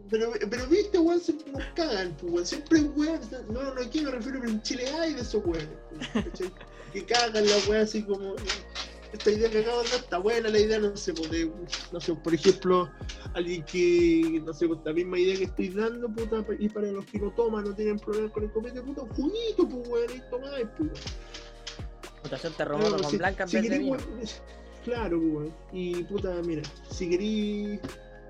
[0.09, 2.45] Pero, pero viste, weón, siempre nos cagan, pues, weón.
[2.45, 3.19] Siempre hay weón.
[3.49, 5.69] No, no, aquí me refiero, pero en Chile hay de esos weones,
[6.13, 6.51] pues.
[6.93, 8.35] Que cagan la weá así como.
[9.13, 11.51] Esta idea que acabo de dar está buena, la idea, no sé, pues, de-
[11.91, 12.89] no sé, por ejemplo,
[13.33, 17.05] alguien que, no sé, pues, la misma idea que estoy dando, puta, y para los
[17.05, 20.29] que no toman, no tienen problemas con el copete, puta, un juguito, pues, weón, y
[20.29, 20.89] tomáis, pues.
[22.23, 23.97] Mutación terremoto Ah, con si- blanca en si vez de querís, vino.
[23.97, 24.27] weón,
[24.85, 25.53] Claro, weón.
[25.73, 27.79] Y puta, mira, si querís.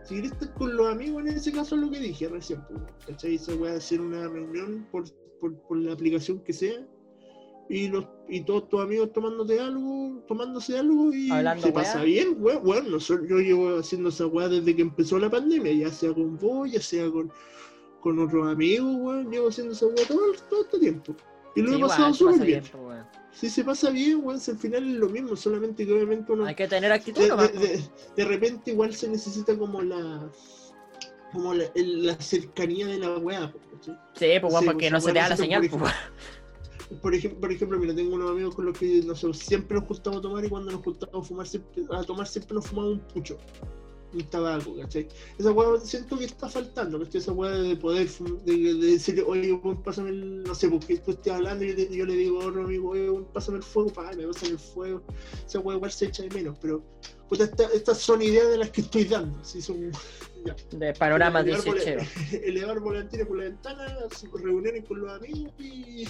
[0.04, 2.80] Si querés estar con los amigos, en ese caso es lo que dije recién, pues,
[2.82, 3.38] weón, ¿cachai?
[3.38, 5.04] Se puede hacer una reunión por,
[5.40, 6.84] por, por la aplicación que sea.
[7.70, 12.36] Y, los, y todos tus amigos tomándote algo, tomándose algo y Hablando se pasa bien,
[12.40, 12.92] weón.
[12.92, 16.70] nosotros- yo llevo haciendo esa weá desde que empezó la pandemia, ya sea con vos,
[16.70, 17.32] ya sea con,
[18.02, 19.32] con otros amigos, weón.
[19.32, 21.16] Llevo haciendo esa weá todo, todo este tiempo.
[21.56, 22.64] Y lo Sí, he pasado súper bien.
[22.74, 23.06] weón.
[23.32, 26.46] Si se pasa bien, weón, si al final es lo mismo, solamente que obviamente uno
[26.46, 27.84] Hay que tener actitud de, de- de-
[28.18, 30.30] de repente igual se necesita como la
[31.32, 33.54] como la, la cercanía de la weá.
[33.74, 33.96] ¿cachai?
[34.16, 35.94] Sí, pues, weón, sí, porque pues, no se te da la señal, por pues.
[37.02, 40.20] Por ejemplo, por ejemplo, mira, tengo unos amigos con los que nosotros siempre nos gustaba
[40.20, 43.38] tomar y cuando nos gustaba fumar siempre- a tomar siempre nos fumaba un pucho,
[44.14, 45.08] un tabaco, ¿cachai?
[45.38, 47.22] Esa weá siento que está faltando, ¿cachai?
[47.22, 48.10] Esa weá de poder
[48.44, 51.96] de, de decir, oye, pásame el, no sé, porque tú estés hablando y yo, te-
[51.96, 55.02] yo le digo a otro amigo, oye, pásame el fuego, pa, me pasan el fuego,
[55.48, 56.84] esa weá igual se echa de menos, pero
[57.30, 59.92] puta, esta- estas son ideas de las que estoy dando, así son
[60.46, 60.56] ya.
[60.78, 61.96] De panoramas Elevar 18.
[61.96, 62.08] vola-
[62.46, 63.98] elevar volantines por la ventana,
[64.44, 66.06] reuniones con los amigos y,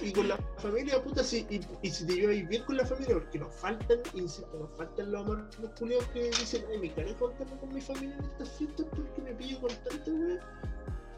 [0.00, 3.14] y con la familia, puta, sí, y, y si te lleváis bien con la familia,
[3.14, 7.56] porque nos faltan, insisto, nos faltan los amarnos culiados que dicen, ay, me cagué contarme
[7.58, 10.40] con mi familia en estas fiestas porque me pillo con tanta weón.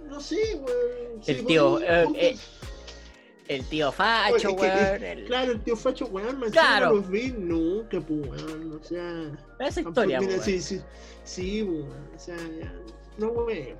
[0.08, 1.20] No sé, weón.
[1.26, 2.36] El Sí, tío, weón, eh, porque- eh,
[3.48, 5.04] El tío Facho, Oye, es que- weón.
[5.04, 6.94] el- Claro, el tío Facho, weón, me Claro.
[6.96, 9.32] los vi nunca, pues, weón, o sea...
[9.60, 10.44] Esa historia, mira, weón.
[10.44, 10.80] sí, sí,
[11.24, 12.74] sí, weón, o sea, ya,
[13.18, 13.76] no, weón.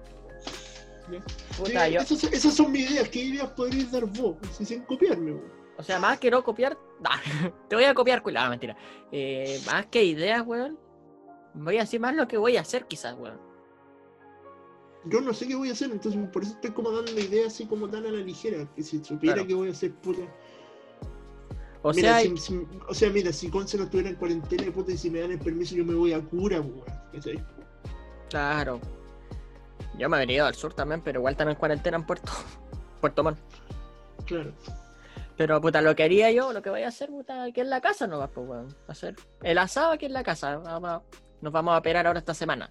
[1.56, 4.36] Puta, Sí, yo- esas, esas son mis ideas, ¿qué ideas podrías dar vos?
[4.52, 5.52] Si sin copiarme, weón.
[5.78, 6.76] O sea, más que no copiar.
[7.00, 8.22] nah, te voy a copiar.
[8.36, 8.76] Ah, mentira.
[9.12, 10.78] Eh, más que ideas, weón.
[11.54, 13.38] Voy a decir más lo que voy a hacer, quizás, weón.
[15.08, 17.64] Yo no sé qué voy a hacer, entonces por eso estoy como dando ideas así
[17.66, 19.46] como tan a la ligera, que si supiera Claro.
[19.48, 20.22] que voy a hacer, puta.
[21.82, 24.90] O mira, sea, si, si- o sea, mira, si Conce no estuviera en cuarentena, puta,
[24.90, 26.82] y si me dan el permiso, yo me voy a cura, weón.
[27.12, 27.44] ¿cachai?
[28.28, 28.80] claro.
[29.98, 32.32] Yo me he venido al sur también, pero igual también cuarentena en Puerto,
[33.00, 33.38] Puerto Montt.
[34.26, 34.52] Claro.
[35.36, 37.80] Pero puta, lo que haría yo, lo que voy a hacer, puta, aquí en la
[37.80, 38.74] casa no va, pues, weón.
[38.88, 40.56] Hacer el asado aquí en la casa.
[40.58, 41.02] Vamos a-
[41.42, 42.70] Nos vamos a operar ahora esta semana.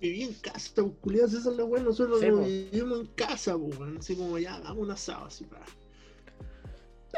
[0.00, 2.38] Viví en casa, pues, culiados, esa es la weón, nosotros Sí, po.
[2.42, 3.98] vivimos en casa, pues, weón.
[3.98, 5.64] Así como ya, hagamos un asado, así para.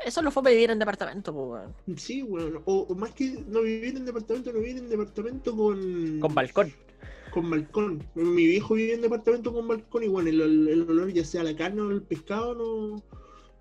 [0.07, 1.47] Eso lo fue vivir en departamento, pues,
[1.87, 1.99] weón.
[1.99, 2.63] Sí, weón.
[2.65, 6.21] O, o más que no vivir en departamento, no vivir en departamento con.
[6.21, 6.73] Con balcón.
[7.33, 8.05] Con balcón.
[8.15, 11.81] Mi viejo vive en departamento con balcón y bueno, el, olor, ya sea la carne
[11.83, 13.03] o el pescado, no,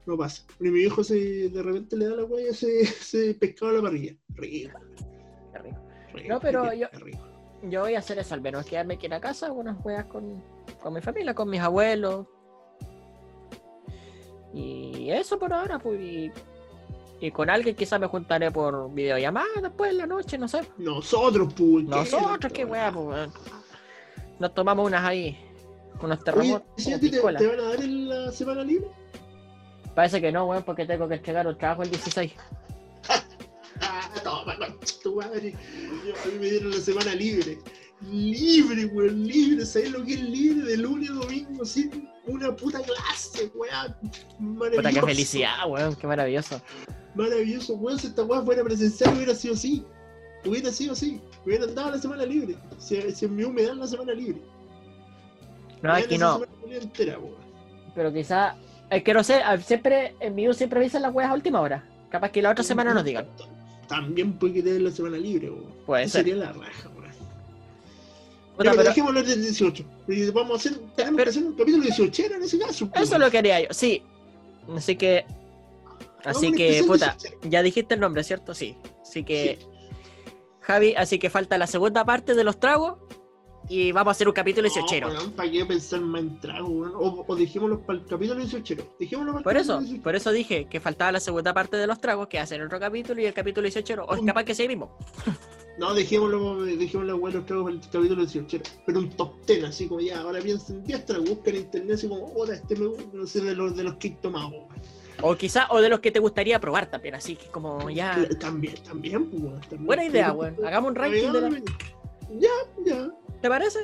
[0.05, 0.43] no pasa.
[0.59, 3.81] Y mi viejo se, de repente le da la huella ese, ese pescado a la
[3.81, 4.15] parrilla.
[4.35, 4.79] Rico,
[5.53, 5.77] Qué rico.
[6.13, 7.19] rico, No, pero rico, yo- rico.
[7.69, 10.43] Yo voy a hacer eso, al menos quedarme aquí en la casa, unas juegas con,
[10.81, 12.25] con mi familia, con mis abuelos.
[14.53, 16.01] Y eso por ahora, pues.
[16.01, 16.31] Y,
[17.19, 20.61] y con alguien quizás me juntaré por videollamada después en la noche, no sé.
[20.79, 21.85] Nosotros, pues.
[21.85, 23.29] Nosotros, qué weá, pues.
[24.41, 24.49] Weón.
[24.49, 25.37] Nos tomamos unas ahí,
[26.01, 26.67] unos terremotos.
[26.77, 28.87] ¿sí te, te van a dar en la semana libre?
[29.95, 32.33] Parece que no, weón, porque tengo que entregar un trabajo el 16.
[33.81, 34.55] Ah, toma,
[35.03, 35.53] tu madre.
[35.53, 37.59] A mí me dieron la semana libre.
[38.01, 39.65] Libre, weón, libre.
[39.65, 43.95] ¿Sabes lo que es libre de lunes a domingo sin una puta clase, weón?
[44.39, 44.89] Maravilloso.
[44.89, 46.61] Puta, qué felicidad, weón, qué maravilloso.
[47.15, 47.99] Maravilloso, weón.
[47.99, 49.85] Si esta weá fuera presencial hubiera sido así.
[50.45, 51.19] Hubiera sido así.
[51.45, 52.55] Hubieran dado la semana libre.
[52.77, 54.41] Se, se envió me dan la semana libre.
[55.81, 56.41] No, aquí no.
[56.69, 57.17] entera.
[57.95, 58.55] Pero quizá.
[58.89, 61.87] Es que no sé, siempre en vivo siempre avisan las weas a última hora.
[62.09, 63.25] Capaz que la otra semana nos digan.
[63.87, 65.73] También puede que te den la semana libre, weón.
[65.85, 66.25] Puede Eso ser.
[66.25, 67.01] Sería la raja, weón.
[68.57, 69.85] Pero pero dejémoslo hablar del 18.
[70.05, 72.89] Porque vamos a hacer, tenemos pero- que hacer un capítulo 18 en ese caso.
[72.89, 73.03] pues.
[73.03, 74.03] eso lo quería yo, sí.
[74.75, 75.25] Así que.
[76.23, 77.49] Así Vamos que, puta, 18.
[77.49, 78.53] ya dijiste el nombre, ¿cierto?
[78.53, 78.75] Sí.
[79.01, 79.57] Así que.
[80.61, 82.97] Javi, así que falta la segunda parte de los tragos.
[83.69, 85.07] Y vamos a hacer un capítulo 18.
[85.07, 86.93] No, ¿Para qué pensar más en trago, weón?
[86.95, 88.75] O, o dejémoslo para el capítulo 18.
[88.99, 90.03] Dejémoslo para el Por eso, capítulo 18.
[90.03, 93.21] por eso dije que faltaba la segunda parte de los tragos, que hacen otro capítulo
[93.21, 94.03] y el capítulo 18.
[94.03, 94.97] O es capaz que sea mismo.
[95.77, 98.59] No, dejémoslo, dejémoslo bueno los tragos para el capítulo 18.
[98.85, 102.07] Pero un top 10, así como ya, ahora piensen 10 tragos, buscan en internet así
[102.07, 104.67] como, hola, este me gusta, no sé, de los, de los que he tomado.
[105.21, 108.27] O quizá, o de los que te gustaría probar también, así que como ya.
[108.39, 109.85] También, también, pues, también.
[109.85, 110.55] Buena idea, weón.
[110.65, 111.49] Hagamos un ranking de la...
[112.39, 112.49] Ya,
[112.85, 113.09] ya.
[113.41, 113.79] ¿Te parece?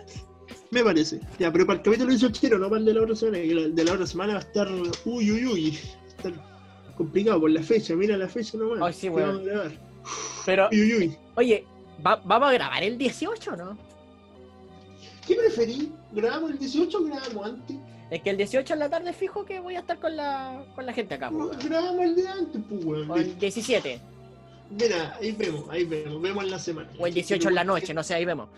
[0.71, 1.19] Me parece.
[1.37, 3.75] Ya, pero para el capítulo 18, no para el de la otra semana, que el
[3.75, 4.67] de la otra semana va a estar.
[5.05, 5.71] Uy, uy, uy.
[5.71, 6.33] Va a estar
[6.95, 7.95] complicado por la fecha.
[7.95, 8.79] Mira la fecha nomás.
[8.81, 9.43] Ay, sí, weón.
[10.45, 11.17] Pero, Uy, uy, uy.
[11.35, 11.65] oye,
[12.05, 13.77] ¿va- ¿vamos a grabar el 18 no?
[15.27, 15.91] ¿Qué preferí?
[16.13, 17.75] ¿Grabamos el 18 o grabamos antes?
[18.09, 20.85] Es que el 18 en la tarde fijo que voy a estar con la, con
[20.85, 23.11] la gente acá, No, pues, grabamos el de antes, pues, weón.
[23.11, 23.99] O el 17,
[24.69, 26.21] Mira, ahí vemos, ahí vemos.
[26.21, 26.89] Vemos en la semana.
[26.99, 28.49] o el 18 en la noche, no sé, ahí vemos.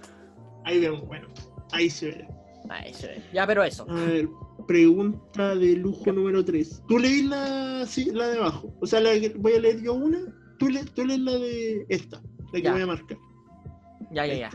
[0.66, 1.28] Ahí vemos, bueno.
[1.72, 2.28] Ahí se verá.
[2.70, 3.22] Ahí se ve.
[3.34, 3.86] Ya, pero eso.
[3.90, 4.28] A ver,
[4.68, 6.84] pregunta de lujo número 3.
[6.88, 8.74] Tú leí la, sí, la de abajo.
[8.82, 10.20] O sea, la que- voy a leer yo una.
[10.58, 12.22] Tú, le, tú lees la de esta,
[12.52, 12.72] la que Ya.
[12.74, 13.18] voy a marcar.
[14.12, 14.50] Ya, ya, ya.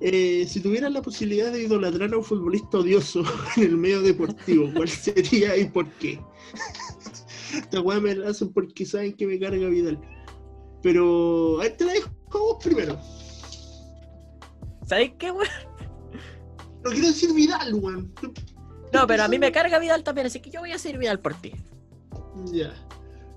[0.00, 3.22] Eh, si tuvieras la posibilidad de idolatrar a un futbolista odioso
[3.56, 6.18] en el medio deportivo, ¿cuál sería y por qué?
[7.54, 10.00] Esta weá me la hacen porque saben que me carga Vidal.
[10.82, 12.98] Pero, ahí te la dejo a vos primero.
[14.86, 15.48] ¿Sabéis qué, weón?
[16.84, 18.14] No quiero decir Vidal, weón.
[18.92, 21.20] No, pero a mí me carga Vidal también, así que yo voy a seguir Vidal
[21.20, 21.52] por ti.
[22.52, 22.72] Ya.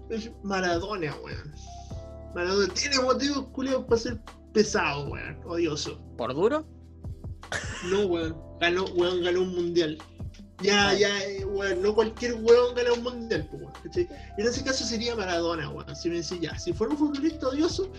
[0.10, 1.53] Es Maradona, weón.
[2.34, 4.22] Maradona tiene motivos culiados para ser
[4.53, 5.39] pesado, weón.
[5.45, 5.99] Odioso.
[6.17, 6.65] ¿Por duro?
[7.89, 8.35] No, weón.
[8.61, 9.97] Ganó, weón, ganó un mundial.
[10.61, 10.99] Ya, Ay.
[10.99, 11.81] ya, eh, weón.
[11.81, 13.73] No cualquier weón gana un mundial, weón.
[14.38, 15.95] En ese caso sería Maradona, weón.
[15.95, 17.91] Si me decís ya, si fuera un futbolista odioso,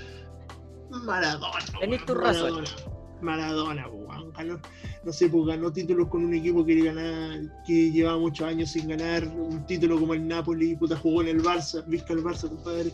[0.90, 1.64] Maradona.
[1.80, 2.64] Tenés tu razón.
[2.64, 2.94] Maradona.
[3.20, 4.32] Maradona, weón.
[4.32, 4.60] Ganó,
[5.04, 8.88] no sé, pues ganó títulos con un equipo que ganar, que llevaba muchos años sin
[8.88, 12.92] ganar un título como el Napoli, puta, jugó en el Barça, visca el Barça, compadre.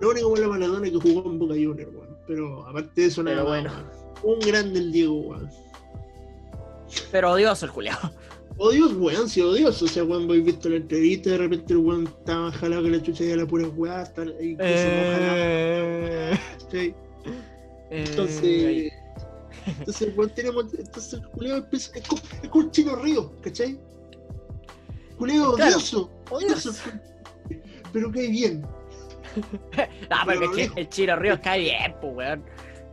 [0.00, 2.16] Lo único como la Maradona que jugó en Boca Juniors, weón.
[2.26, 3.70] Pero aparte de eso, Pero nada bueno.
[3.72, 3.84] más,
[4.22, 4.38] weón.
[4.40, 5.50] Un grande el Diego, weón.
[7.10, 7.98] Pero odioso el culiao.
[8.58, 9.84] Odioso, weón, sí, odioso.
[9.84, 13.02] O sea, weón, voy visto la entrevista, de repente el weón estaba jalado que la
[13.02, 16.94] chucha ya la pura weá, hasta incluso Eh, ¿cachai?
[17.90, 18.92] eh, Entonces,
[19.66, 22.96] entonces el weón tiene mot- entonces el culeo empieza, es como, es como el chino
[22.96, 23.78] río, ¿cachai?
[25.18, 26.72] Culeo Claro, odioso, odioso.
[27.92, 28.66] Pero cae bien.
[30.10, 32.44] Ah, pero el, el Chino Ríos cae bien, pues, weón.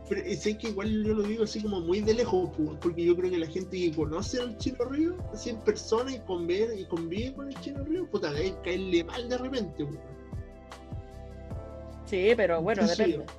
[0.08, 3.16] Pero sé que igual yo lo digo así como muy de lejos, pues, porque yo
[3.16, 6.84] creo que la gente que conoce al Chino Río, así en persona y convive, y
[6.84, 9.98] convive con el Chino Río, puta, debe caerle mal de repente, pues.
[12.06, 13.32] Sí, pero bueno, Entonces, depende.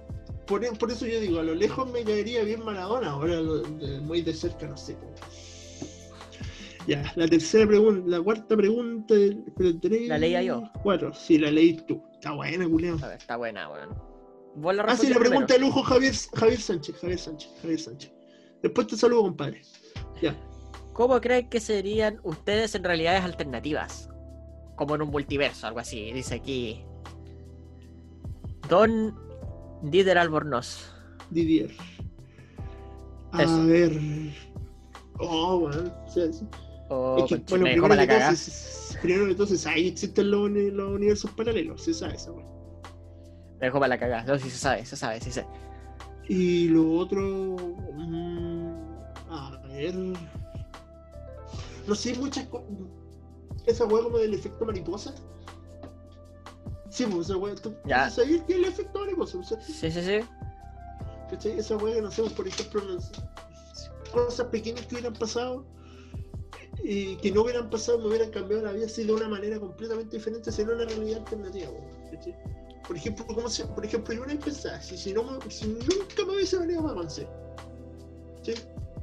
[0.48, 3.60] Por, e- por eso yo digo, a lo lejos me caería bien Maradona, ahora lo-
[3.62, 4.96] de- muy de cerca no sé.
[6.88, 9.16] Ya, la tercera pregunta, la cuarta pregunta,
[9.82, 10.64] tres, ¿La leía yo?
[10.84, 12.02] Cuatro, sí, la leí tú.
[12.26, 12.96] Está buena, culiao.
[13.12, 14.76] Está buena, weón.
[14.76, 18.12] La Ah, sí, la pregunta de lujo Javier, Javier Sánchez, Javier Sánchez, Javier Sánchez.
[18.64, 19.62] Después te saludo, compadre.
[20.24, 20.36] Ya.
[20.94, 24.10] ¿Cómo creen que serían ustedes en realidades alternativas?
[24.76, 26.12] Como en un multiverso, algo así.
[26.14, 26.84] Dice aquí.
[28.70, 29.16] Don
[29.84, 30.92] Dider Albornoz.
[31.30, 31.70] Didier.
[33.34, 33.66] A Eso.
[33.68, 34.02] ver.
[35.20, 35.94] Oh, bueno.
[36.08, 36.48] sea, sí.
[36.90, 40.30] O es que, bueno, primero la todo, se- primero que todo, se sabe que existen
[40.32, 42.46] los, los universos paralelos, se sabe esa weá.
[43.60, 44.24] Me dejó para la cagada.
[44.24, 45.46] No, sí se sabe, se sabe, sí se.
[46.28, 47.22] Y lo otro.
[47.94, 48.98] mm,
[49.30, 49.96] a ver.
[51.88, 52.68] No sé, muchas cosas.
[53.66, 55.14] Esa weá como del efecto mariposa.
[56.90, 57.56] Sí, pues esa.
[57.56, 58.10] ¿Tú Ya.
[58.10, 59.38] sabías que el efecto mariposa?
[59.38, 59.44] ¿no?
[59.44, 60.20] Sí, sí, sí.
[61.30, 61.58] ¿Cachai?
[61.60, 63.12] Esa weá que no sé, por ejemplo, no sé,
[64.14, 65.66] cosas pequeñas que hubieran pasado
[66.84, 70.18] y que no hubieran pasado, me hubieran cambiado la vida así de una manera completamente
[70.18, 71.72] diferente, sería una realidad alternativa.
[72.12, 72.36] ¿cachai?
[72.88, 76.36] Por ejemplo, ¿cómo se, por ejemplo, yo una pensaba, si, si, no, si nunca me
[76.36, 77.28] hubiese venido para Manse,
[78.44, 78.54] ¿sí?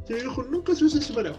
[0.07, 1.37] si mi hijo nunca se hubiese separado,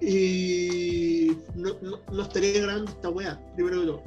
[0.00, 4.02] y no, no, no estaría grabando esta weá, primero que todo,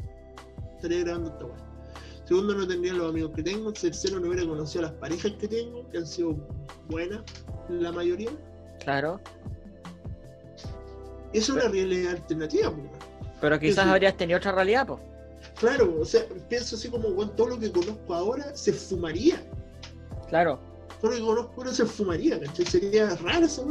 [0.76, 1.66] estaría grabando esta weá.
[2.26, 3.72] Segundo, no tendría los amigos que tengo.
[3.72, 6.36] Tercero, no hubiera conocido a las parejas que tengo, que han sido
[6.90, 7.22] buenas,
[7.70, 8.32] la mayoría.
[8.84, 9.22] Claro.
[11.36, 12.88] Esa es una realidad alternativa, pues.
[13.42, 13.92] Pero quizás Eso.
[13.92, 15.02] habrías tenido otra realidad, pues.
[15.60, 19.44] Claro, o sea, pienso así como, todo lo que conozco ahora se fumaría.
[20.30, 20.60] Claro.
[21.02, 22.66] Todo lo que conozco ahora se fumaría, ¿cachai?
[22.66, 23.70] Sería raro eso.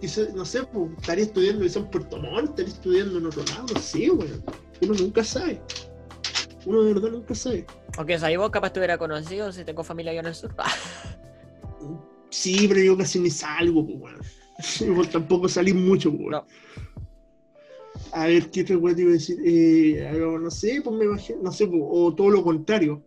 [0.00, 3.66] Quizás, no sé, pues, estaría estudiando quizás en Puerto Montt, estaría estudiando en otro lado,
[3.74, 4.10] no sé.
[4.10, 5.62] Uno nunca sabe.
[6.66, 7.66] Uno de verdad nunca sabe.
[7.96, 10.54] Aunque ahí vos capaz te hubiera conocido si tengo familia yo en el sur.
[12.30, 14.14] Sí, pero yo casi ni salgo, pues.
[14.80, 16.28] Igual tampoco salí mucho, pues.
[16.30, 16.46] No.
[18.12, 19.38] A ver, ¿qué otra te iba a decir?
[19.44, 20.10] Eh,
[20.40, 23.02] no sé, pues me imagino, no sé, pues, o todo lo contrario.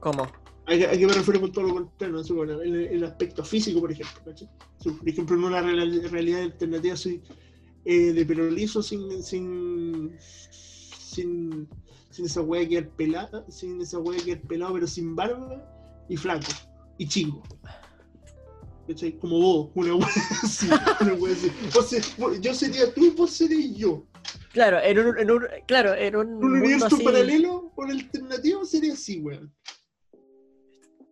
[0.00, 0.22] ¿Cómo?
[0.22, 2.16] ¿A a qué me refiero con todo lo contrario?
[2.16, 4.20] No sé, bueno, el, el aspecto físico, por ejemplo.
[4.24, 4.48] ¿cachai?
[4.82, 7.22] Por ejemplo, en una real- realidad alternativa soy
[7.84, 11.68] eh, de pelo liso sin, sin, sin,
[12.10, 16.46] sin esa hueá quedar pelada, sin esa hueá quedar pelado, pero sin barba y flaco
[16.98, 17.42] y chico.
[18.86, 19.18] ¿Cachai?
[19.18, 20.08] Como vos, una hueá
[20.42, 20.68] así.
[21.00, 21.50] Una hueá así.
[22.18, 24.06] Vos yo sería tú y vos serías yo.
[24.52, 29.20] Claro, en un, en un, claro, en un, universo así, paralelo, por alternativo, sería así,
[29.20, 29.52] weón.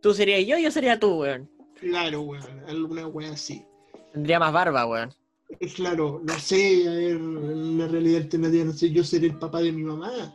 [0.01, 1.51] Tú serías yo, yo sería tú, weón.
[1.81, 2.61] Claro, weón.
[2.69, 3.65] Alguna hueá así.
[4.13, 5.13] Tendría más barba, weón.
[5.61, 9.39] Es claro, no sé, a ver, en una realidad alternativa, no sé, yo seré el
[9.39, 10.35] papá de mi mamá.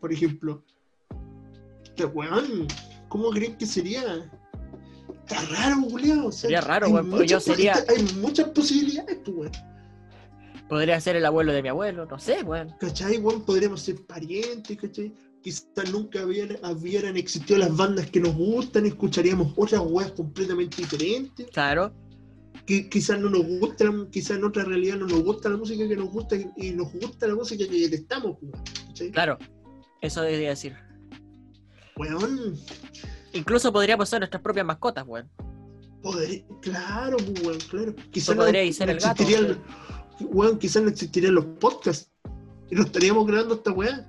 [0.00, 0.64] Por ejemplo.
[1.84, 2.66] Este weón,
[3.08, 4.30] ¿cómo creen que sería?
[5.28, 6.20] Está raro, Julián.
[6.20, 9.52] O sea, Sería raro, porque yo sería- Hay muchas posibilidades, pues, weón.
[10.68, 12.70] Podría ser el abuelo de mi abuelo, no sé, weón.
[12.80, 13.42] ¿Cachai, weón?
[13.42, 15.12] Podríamos ser parientes, ¿cachai?
[15.42, 21.48] Quizás nunca hubieran, hubieran existido las bandas que nos gustan, escucharíamos otras weas completamente diferentes.
[21.52, 21.92] Claro,
[22.64, 25.86] que quizás no nos gusta, la- quizás en otra realidad no nos gusta la música
[25.88, 28.52] que nos gusta y, y nos gusta la música que detestamos, pues,
[28.88, 29.10] ¿cachai?
[29.10, 29.38] claro.
[30.00, 30.74] Eso debería decir.
[31.96, 32.56] Weón,
[33.32, 35.28] Incluso podríamos ser nuestras propias mascotas, weón.
[36.02, 37.94] poder- claro, pues, weón, claro.
[38.10, 39.62] Quizás Tú podrías ser el gato, existirían,
[40.20, 42.10] weón, quizás no existirían los podcasts
[42.70, 44.08] y no estaríamos grabando esta weá.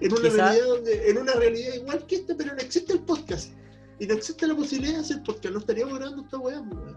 [0.00, 3.00] En una, Quizá- realidad donde, en una realidad igual que esta, pero no existe el
[3.00, 3.52] podcast.
[3.98, 6.96] Y no existe la posibilidad de hacer podcast, no estaríamos grabando esta weá, pues, weón.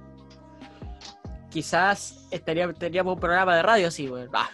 [1.49, 4.30] Quizás estaría, tendríamos un programa de radio así, weón.
[4.34, 4.49] Ah,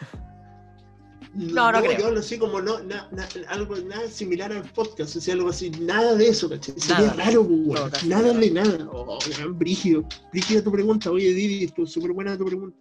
[1.33, 1.99] No, no creo.
[1.99, 5.49] Yo hablo así como no, na- na- algo nada similar al podcast, o sea, algo
[5.49, 6.73] así, nada de eso, ¿cachai?
[6.79, 7.23] Sería Nada.
[7.25, 8.89] raro, pues, Nada de nada.
[8.91, 10.03] Oh, gran brígido.
[10.31, 12.77] Brígida tu pregunta, oye, Didi, estuvo súper buena tu pregunta.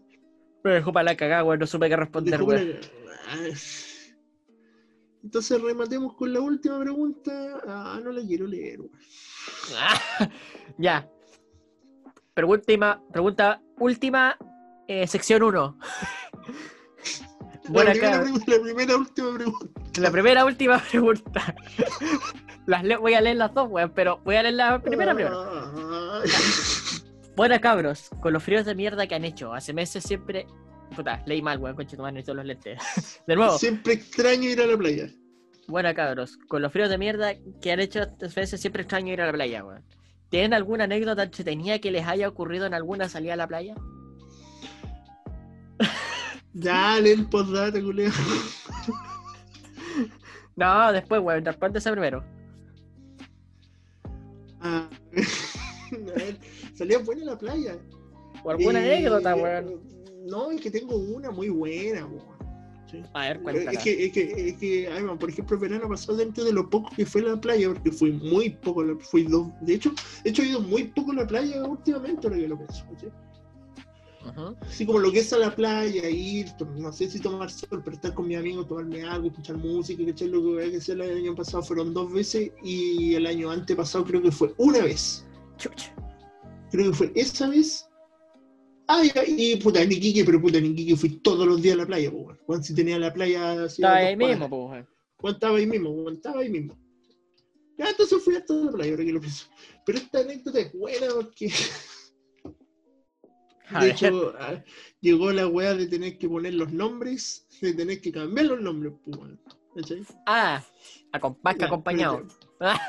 [0.64, 1.60] me dejó para la cagada, weón.
[1.60, 2.40] No supe qué responder,
[3.30, 3.36] Ah.
[5.22, 7.60] Entonces rematemos con la última pregunta.
[7.66, 8.80] Ah, no la quiero leer.
[9.76, 10.00] Ah,
[10.78, 11.06] ya.
[12.34, 14.36] Pregunta, pregunta última,
[14.86, 15.78] eh, sección 1.
[17.68, 19.80] La primera, pregunta- la primera última pregunta.
[20.00, 21.54] La primera última pregunta.
[22.66, 25.42] Las voy a leer las dos, weón, pero voy a leer la primera primero.
[25.42, 26.22] Ah,
[27.36, 29.52] Buena cabros, con los fríos de mierda que han hecho.
[29.54, 30.46] Hace meses siempre.
[30.96, 32.78] Puta, leí mal, weón, concha tu madre, necesito los lentes.
[33.26, 35.08] De nuevo, Siempre extraño ir a la playa.
[35.68, 39.20] buena cabros, con los fríos de mierda que han hecho estas veces siempre extraño ir
[39.20, 39.84] a la playa, weón.
[40.30, 43.74] ¿Tienen alguna anécdota entretenida que les haya ocurrido en alguna salida a la playa?
[46.60, 48.10] Dale el postdata, culeo.
[50.56, 52.24] No, después, weón, respóndese primero.
[54.60, 54.88] Ah,
[55.92, 56.36] a ver,
[56.74, 57.76] salía buena la playa.
[58.42, 59.80] O alguna Eh, anécdota, weón.
[60.26, 62.36] No, es que tengo una muy buena, weón.
[62.90, 63.02] Sí.
[63.12, 63.80] A ver, Es cuéntala.
[63.80, 66.68] que, es que, es que, ay, man, por ejemplo, el verano pasado dentro de lo
[66.68, 69.92] poco que fue la playa, porque fui muy poco, fui dos, de hecho,
[70.24, 73.06] de hecho he ido muy poco a la playa últimamente, ahora que lo pienso, ¿sí?
[74.26, 74.56] Ujú.
[74.62, 77.92] Así como lo que es a la playa, ir, no sé si tomar sol, pero
[77.92, 80.28] estar con mi amigo, tomarme algo, escuchar música, ¿cachai?
[80.28, 84.04] Lo que voy a hacer el año pasado fueron dos veces y el año antepasado
[84.04, 85.24] creo que fue una vez.
[85.56, 85.94] Chucha.
[86.70, 87.88] Creo que fue esa vez.
[88.88, 91.78] Ah, ya, y puta, en Iquique, pero puta, en Iquique fui todos los días a
[91.78, 92.38] la playa, pues.
[92.46, 93.82] Juan si tenía la playa así.
[93.82, 94.86] Estaba ahí mismo, pues.
[95.18, 96.76] Juan estaba ahí mismo, Juan estaba ahí mismo.
[97.76, 99.46] Ya, entonces fui a toda la playa, ahora que lo pienso.
[99.84, 101.48] Pero esta anécdota es buena porque,
[103.70, 103.94] A de ver.
[103.94, 104.34] hecho,
[105.00, 108.92] llegó la weá de tener que poner los nombres, de tener que cambiar los nombres,
[109.04, 109.18] pues.
[109.76, 110.02] ¿Cachai?
[110.26, 110.64] Ah,
[111.42, 112.26] más que acompañado.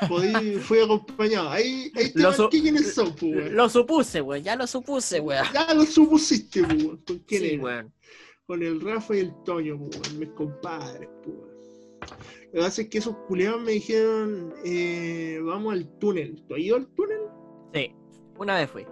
[0.08, 1.50] Podí- fui acompañado.
[1.50, 3.52] Ahí, ahí te marqué quiénes son, pues.
[3.52, 5.46] Lo supuse, weón, ya lo supuse, weón.
[5.52, 6.96] Ya lo supusiste, pues, weón.
[7.06, 7.62] ¿Con quién Sí, era?
[7.62, 7.92] weón.
[8.46, 11.08] con el Rafa y el Toño, pues, weón, mis compadres.
[11.26, 11.50] weón.
[12.52, 16.42] Lo que pasa es que esos culeados me dijeron, eh, vamos al túnel.
[16.48, 17.20] ¿Tú has ido al túnel?
[17.72, 17.92] Sí,
[18.38, 18.84] una vez fui.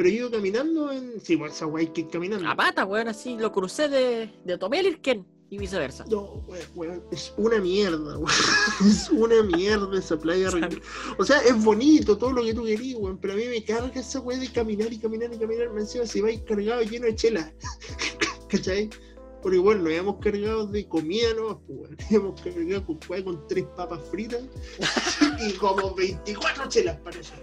[0.00, 1.20] Pero he ido caminando en...
[1.20, 2.48] Sí, pues esa que caminando.
[2.48, 6.06] A pata, weón, así lo crucé de, de Tomelirken y viceversa.
[6.08, 6.42] No,
[6.74, 8.30] weón, es una mierda, weón.
[8.80, 10.48] Es una mierda esa playa.
[11.18, 14.00] O sea, es bonito todo lo que tú querías, weón, pero a mí me carga
[14.00, 15.68] esa weón de caminar y caminar y caminar.
[15.68, 17.52] Me encima se va a ir cargado lleno de chela.
[18.48, 18.88] ¿Cachai?
[19.42, 21.60] Porque bueno, nos habíamos cargado de comida, ¿no?
[21.60, 24.44] Pues, weón, habíamos cargado con tres papas fritas
[25.46, 27.34] y como 24 chelas para eso.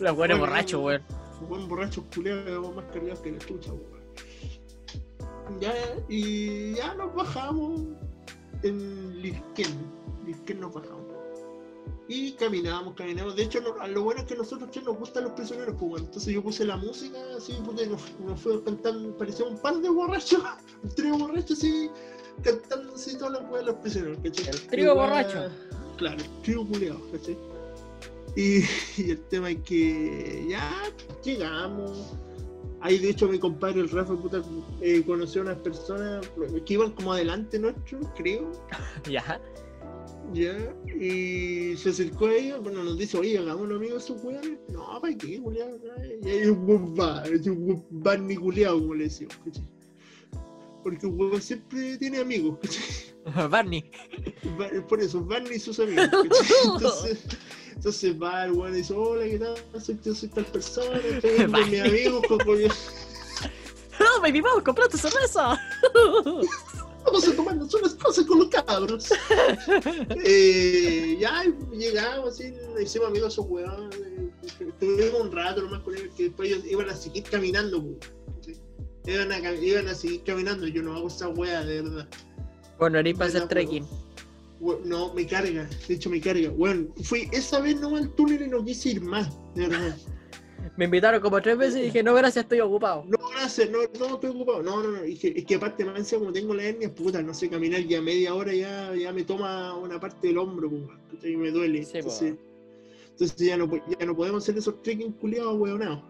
[0.00, 1.02] Los buenos Bueno, borrachos, weón.
[1.46, 4.00] Buen borrachos culiados más cargados que la chucha, weón.
[5.60, 5.74] Ya,
[6.08, 7.82] y ya nos bajamos
[8.62, 9.68] en Lirquén.
[10.24, 11.04] Lirquén nos bajamos.
[12.08, 13.36] Y caminábamos, caminábamos.
[13.36, 16.06] De hecho, lo bueno es que a nosotros que nos gustan los prisioneros, pues bueno.
[16.06, 19.90] Entonces yo puse la música así, y nos, nos fue cantando, parecía un par de
[19.90, 20.42] borrachos,
[20.82, 21.90] un trío borracho así,
[22.42, 24.48] cantando así todas las weas de los prisioneros, ¿cachai?
[24.48, 25.50] El trío borracho.
[25.98, 27.49] Claro, el trío culiado, ¿cachai?
[28.36, 28.60] Y,
[28.96, 30.70] y el tema es que ya
[31.24, 32.14] llegamos.
[32.82, 34.42] Ahí de hecho mi compadre el Rafa puta,
[34.80, 36.26] eh, conoció a unas personas
[36.64, 38.50] que iban como adelante nuestro, creo.
[39.10, 39.40] Ya.
[40.32, 40.54] Ya,
[40.86, 44.58] y se acercó a ellos, bueno, nos dice, oye, hagámoslo amigos esos weones.
[44.72, 45.76] No, ¿para qué, culiado?
[46.22, 49.64] Y hay un buen bar, es un buen Barney culiado, como le decimos, ¿cachai?
[50.84, 53.48] Porque un huevo siempre tiene amigos, ¿cachai?
[53.50, 53.90] Barney.
[54.88, 56.56] Por eso, Barney y sus amigos, ¿cachai?
[56.74, 57.24] Entonces,
[57.80, 59.80] entonces va el weón y dice, hola, ¿qué tal?
[59.82, 61.00] Soy, yo soy tal persona,
[61.86, 62.58] amigos, con, con-
[63.98, 65.58] ¡No, baby, vamos, comprate cerveza!
[67.04, 69.08] vamos a tomarnos unas cosas con los cabros.
[70.24, 71.42] eh, ya
[71.72, 72.52] llegamos, así,
[72.82, 73.96] hicimos amigos a esos weones.
[74.78, 77.82] Tuvimos un rato nomás con ellos, que después ellos iban a seguir caminando,
[78.42, 78.56] ¿sí?
[79.06, 82.08] Iban a, cam- iban a seguir caminando, yo no hago esa wea, de verdad.
[82.78, 83.86] Bueno, eres para Me hacer trekking.
[84.60, 86.50] No, me carga, de hecho me carga.
[86.50, 89.96] Bueno, fui esa vez nomás al túnel y no quise ir más, de verdad.
[90.76, 93.04] Me invitaron como tres veces y dije, no, gracias, estoy ocupado.
[93.06, 94.62] No, gracias, no, no estoy ocupado.
[94.62, 95.02] No, no, no.
[95.02, 97.82] Es que, es que aparte, me encima, como tengo la hernia, puta, no sé, caminar
[97.82, 100.82] ya media hora ya, ya me toma una parte del hombro, pues,
[101.12, 101.32] ¿cachai?
[101.32, 101.84] y me duele.
[101.84, 102.34] Sí, entonces,
[103.10, 106.02] entonces ya, no, ya no podemos hacer esos trekking culiados, weonados.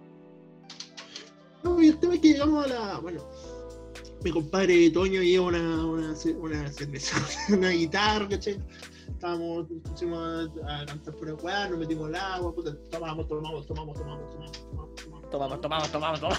[1.62, 2.98] No, y el tema es que llegamos a la.
[2.98, 3.28] Bueno,
[4.24, 7.16] mi compadre Toño lleva una, una, una cerveza,
[7.56, 8.58] una guitarra, ¿cachai?
[9.08, 13.66] Estábamos, pusimos a, a cantar por el weá, nos metimos al agua, puta, tomamos, tomamos,
[13.66, 15.30] tomamos, tomamos, tomamos, tomamos, tomamos.
[15.30, 16.38] Tomamos, tomamos, tomamos, tomamos.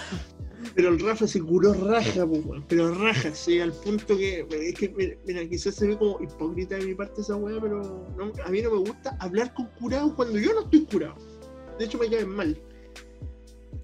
[0.76, 2.64] Pero el Rafa se curó raja, po, weón.
[2.68, 4.46] Pero raja, sí, al punto que.
[4.50, 7.82] Es que, mira, mira, quizás se ve como hipócrita de mi parte esa weá, pero
[8.16, 11.14] no- a mí no me gusta hablar con curados cuando yo no estoy curado.
[11.78, 12.60] De hecho, me caen mal.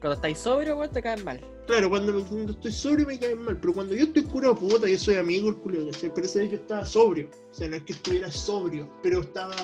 [0.00, 1.40] Cuando estáis sobrio, weón, te caen mal.
[1.68, 4.88] Claro, cuando, me- cuando estoy sobrio me caen mal, pero cuando yo estoy curado, puta,
[4.88, 6.10] yo soy amigo culiao, ¿cachai?
[6.14, 7.28] Pero ese yo estaba sobrio.
[7.50, 9.54] O sea, no es que estuviera sobrio, pero estaba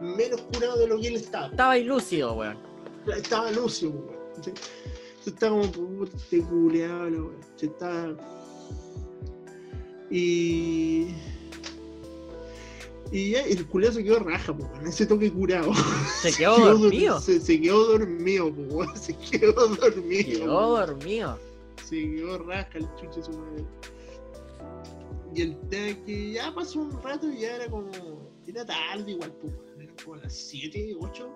[0.00, 1.48] menos curado de lo que él estaba.
[1.48, 2.56] Estaba ilúcido, weón.
[3.14, 4.54] estaba lucio, weón.
[5.26, 6.16] estaba como, puta,
[6.48, 7.36] culeado, la weón.
[7.58, 8.16] Yo estaba.
[10.10, 11.08] Y.
[13.12, 14.86] Y ya el culeado se quedó raja, po, weón.
[14.86, 15.70] Ese toque curado.
[16.22, 17.20] Se quedó dormido.
[17.20, 18.86] Se, se quedó dormido, po.
[18.96, 20.24] Se quedó dormido.
[20.40, 20.86] Quedó weón.
[20.86, 21.38] dormido.
[21.84, 23.64] Se quedó raja el chucho de su madre.
[25.34, 27.90] Y el tema es que ya pasó un rato y ya era como.
[28.46, 29.52] Era tarde igual, pues.
[29.78, 31.28] Eran como las 7, 8.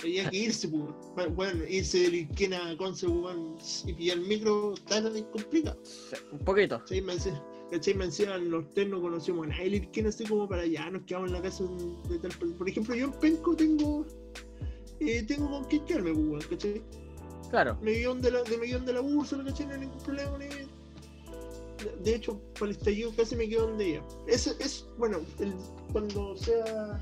[0.00, 1.30] Había que irse, pues.
[1.34, 3.56] Bueno, irse del Irquén a Conce, weón,
[3.86, 5.78] y pillar el micro, tan complicado.
[6.32, 6.78] Un poquito.
[6.80, 7.00] ¿Cachai?
[7.02, 7.94] Me decía- ¿Cachai?
[7.94, 11.02] Me decían, los tres no conocíamos a nadie del Irquén, así como para allá, nos
[11.02, 11.64] quedamos en la casa
[12.08, 12.30] de tal.
[12.56, 14.06] Por ejemplo, yo en Penco tengo.
[15.00, 16.82] Eh, tengo con qué quedarme, pues, ¿cachai?
[17.50, 17.78] Claro.
[17.80, 19.66] me guion de la, de mi guion de la ¿cachai?
[19.66, 20.38] No hay ningún problema.
[20.38, 20.46] Ni...
[22.02, 24.02] De, hecho, para el estallido casi me quedo donde ella.
[24.26, 25.54] Es, es bueno, el-
[25.92, 27.00] cuando sea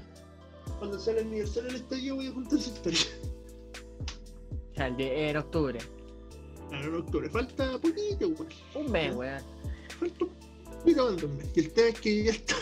[0.78, 3.00] cuando sea el aniversario del estallido voy a contar esa historia.
[4.74, 5.78] Sea, el de- en octubre.
[6.68, 7.30] Claro, en octubre.
[7.30, 8.48] Falta poquito, weón.
[8.74, 9.42] Un mes, weón.
[9.98, 10.30] Falta un
[10.84, 10.90] Y
[11.60, 12.56] el tema es que ya está.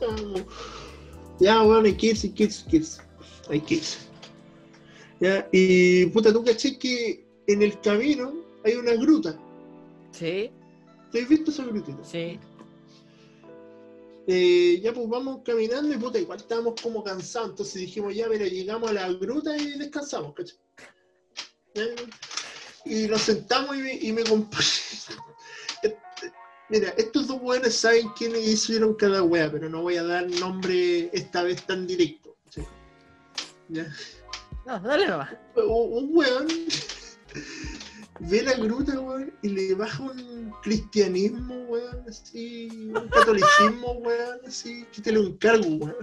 [1.40, 3.00] Ya, weón, hay que irse, hay que irse, hay que irse.
[3.48, 3.98] Hay que irse.
[5.20, 8.32] Ya, y puta, tú caché que en el camino
[8.64, 9.36] hay una gruta.
[10.12, 10.50] Sí,
[11.10, 12.02] ¿Te has visto esa grutita?
[12.04, 12.38] sí.
[14.28, 18.46] Eh, ya pues vamos caminando y puta, igual estábamos como cansados, entonces dijimos ya, mira,
[18.46, 20.58] llegamos a la gruta y descansamos, ¿cachai?
[22.84, 24.22] Y nos sentamos y me, y me
[26.72, 31.10] Mira, estos dos weones saben quiénes hicieron cada wea, pero no voy a dar nombre
[31.12, 32.34] esta vez tan directo.
[32.48, 32.62] ¿sí?
[33.68, 33.92] Ya.
[34.64, 35.28] No, dale nomás.
[35.54, 36.48] Un un weón
[38.20, 44.86] ve la gruta, weón, y le baja un cristianismo, weón, así, un catolicismo, weón, así,
[44.92, 45.96] quítale un cargo, weón.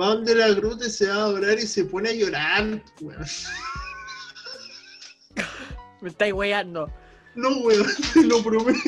[0.00, 3.26] Va donde la gruta y se va a adorar y se pone a llorar, weón.
[6.00, 6.90] Me estáis weyando.
[7.34, 8.80] No, weón, te lo prometo.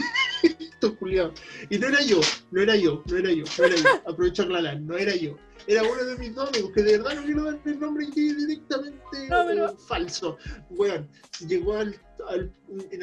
[1.70, 3.84] Y no era yo, no era yo, no era yo, no era yo.
[4.06, 5.36] Aprovecho a aclarar, no era yo.
[5.66, 9.28] Era uno de mis dos amigos, que de verdad no quiero dar el nombre directamente
[9.28, 10.36] No, pero- eh, falso.
[10.70, 11.08] Weón,
[11.46, 11.94] llegó al,
[12.28, 12.52] al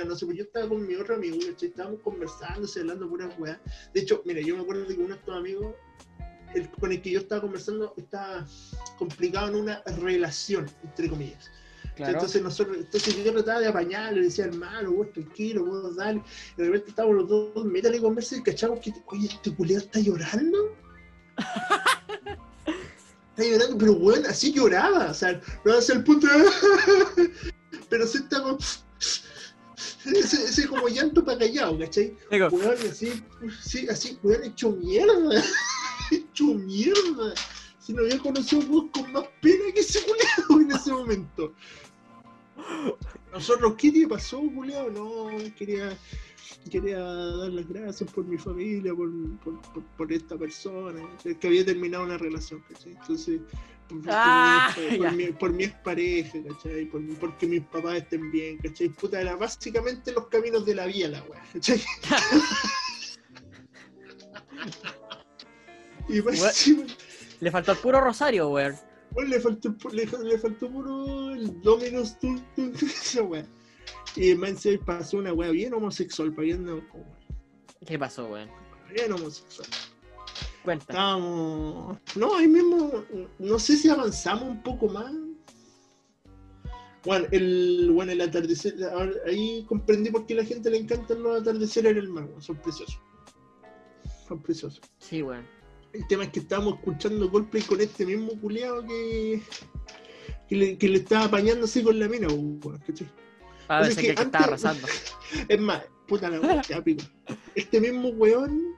[0.05, 3.59] no sé, pues yo estaba con mi otro amigo, estábamos conversando, hablando puras weas.
[3.93, 5.73] De hecho, mira, yo me acuerdo de que uno de estos amigos,
[6.53, 8.45] el, con el que yo estaba conversando, estaba
[8.97, 11.49] complicado en una relación, entre comillas.
[11.99, 12.13] Claro.
[12.13, 16.23] Entonces nosotros, entonces yo trataba de apañarlo, le decía, hermano, vos tranquilo, vos dale.
[16.57, 19.83] Y de repente estábamos los dos, métale y conversa y cachamos que, oye, este culiado
[19.83, 20.77] está llorando.
[23.35, 27.31] está llorando, pero bueno, así lloraba, o sea, no hacia el punto de...
[27.89, 28.57] pero sí estaba...
[30.05, 32.15] Ese, ese como llanto para callado, ¿cachai?
[32.31, 33.21] Weón, así,
[33.61, 35.43] sí, así, weón, hecho mierda.
[36.11, 37.33] hecho mierda.
[37.81, 41.53] Si no había conocido a vos con más pena que ese culiado en ese momento.
[43.31, 44.89] Nosotros, ¿qué te pasó, culiado?
[44.89, 45.97] No, quería,
[46.69, 51.65] quería dar las gracias por mi familia, por, por, por, por esta persona, que había
[51.65, 52.93] terminado una relación, ¿cachai?
[52.93, 53.41] Entonces,
[53.87, 54.73] por, Ah,
[55.15, 56.85] mi, por, mi, expareja, ¿cachai?
[56.85, 58.89] Por, porque mis papás estén bien, ¿cachai?
[58.89, 61.81] Puta, era básicamente los caminos de la vida la weá, ¿cachai?
[66.09, 66.67] Y más
[67.39, 68.75] le faltó el puro rosario, weón.
[69.27, 73.21] Le faltó, le, le faltó puro el Dominus tum, tum, esa.
[74.15, 74.35] Y
[74.85, 76.81] pasó una weá bien homosexual, para bien, no,
[77.85, 78.49] ¿Qué pasó, weón?
[78.93, 79.67] bien homosexual.
[80.63, 80.85] Cuenta.
[80.89, 81.97] Estábamos.
[82.15, 83.05] No, ahí mismo.
[83.37, 85.13] No sé si avanzamos un poco más.
[87.05, 88.75] Bueno, el, bueno, el atardecer.
[89.25, 92.27] Ahí comprendí por qué a la gente le encantan los atardeceres en el mar.
[92.39, 92.99] Son preciosos.
[94.27, 94.81] Son preciosos.
[94.99, 95.45] Sí, weón.
[95.93, 99.41] El tema es que estábamos escuchando Coldplay con este mismo culiado que.
[100.47, 103.07] Que le, que le estaba apañando así con la mina, weón, ¿cachai?
[103.67, 104.87] A ver, es que que, antes- estaba arrasando.
[105.47, 106.61] Es más, puta la wea.
[107.53, 108.75] Este mismo weón.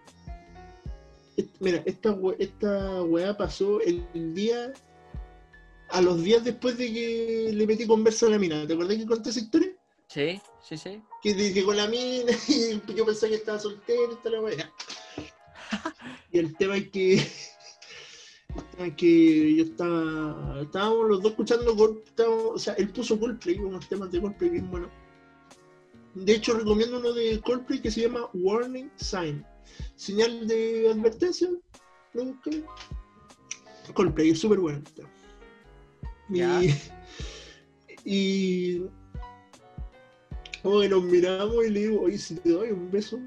[1.59, 4.73] Mira, esta, esta weá pasó el día.
[5.89, 8.65] A los días después de que le metí conversa a la mina.
[8.67, 9.71] ¿Te acordás que conté esa historia?
[10.07, 11.01] Sí, sí, sí.
[11.21, 14.71] Que dije con la mina y yo pensé que estaba soltero y toda la weá.
[16.31, 17.13] Y el tema es que.
[17.15, 17.21] el
[18.71, 20.61] tema es que yo estaba.
[20.61, 21.71] Estábamos los dos escuchando
[22.05, 24.89] estábamos- O sea, él puso Coldplay, unos temas de Coldplay bien buenos.
[26.13, 29.45] De hecho, recomiendo uno de Coldplay que se llama Warning Sign.
[29.95, 31.49] Señal de advertencia.
[32.13, 32.63] ¿Lo busqué?
[33.93, 34.81] Coldplay, es súper bueno.
[36.29, 36.61] Ya.
[38.05, 38.75] Y.
[38.77, 38.85] Y.
[40.63, 43.19] Como que nos miramos y le digo, oye, si te doy un beso.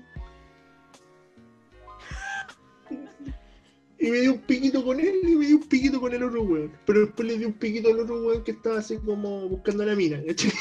[4.05, 6.43] Y me dio un piquito con él y me dio un piquito con el otro
[6.43, 6.71] weón.
[6.85, 9.87] Pero después le di un piquito al otro weón que estaba así como buscando a
[9.87, 10.53] la mina, ¿cachai?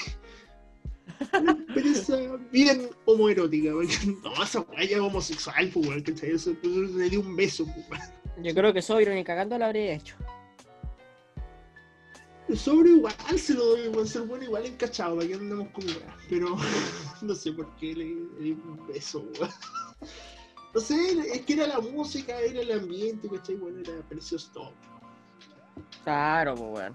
[1.41, 6.31] Una experiencia bien homoerótica, porque no, esa weá ya es homosexual, pues weón, ¿cachai?
[6.31, 8.45] Eso, le di un beso, pues weón.
[8.45, 10.15] Yo creo que eso ni cagando lo habría hecho.
[12.55, 16.15] Sobre igual se lo doy, weón, ser bueno igual encachado, para que andamos con weá.
[16.29, 16.55] Pero
[17.21, 19.51] no sé por qué le, le di un beso, weón.
[20.73, 20.95] No sé,
[21.33, 23.55] es que era la música, era el ambiente, ¿cachai?
[23.55, 24.73] Bueno, era precioso todo.
[26.03, 26.93] Claro, pues, weón.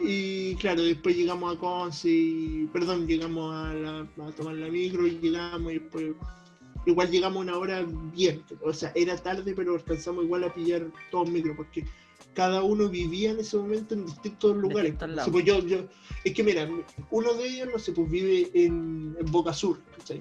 [0.00, 5.06] Y claro, después llegamos a Conce y, perdón, llegamos a, la- a tomar la micro
[5.06, 6.12] y llegamos y después,
[6.86, 7.84] igual llegamos una hora
[8.14, 11.84] bien, o sea, era tarde, pero alcanzamos igual a pillar todos micros porque
[12.32, 14.92] cada uno vivía en ese momento en distintos lugares.
[14.92, 15.78] Distintos pues yo, yo,
[16.22, 16.70] es que mira,
[17.10, 20.20] uno de ellos, no sé, pues vive en, en Boca Sur, ¿cachai?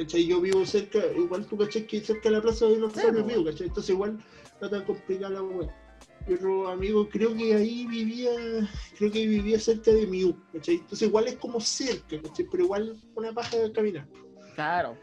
[0.00, 0.26] ¿Cachai?
[0.26, 1.86] Yo vivo cerca, igual tú, ¿cachai?
[1.86, 3.66] Que cerca de la plaza de dinosaurios pues, vivo, ¿cachai?
[3.66, 4.18] Entonces igual
[4.58, 5.68] no tan complicada la wea.
[6.26, 8.30] Y otro amigo, creo que ahí vivía,
[8.96, 10.76] creo que vivía cerca de Miu, ¿cachai?
[10.76, 12.46] Entonces igual es como cerca, ¿cachai?
[12.50, 14.08] Pero igual una paja de caminar.
[14.54, 14.96] Claro.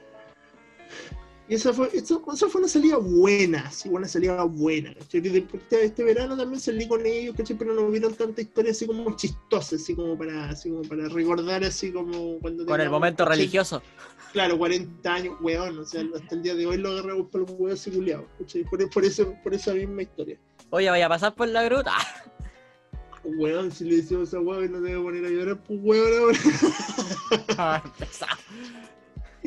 [1.50, 5.26] Y esa fue, esa, esa fue una salida buena, sí, una salida buena, ¿cachai?
[5.26, 7.58] Y después Este, este verano también salí con ellos, ¿cachai?
[7.58, 11.64] Pero no vieron tanta historia así como chistosa, así como para, así como para recordar
[11.64, 13.38] así como cuando Con el momento ¿cachai?
[13.40, 13.82] religioso.
[14.34, 17.52] Claro, 40 años, weón, o sea, hasta el día de hoy lo agarramos por los
[17.52, 18.64] huevos y culiados, ¿cachai?
[18.66, 20.38] Por, por, eso, por esa misma historia.
[20.70, 21.94] Oye, vaya a pasar por la gruta.
[23.24, 26.36] Weón, si le decimos a weón no te voy a poner a llorar, pues weón
[27.58, 27.84] ahora.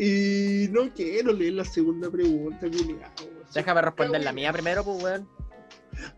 [0.02, 3.12] Y no quiero leer la segunda pregunta, culiado.
[3.52, 5.28] Déjame responder la mía primero, pues, weón.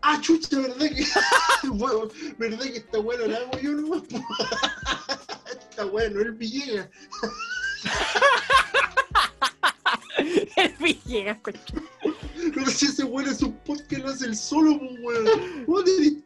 [0.01, 1.05] Ah, chucha, ¿verdad que?
[1.67, 4.03] weón, ¿verdad que esta weón la hago yo nomás?
[5.69, 6.89] esta weón no es el Villegas.
[10.55, 11.59] El Villegas, coche.
[12.55, 14.93] Pero si ese weón es un podcast lo hace el solo, pues
[15.67, 16.23] weón.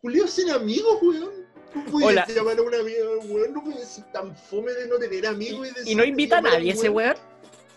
[0.00, 1.47] Culiao sin amigos, weón.
[1.90, 2.26] Puedes Hola.
[2.26, 3.52] llamar a una amiga, weón?
[3.52, 6.78] No puedes ser tan fome de no tener amigos y, no invita a nadie un
[6.78, 7.16] ese weón.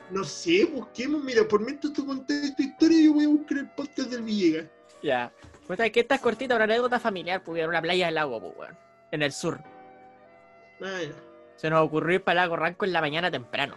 [0.10, 1.24] No sé, busquemos.
[1.24, 4.66] Mira, por mientras tú contaste tu historia, yo voy a buscar el podcast del Villegas.
[5.02, 5.32] Ya.
[5.68, 8.42] Pues es que esta es cortita, una anécdota familiar, pues en una playa del lago,
[8.42, 8.78] pues weón.
[9.12, 9.60] En el sur.
[10.82, 11.14] Ah, ya.
[11.56, 13.76] Se nos ocurrió ir para Lago Ranco en la mañana temprano.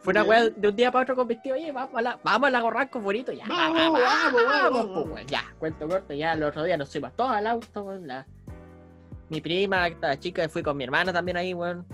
[0.00, 2.48] Fue una weá de un día para otro con vestido, oye, vamos a, la, vamos
[2.48, 3.46] a Lago Ranco, bonito, ya.
[3.48, 4.86] Vamos, vamos, vamos, vamos.
[4.92, 5.26] pues, weón.
[5.26, 8.06] Ya, cuento corto, ya el otro día nos fuimos todos al auto, weón.
[8.06, 8.26] La...
[9.34, 11.84] Mi prima, esta chica, fui con mi hermana también ahí, weón.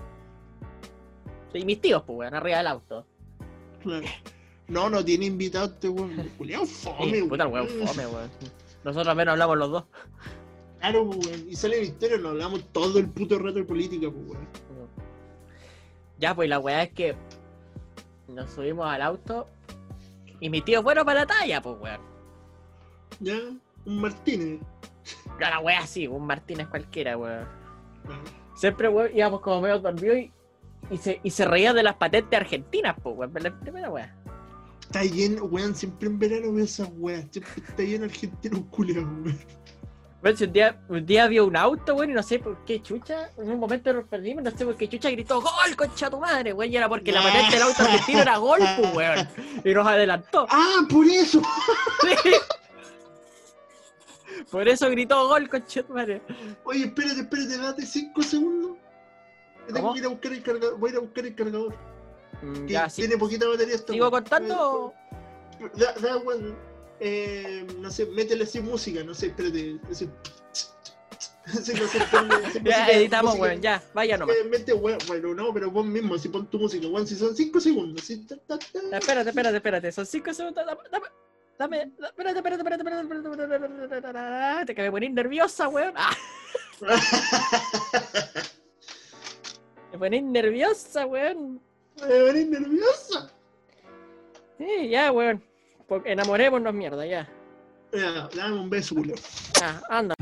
[1.55, 3.03] Y mis tíos, pues, weón, arriba del auto.
[3.81, 4.05] Claro.
[4.67, 6.29] No, no tiene invitado este weón.
[6.37, 8.29] Julián fome, Sí, puta el weón, fome, weón.
[8.83, 9.83] Nosotros menos hablamos los dos.
[10.81, 11.49] Claro, pues, weón.
[11.49, 14.47] Y sale en historia, nos hablamos todo el puto rato de política, pues, weón.
[16.19, 17.15] Ya, pues la weá es que
[18.27, 19.47] nos subimos al auto
[20.39, 22.01] y mi tío bueno para la talla, pues weón.
[23.19, 23.39] Ya,
[23.87, 24.59] un Martínez.
[25.49, 27.47] La weá así, un Martínez cualquiera, weón.
[28.55, 30.31] Siempre, weón, íbamos como medio dormidos y,
[30.89, 33.31] y, se, y se reía de las patentes argentinas, pues weón.
[33.39, 34.15] La primera weá.
[34.81, 37.25] Está lleno, weón, siempre en verano veo esas weas.
[37.31, 39.39] Siempre está lleno argentino culiao, weón.
[40.23, 42.79] Weón, si un día, un día vio un auto, weón, y no sé por qué
[42.79, 46.19] chucha, en un momento nos perdimos, no sé por qué chucha gritó ¡Gol, concha tu
[46.19, 46.53] madre!
[46.53, 49.27] weón, y era porque la patente del auto argentino era gol, pues weón.
[49.65, 50.45] Y nos adelantó.
[50.49, 51.41] ¡Ah, por eso!
[52.01, 52.31] Sí.
[54.49, 56.21] Por eso gritó gol, concha tu madre.
[56.63, 58.77] Oye, espérate, espérate, date 5 segundos.
[59.73, 60.77] Tengo que ir a buscar el cargador.
[60.79, 61.75] Voy a ir a buscar el cargador.
[62.41, 63.01] Mm, Que Ya, sí.
[63.01, 64.93] tiene poquita batería esta ¿Sigo contando?
[65.75, 66.55] Da, da, weón.
[66.99, 69.79] Eh, no sé, métele así música, no sé, espérate.
[69.89, 70.09] Así,
[71.45, 74.35] así, no sé, ponle así Ya música- editamos, música- weón, ya, vaya nomás.
[74.35, 77.35] Eh, mete, weón, bueno, no, pero vos mismo, si pon tu música, weón, si son
[77.35, 78.03] 5 segundos.
[78.05, 78.97] Si, ta, ta, ta.
[78.97, 80.63] Espérate, espérate, espérate, son 5 segundos.
[80.65, 81.05] Dame, dame,
[81.57, 85.93] dame, espérate, espérate, espérate, espérate, espérate, espérate, espérate, te que me pones nerviosa, weón.
[85.95, 86.15] Ah,
[89.91, 91.61] me pones nerviosa, weón.
[92.01, 93.31] Me nerviosa.
[94.57, 95.43] Sí, ya, weón.
[96.05, 97.29] Enamorémonos, mierda, ya.
[97.91, 99.15] Ya, dame un beso, culo.
[99.59, 100.15] Ya, anda.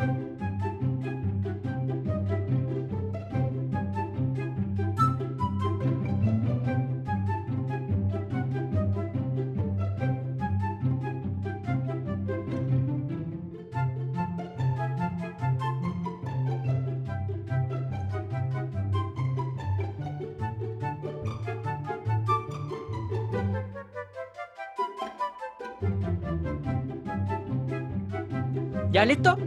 [28.91, 29.37] ¿Ya listo?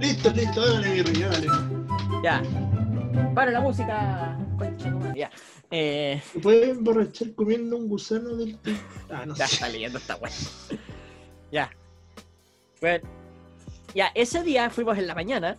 [0.00, 1.46] Listo, listo, dale, mi rey, dale.
[2.22, 2.42] Ya.
[3.34, 4.38] Para la música.
[5.14, 5.30] Ya.
[5.70, 8.58] Eh, ¿Se puede emborrachar comiendo un gusano del?
[9.10, 9.54] Ah, no ya sé.
[9.54, 10.32] está leyendo esta weá.
[11.50, 11.70] Ya.
[12.80, 13.06] Bueno.
[13.94, 15.54] Ya, ese día fuimos en la mañana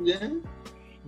[0.00, 0.30] ¿Ya?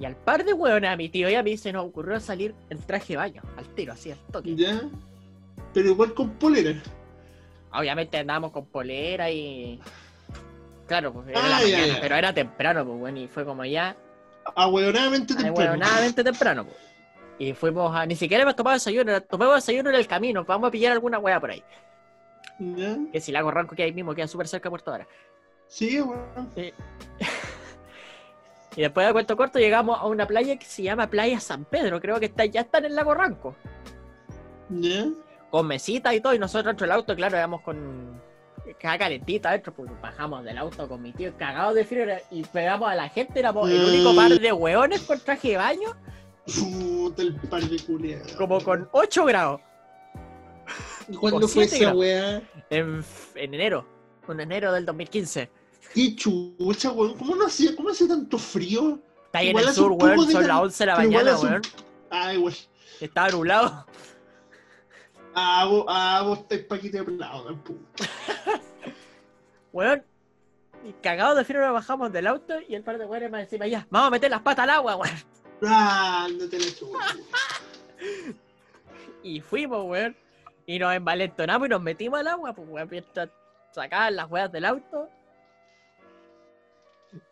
[0.01, 2.57] y al par de hueones a mi tío y a mí se nos ocurrió salir
[2.71, 4.57] en traje de baño, al tiro, así, al toque.
[4.57, 4.83] ¿Ya?
[5.75, 6.75] Pero igual con polera.
[7.79, 9.81] Obviamente andábamos con polera y.
[10.87, 12.01] Claro, pues era Ah, la ya, mañana, ya.
[12.01, 13.95] pero era temprano, pues bueno, y fue como ya.
[14.57, 15.57] Ahueonadamente temprano.
[15.71, 16.77] Ahueonadamente temprano, pues.
[17.39, 18.07] Y fuimos a.
[18.07, 21.39] Ni siquiera hemos tomado desayuno, tomamos desayuno en el camino, vamos a pillar alguna hueá
[21.41, 21.63] por ahí.
[22.59, 22.97] ¿Ya?
[23.13, 24.97] Que si Lago Ranco que ahí mismo, queda súper cerca de Puerto.
[25.69, 26.51] Sí, weón.
[28.77, 32.01] Y después de cuento corto llegamos a una playa que se llama Playa San Pedro,
[32.01, 33.57] creo que está, ya está en el lago Ranco.
[34.69, 35.07] ¿Ya?
[35.51, 38.21] Con mesitas y todo, y nosotros dentro del auto, claro, íbamos con
[38.79, 42.89] cada calentita adentro, pues bajamos del auto con mi tío cagados de frío y pegamos
[42.91, 45.89] a la gente, éramos el único par de hueones con traje de baño,
[46.45, 48.33] Puta el par de culiados.
[48.35, 49.61] como con 8 grados,
[51.19, 51.99] ¿Cuándo fue esa grados.
[51.99, 52.43] weá?
[52.71, 53.03] en,
[53.35, 53.87] en enero,
[54.29, 55.51] en enero del 2015.
[55.95, 57.17] Qué chucha, weón.
[57.17, 57.75] ¿Cómo no hacía?
[57.75, 58.99] ¿Cómo hace tanto frío?
[59.27, 61.63] Está ahí en el sur, weón, son las 11 de la mañana, weón.
[62.11, 62.55] Ay, weón.
[63.01, 63.87] Estaba nublado.
[65.35, 67.33] Ah, vos, ah, vos estáis paquete de puta.
[69.73, 70.03] Weón.
[70.85, 73.67] Y cagados de frío nos bajamos del auto y el par de weones más encima
[73.67, 75.15] ya, vamos a meter las patas al agua, weón.
[75.67, 76.99] Ah, no te chucha.
[79.23, 80.17] Y fuimos, weón.
[80.65, 82.89] Y nos envalentonamos y nos metimos al agua, pues, weón.
[82.91, 83.29] Mientras
[83.73, 85.09] sacaban las weas del auto.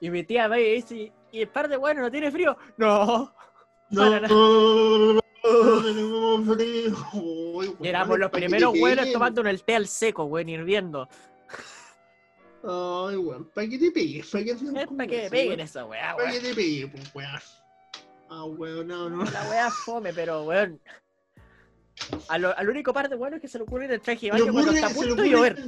[0.01, 2.57] Y mi tía me dice, ¿y el par de weones no tiene frío?
[2.77, 3.33] No.
[3.91, 5.21] No, no,
[5.85, 6.97] tenemos frío.
[7.15, 9.13] Uy, weón, Y éramos los primeros peguen.
[9.13, 11.09] tomando el té al seco, weón, hirviendo.
[12.63, 16.39] Ay, weón, para que te pegues, para que te para peguen esa weá, Para que
[16.39, 16.45] weón.
[16.49, 17.41] te pegues, pues, weón.
[18.29, 19.25] Ah, weón, no, no.
[19.25, 20.81] La weá fome, pero weón.
[22.29, 24.33] A lo- al único par de weones que se le ocurre ir en traje de
[24.33, 25.65] baño cuando está a punto de llover.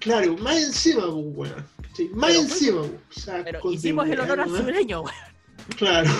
[0.00, 1.66] Claro, más encima, pues, weón.
[1.82, 2.08] ¿cachai?
[2.08, 3.00] Más Pero- encima, weón.
[3.10, 5.14] Sacos Pero de hicimos el honor al sureño, weón.
[5.76, 6.10] Claro.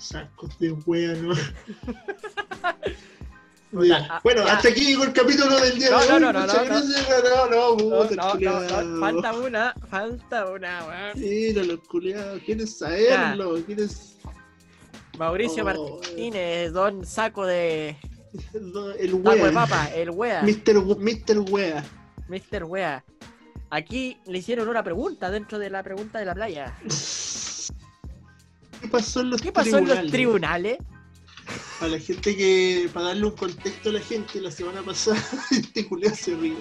[0.00, 1.34] Sacos de wea, ¿no?
[3.84, 4.04] Ya.
[4.10, 4.54] ah, Bueno, ya.
[4.56, 6.20] hasta aquí llegó el capítulo del día No, de hoy.
[6.20, 7.06] no, no, muchas no, gracias.
[7.20, 11.12] No, no, falta una, falta una, weón.
[11.20, 13.62] Mira, los culiados, ¿quieres saberlo?
[13.64, 14.16] ¿Quieres
[15.16, 15.66] Mauricio Oh,
[16.00, 17.90] Martínez, don saco de.
[18.98, 19.52] el Saco de wea?
[19.52, 20.42] papa, el wea.
[20.42, 20.78] Mr.
[20.78, 21.38] We- Mr.
[21.48, 21.84] Wea.
[22.28, 22.64] Mr.
[22.64, 23.04] Wea.
[23.70, 26.74] Aquí le hicieron una pregunta dentro de la pregunta de la playa.
[28.80, 30.78] ¿Qué pasó en los ¿Qué pasó en los tribunales?
[31.80, 35.86] A la gente que, para darle un contexto a la gente, la semana pasada, este
[35.86, 36.56] culiao se ríe.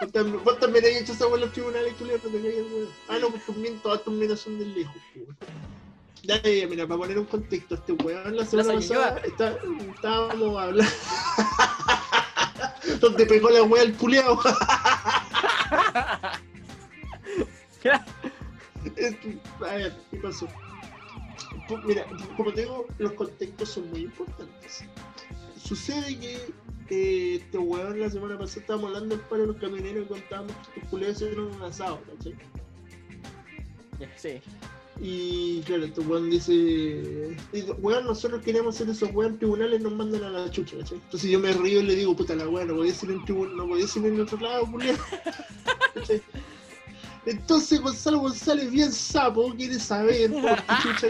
[0.00, 2.88] Vos también, vos también has hecho esa en los tribunales, culiao, no te calles, weón.
[3.08, 5.36] Ah, no, pues también todas tus minas son del lejos, weón.
[6.22, 9.58] Ya, mira, para poner un contexto, este weón la semana pasada está-
[9.94, 10.92] estábamos hablando.
[13.00, 14.40] Donde pegó la weá al culiao.
[18.96, 20.48] Eh, A ver, ¿qué pasó?
[21.84, 24.84] Mira, como te digo, los contextos son muy importantes.
[25.62, 26.36] Sucede que
[26.90, 30.52] eh, este weón la semana pasada estábamos hablando del paro de los camioneros y contábamos
[30.52, 32.34] que estos culeros hicieron un asado, ¿cachai?
[34.16, 34.40] Sí.
[35.00, 37.36] Y claro, este weón dice,
[37.78, 40.98] weón, nosotros queremos hacer esos weón tribunales nos mandan a la chucha, ¿cachai?
[40.98, 43.56] Entonces yo me río y le digo, puta la weón, no podía ser en tribunal,
[43.56, 44.96] no podía ser en otro lado, culiao.
[47.24, 51.06] Entonces Gonzalo González, bien sapo, quiere saber por qué chucha,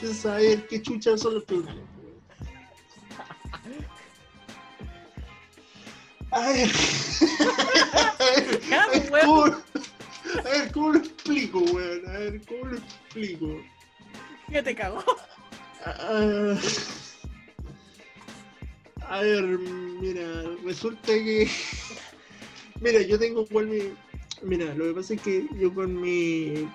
[0.00, 1.82] quiere saber qué chucha son los tribunales.
[6.32, 6.68] A ver,
[8.72, 9.24] a ver, weón.
[9.24, 12.08] ¿cómo, a ver, ¿cómo lo explico, weón?
[12.08, 13.46] A ver, ¿cómo lo explico?
[14.50, 15.02] ¿Qué te cagó?
[15.84, 16.54] Ah,
[19.08, 21.48] a ver, mira, resulta que.
[22.80, 23.78] Mira, yo tengo cual mi.
[24.42, 26.68] Mira, lo que pasa es que yo con mi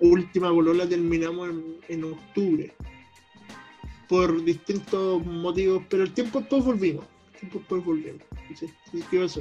[0.00, 2.72] última bolola terminamos en, en octubre.
[4.08, 7.04] Por distintos motivos, pero el tiempo después volvimos.
[7.34, 8.22] El tiempo después volvimos.
[8.92, 9.40] ¿Y ¿Qué pasó?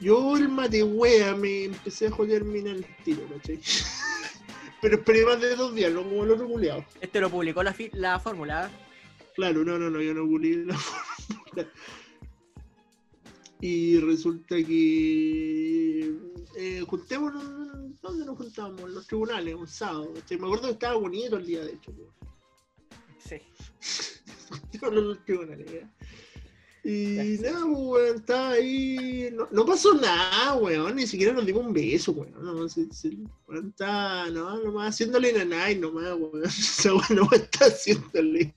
[0.00, 3.60] Yo el mate wea me empecé a joder mina el tiro, ¿cachai?
[4.82, 6.84] Pero esperé más de dos días, no como el otro culiado.
[7.00, 8.68] Este lo publicó la, la fórmula.
[9.36, 11.70] Claro, no, no, no, yo no publiqué la fórmula.
[13.62, 16.12] Y resulta que
[16.56, 17.44] eh, juntémonos,
[18.02, 18.82] ¿dónde nos juntábamos?
[18.82, 20.12] En los tribunales, un sábado.
[20.30, 21.92] Me acuerdo que estaba bonito el día, de hecho.
[23.18, 23.36] Sí.
[24.50, 25.90] Juntémonos en los tribunales, ¿ya?
[26.84, 29.30] Y nada, weón, estaba ahí.
[29.32, 30.96] No, no pasó nada, weón.
[30.96, 32.34] Ni siquiera nos dimos un beso, weón.
[32.42, 36.42] No, sí, sí, weón, estaba, no, nomás haciéndole nanay, nomás, weón.
[36.44, 38.52] Esa weón no está haciéndole.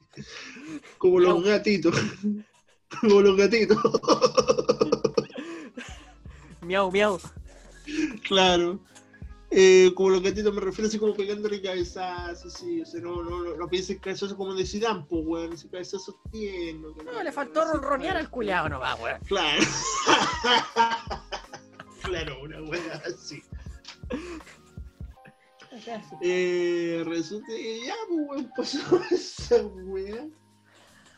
[0.98, 1.95] Como los gatitos.
[3.02, 3.77] Como los gatitos.
[6.66, 7.20] Miau, miau.
[8.28, 8.80] claro.
[9.52, 12.82] Eh, como los gatitos me refiero así como pegándole cabezazos, así.
[12.82, 15.54] O sea, no, no, no, no pienses cabezazo como de Zidane, pues, weón.
[15.54, 16.94] Ese cabezazo tierno.
[16.94, 19.20] que No, le faltó ronronear al culiao nomás, weón.
[19.22, 19.62] Claro.
[22.02, 23.42] claro, una wea así.
[26.22, 30.28] Eh, resulta que ya, pues, weón, pasó esa wea.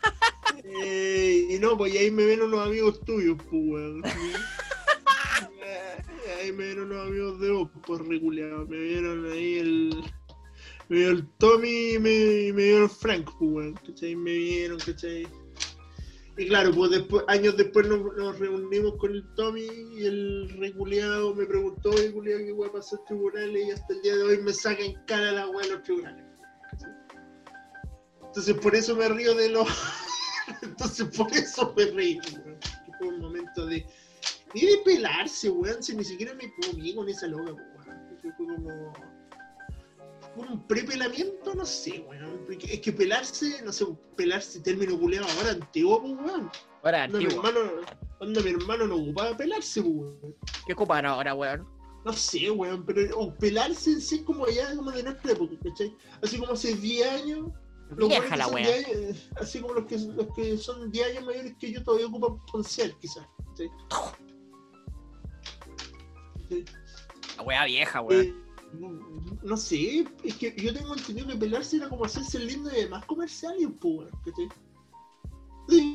[0.63, 4.01] Eh, y no, pues y ahí me ven unos amigos tuyos, pues, weón.
[6.39, 8.65] Ahí me vieron unos amigos de vos, pues, reculeado.
[8.67, 10.03] Me vieron ahí el.
[10.89, 13.73] Me vio el Tommy y me, me el Frank, pues, weón.
[13.85, 14.15] ¿Cachai?
[14.15, 15.27] Me vieron, ¿cachai?
[16.37, 16.91] Y claro, pues
[17.27, 19.65] años después nos, reunimos con el Tommy
[19.95, 24.01] y el reculeado me preguntó, oye, culiao, qué weá pasó en tribunales y hasta el
[24.03, 26.23] día de hoy me saca en cara la weá de los tribunales.
[28.23, 29.67] Entonces por eso me río de los...
[30.61, 32.59] Entonces por eso me reí, weón.
[32.59, 33.83] Que Fue un momento de...
[34.53, 38.19] Y de pelarse, weón, si ni siquiera me comí con esa loca, weón.
[38.21, 38.93] Fue como...
[40.35, 42.45] Un prepelamiento, no sé, weón.
[42.49, 46.51] Es que pelarse, no sé, pelarse término culeado ahora antiguo, pues, weón.
[46.83, 47.47] Ahora Onda, mi antiguo.
[47.47, 47.71] hermano,
[48.19, 50.35] onda, mi hermano no ocupaba pelarse, pues, weón.
[50.65, 51.67] ¿Qué ocupan ahora, weón?
[52.05, 55.93] No sé, weón, pero o pelarse en sí como ya como de nuestra época, ¿cachai?
[56.21, 57.49] Así como hace 10 años.
[57.97, 58.67] los Vieja la son weá.
[58.67, 61.83] 10 años, eh, Así como los que, los que son 10 años mayores que yo
[61.83, 63.25] todavía ocupan poncial, quizás.
[63.47, 63.69] ¿cachai?
[67.37, 68.21] La weá vieja, weón.
[68.25, 68.33] Eh,
[68.73, 68.89] no,
[69.43, 72.81] no sé, es que yo tengo entendido que pelarse era como hacerse el lindo y
[72.81, 74.49] demás comerciales, pues, ¿cachai?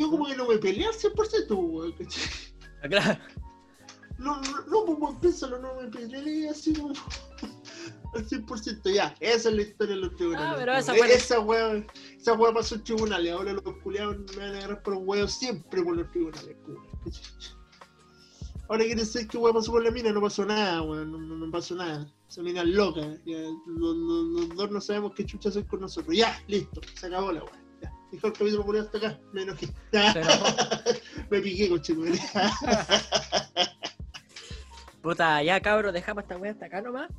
[0.00, 2.22] Yo como que no me peleé al 100%, pues, weón, ¿cachai?
[2.88, 3.20] Claro.
[4.18, 6.92] No, no, no, pues piénsalo, no me peleé así como
[8.14, 8.94] al 100%.
[8.94, 10.48] Ya, esa es la historia de los tribunales.
[10.52, 11.84] Ah, pero esa fue- esa weá,
[12.18, 13.32] esa weá pasó en tribunales.
[13.32, 16.56] Ahora los culiados me van a agarrar por huevos siempre por los tribunales.
[16.64, 17.61] pues, weón.
[18.72, 21.36] Ahora quieren saber qué weón pasó con la mina, no pasó nada, weón, no, no-
[21.36, 22.10] no pasó nada.
[22.26, 23.36] Esa mina es loca, ya,
[23.66, 26.16] los, los- los dos no sabemos qué chucha hacer con nosotros.
[26.16, 27.44] Ya, listo, se acabó la.
[27.82, 29.68] Ya, dijo el capítulo por hasta acá, me enojé.
[29.92, 30.14] Ya,
[31.30, 31.94] me piqué, coche,
[35.02, 37.10] Puta, ya cabros, dejamos esta wea hasta acá nomás.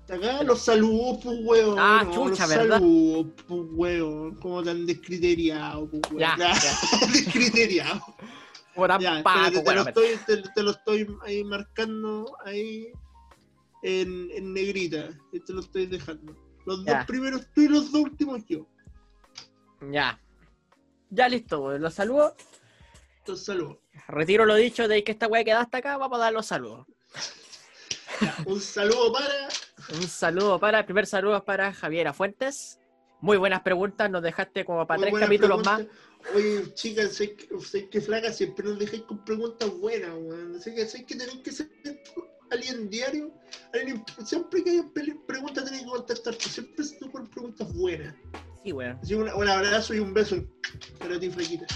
[0.00, 1.76] Hasta acá los saludos, pues weón.
[1.78, 2.78] Ah, no, chucha, los ¿verdad?
[2.80, 4.34] saludos, pues weón.
[4.40, 6.18] Como tan descriteriado, pues weón.
[6.36, 6.36] Ya,
[7.12, 8.00] descriteriado.
[9.00, 12.92] Ya, te, lo estoy, te, te lo estoy ahí marcando ahí
[13.82, 15.08] en, en negrita.
[15.46, 16.34] Te lo estoy dejando.
[16.66, 16.98] Los Ya.
[16.98, 18.66] dos primeros tú y los dos últimos yo.
[19.90, 20.20] Ya.
[21.10, 21.80] Ya listo, weón.
[21.82, 22.34] Los saludos.
[23.26, 23.78] Los saludos.
[24.08, 25.96] Retiro lo dicho de que esta wea queda hasta acá.
[25.96, 26.86] Vamos a dar los saludos.
[28.46, 29.48] Un saludo para.
[29.94, 32.78] Un saludo para, el primer saludo es para Javiera Fuentes.
[33.20, 35.82] Muy buenas preguntas, nos dejaste como para muy tres capítulos más.
[36.34, 40.60] Oye, chicas, sé que, sé que flaca siempre nos dejáis con preguntas buenas, weón.
[40.60, 41.70] Sé que, sé que tenéis que ser
[42.50, 43.32] alguien diario.
[43.72, 44.84] alguien- siempre que haya
[45.26, 46.34] preguntas tenéis que contestar.
[46.34, 48.14] Siempre se ponen preguntas buenas.
[48.64, 48.98] Sí, weón.
[49.02, 50.36] Así un, un abrazo y un beso
[50.98, 51.66] para ti, flaquita.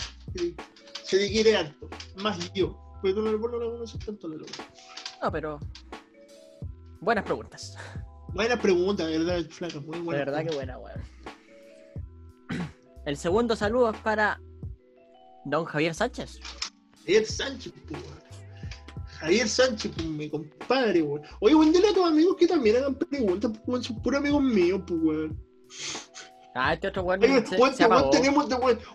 [1.05, 1.89] Se te quiere harto.
[2.17, 2.77] Más yo.
[3.01, 4.53] Porque tú no, no la conoces tanto loca.
[5.23, 5.61] No, pero.
[7.01, 7.77] Buenas preguntas.
[8.35, 9.81] Buena pregunta, de verdad, flaca.
[9.81, 10.25] Muy De buena.
[10.25, 11.01] verdad que buena, weón.
[13.07, 14.41] El segundo saludo es para
[15.45, 16.41] Don Javier Sánchez.
[16.99, 18.03] Javier Sánchez, pues.
[19.19, 21.23] Javier Sánchez, pues, mi compadre, weón.
[21.41, 23.85] Oye, weón, dile a tus amigos que también hagan preguntas, pues, weón.
[23.85, 25.43] Son puros amigos míos, pues, weón.
[26.55, 28.47] Ah, este otro weón Oye, se, weón, se weón, tenemos,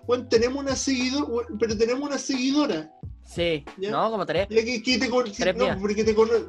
[0.08, 2.92] weón, tenemos una seguidora, pero tenemos una seguidora.
[3.24, 3.92] Sí, ¿Ya?
[3.92, 4.48] no, como tres.
[4.50, 5.10] Ya que, que te.
[5.10, 6.46] Tres no, porque te conoce.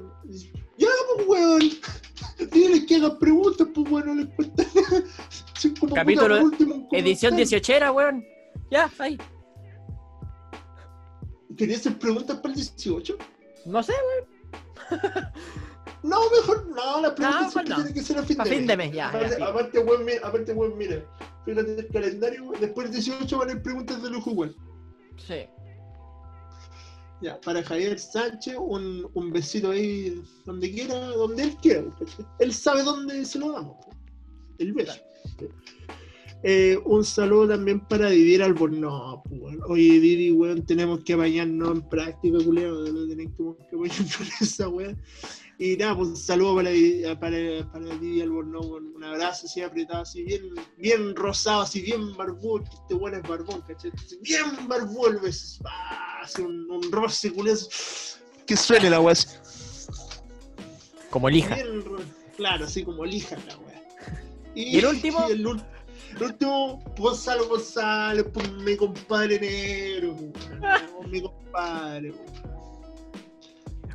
[0.79, 2.51] Ya, pues, weón.
[2.53, 4.35] Dile que hagan preguntas, pues, weón, no nada.
[5.81, 7.37] Como puta, Capítulo- último, Edición comentario.
[7.61, 8.25] 18 era, weón.
[8.71, 9.19] Ya, ahí.
[11.57, 13.17] ¿Querías hacer preguntas para el 18?
[13.67, 15.27] No sé, weón.
[16.03, 17.77] No, mejor no, la pregunta No, siempre pues no.
[17.77, 20.21] tiene que ser a fin de fin de mes, ya, Aparte, ya, aparte, weón, mira,
[20.29, 21.03] aparte, weón, mira.
[21.45, 24.55] Fíjate el calendario, weón, después del 18 van a haber preguntas de lujo, weón.
[25.17, 25.47] Sí.
[27.23, 31.85] Ya, para Javier Sánchez, un, un besito ahí donde quiera, donde él quiera.
[32.39, 33.77] Él sabe dónde se lo damos.
[34.59, 35.01] El beso.
[36.43, 39.21] Eh, un saludo también para Didier Albornoz.
[39.69, 42.85] Oye, Didi, weón, tenemos que bañarnos en práctica, culiao.
[42.93, 44.97] no Tenemos que bañarnos en esa weón.
[45.59, 46.71] Y nada, pues un saludo para,
[47.19, 50.43] para, para Didi Albornoz, un abrazo así apretado, así bien,
[50.77, 53.91] bien rosado, así bien barbón, este weón es barbón, ¿cachai?
[54.21, 55.65] Bien barbón el beso.
[55.65, 57.33] Ah, así un, un roce.
[58.47, 59.15] Que suene la weá.
[61.11, 61.57] Como lija.
[62.37, 63.83] Claro, así como lija la weá.
[64.55, 65.25] ¿Y el último?
[65.29, 65.65] y el, ul-
[66.17, 72.13] el último, Gonzalo González, pues mi compadre negro, pues, mi compadre.
[72.13, 72.56] pues.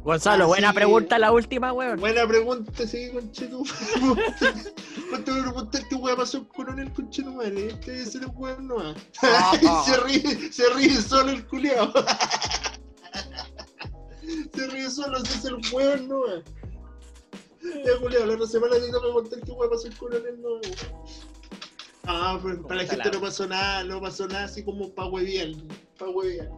[0.03, 1.99] Gonzalo, buena pregunta la última, weón.
[1.99, 3.63] Buena pregunta, sí, conchetu.
[5.11, 7.67] No te voy a preguntar qué weá pasó con coronel conchetu madre.
[7.67, 8.95] Este ser el weón no
[9.85, 11.91] se ríe, se ríe solo el culiao.
[14.55, 16.21] se ríe solo, ese es el weón no
[17.61, 20.49] Ya culiao, la otra semana te tengo que contar qué weá pasó con coronel no
[22.05, 25.49] Ah, pero para la gente no pasó nada, no pasó nada así como pa' hueviar,
[25.99, 26.49] pa' hueviar.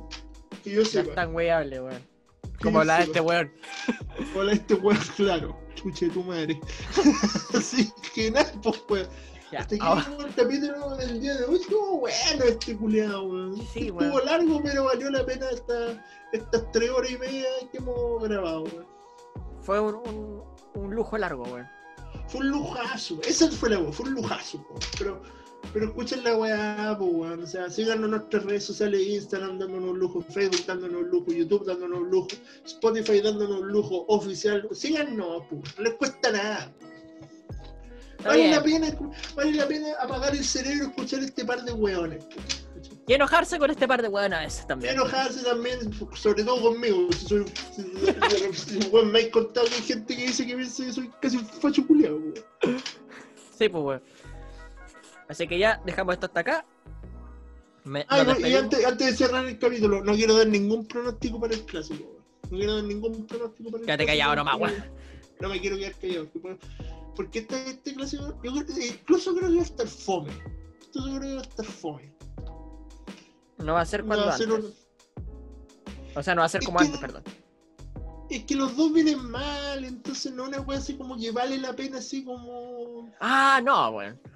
[0.64, 1.10] Que yo No sepa.
[1.10, 2.13] es tan weable, weón.
[2.62, 3.52] Como la de este weón.
[4.36, 5.58] Hola, este weón, claro.
[5.76, 6.60] Chuche tu madre.
[7.54, 9.08] Así que nada, pues weón.
[9.52, 11.56] Ya, Hasta aquí llegó el capítulo del día de hoy.
[11.58, 13.58] Estuvo bueno este culiado, weón.
[13.72, 18.24] Sí, Estuvo largo, pero valió la pena esta, estas tres horas y media que hemos
[18.24, 18.86] grabado, weón.
[19.62, 20.44] Fue un, un,
[20.74, 21.68] un lujo largo, weón.
[22.28, 23.20] Fue un lujazo.
[23.28, 24.80] Esa fue la weón, fue un lujazo, weón.
[24.98, 25.22] Pero,
[25.72, 27.44] pero escuchen la weá, pues weón.
[27.44, 31.32] O sea, síganos en nuestras redes sociales, Instagram dándonos un lujo, Facebook dándonos un lujo,
[31.32, 32.28] YouTube dándonos un lujo,
[32.66, 34.68] Spotify dándonos un lujo oficial.
[34.72, 35.78] Síganos, pues.
[35.78, 36.72] No les cuesta nada.
[38.24, 38.88] Vale la, pena,
[39.36, 42.24] vale la pena apagar el cerebro y escuchar este par de weones.
[43.06, 44.94] Y enojarse con este par de weón a veces Y también.
[44.94, 45.80] enojarse también,
[46.16, 47.10] sobre todo conmigo.
[47.12, 47.46] Si soy,
[48.54, 51.36] si, weón, me hay contado que hay gente que dice que piensa que soy casi
[51.38, 52.16] un facho culiado.
[52.16, 52.34] weón.
[53.58, 54.02] Sí, pues, weón.
[55.30, 56.66] Así que ya dejamos esto hasta acá.
[57.86, 61.54] Me, Ah, y- antes, antes de cerrar el capítulo, no quiero dar ningún pronóstico para
[61.54, 62.18] el clásico.
[62.50, 64.26] No quiero dar ningún pronóstico para el Quédate clásico.
[64.30, 64.86] callado nomás, weón.
[65.42, 66.28] No me quiero quedar callado.
[67.16, 70.32] Porque este, este clásico, yo creo- incluso creo que va a estar fome.
[70.88, 72.16] Incluso creo que va a estar fome.
[73.58, 74.48] No va a ser cuando antes.
[74.48, 74.74] un-
[76.16, 77.24] O sea, no va a ser Es como que- antes, perdón.
[78.30, 81.74] Es que los dos vienen mal, entonces no una wea así como que vale la
[81.76, 83.12] pena así como.
[83.20, 84.20] Ah, no, weón.
[84.26, 84.33] Ah,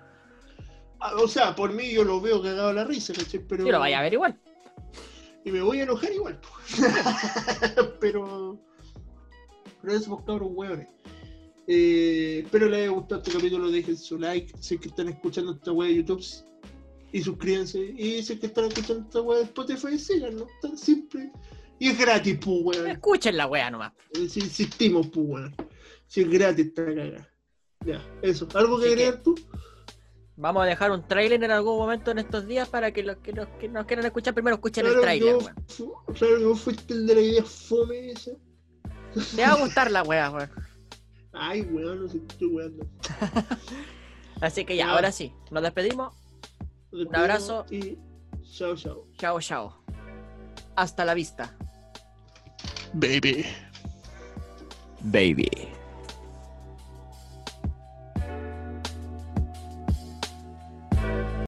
[1.17, 3.39] O sea, por mí yo lo veo cagado a la risa, ¿cachai?
[3.47, 3.63] Pero.
[3.63, 4.39] Sí, lo vaya a ver igual.
[5.45, 6.39] Y me voy a enojar igual.
[7.99, 8.59] pero.
[9.83, 10.87] Gracias por cabros hueones.
[11.67, 13.69] Eh, espero les haya gustado este capítulo.
[13.69, 16.23] Dejen su like si es que están escuchando esta wea de YouTube.
[17.11, 17.79] Y suscríbanse.
[17.97, 20.47] Y si es que están escuchando esta wea de Spotify, síganos.
[20.61, 21.31] Tan simple.
[21.79, 22.87] Y es gratis, pues, weón.
[22.87, 23.93] Escuchen la wea nomás.
[24.13, 25.55] Eh, Si insistimos, pues, weón.
[26.07, 27.29] Si es gratis, está cagada.
[27.85, 28.47] Ya, eso.
[28.55, 29.35] ¿Algo que- agregar tú?
[30.39, 33.33] Vamos a dejar un trailer en algún momento en estos días para que los que
[33.33, 35.55] nos, que nos quieran escuchar primero escuchen el Claro, trailer, yo- weón.
[35.67, 38.31] fu- claro que vos fuiste el de la idea fome esa.
[39.35, 40.51] Te va a gustar la wea, weón.
[41.33, 42.87] Ay, weón, no sé qué estoy weando.
[44.41, 44.91] Así que ya, Ya.
[44.93, 45.33] ahora sí.
[45.49, 46.13] Nos despedimos.
[46.91, 47.65] Nos despedimos abrazo.
[47.71, 47.97] Y
[48.43, 49.07] chao, chao.
[49.17, 49.83] Chao, chao.
[50.75, 51.55] Hasta la vista.
[52.93, 53.43] Baby.
[55.01, 55.49] Baby.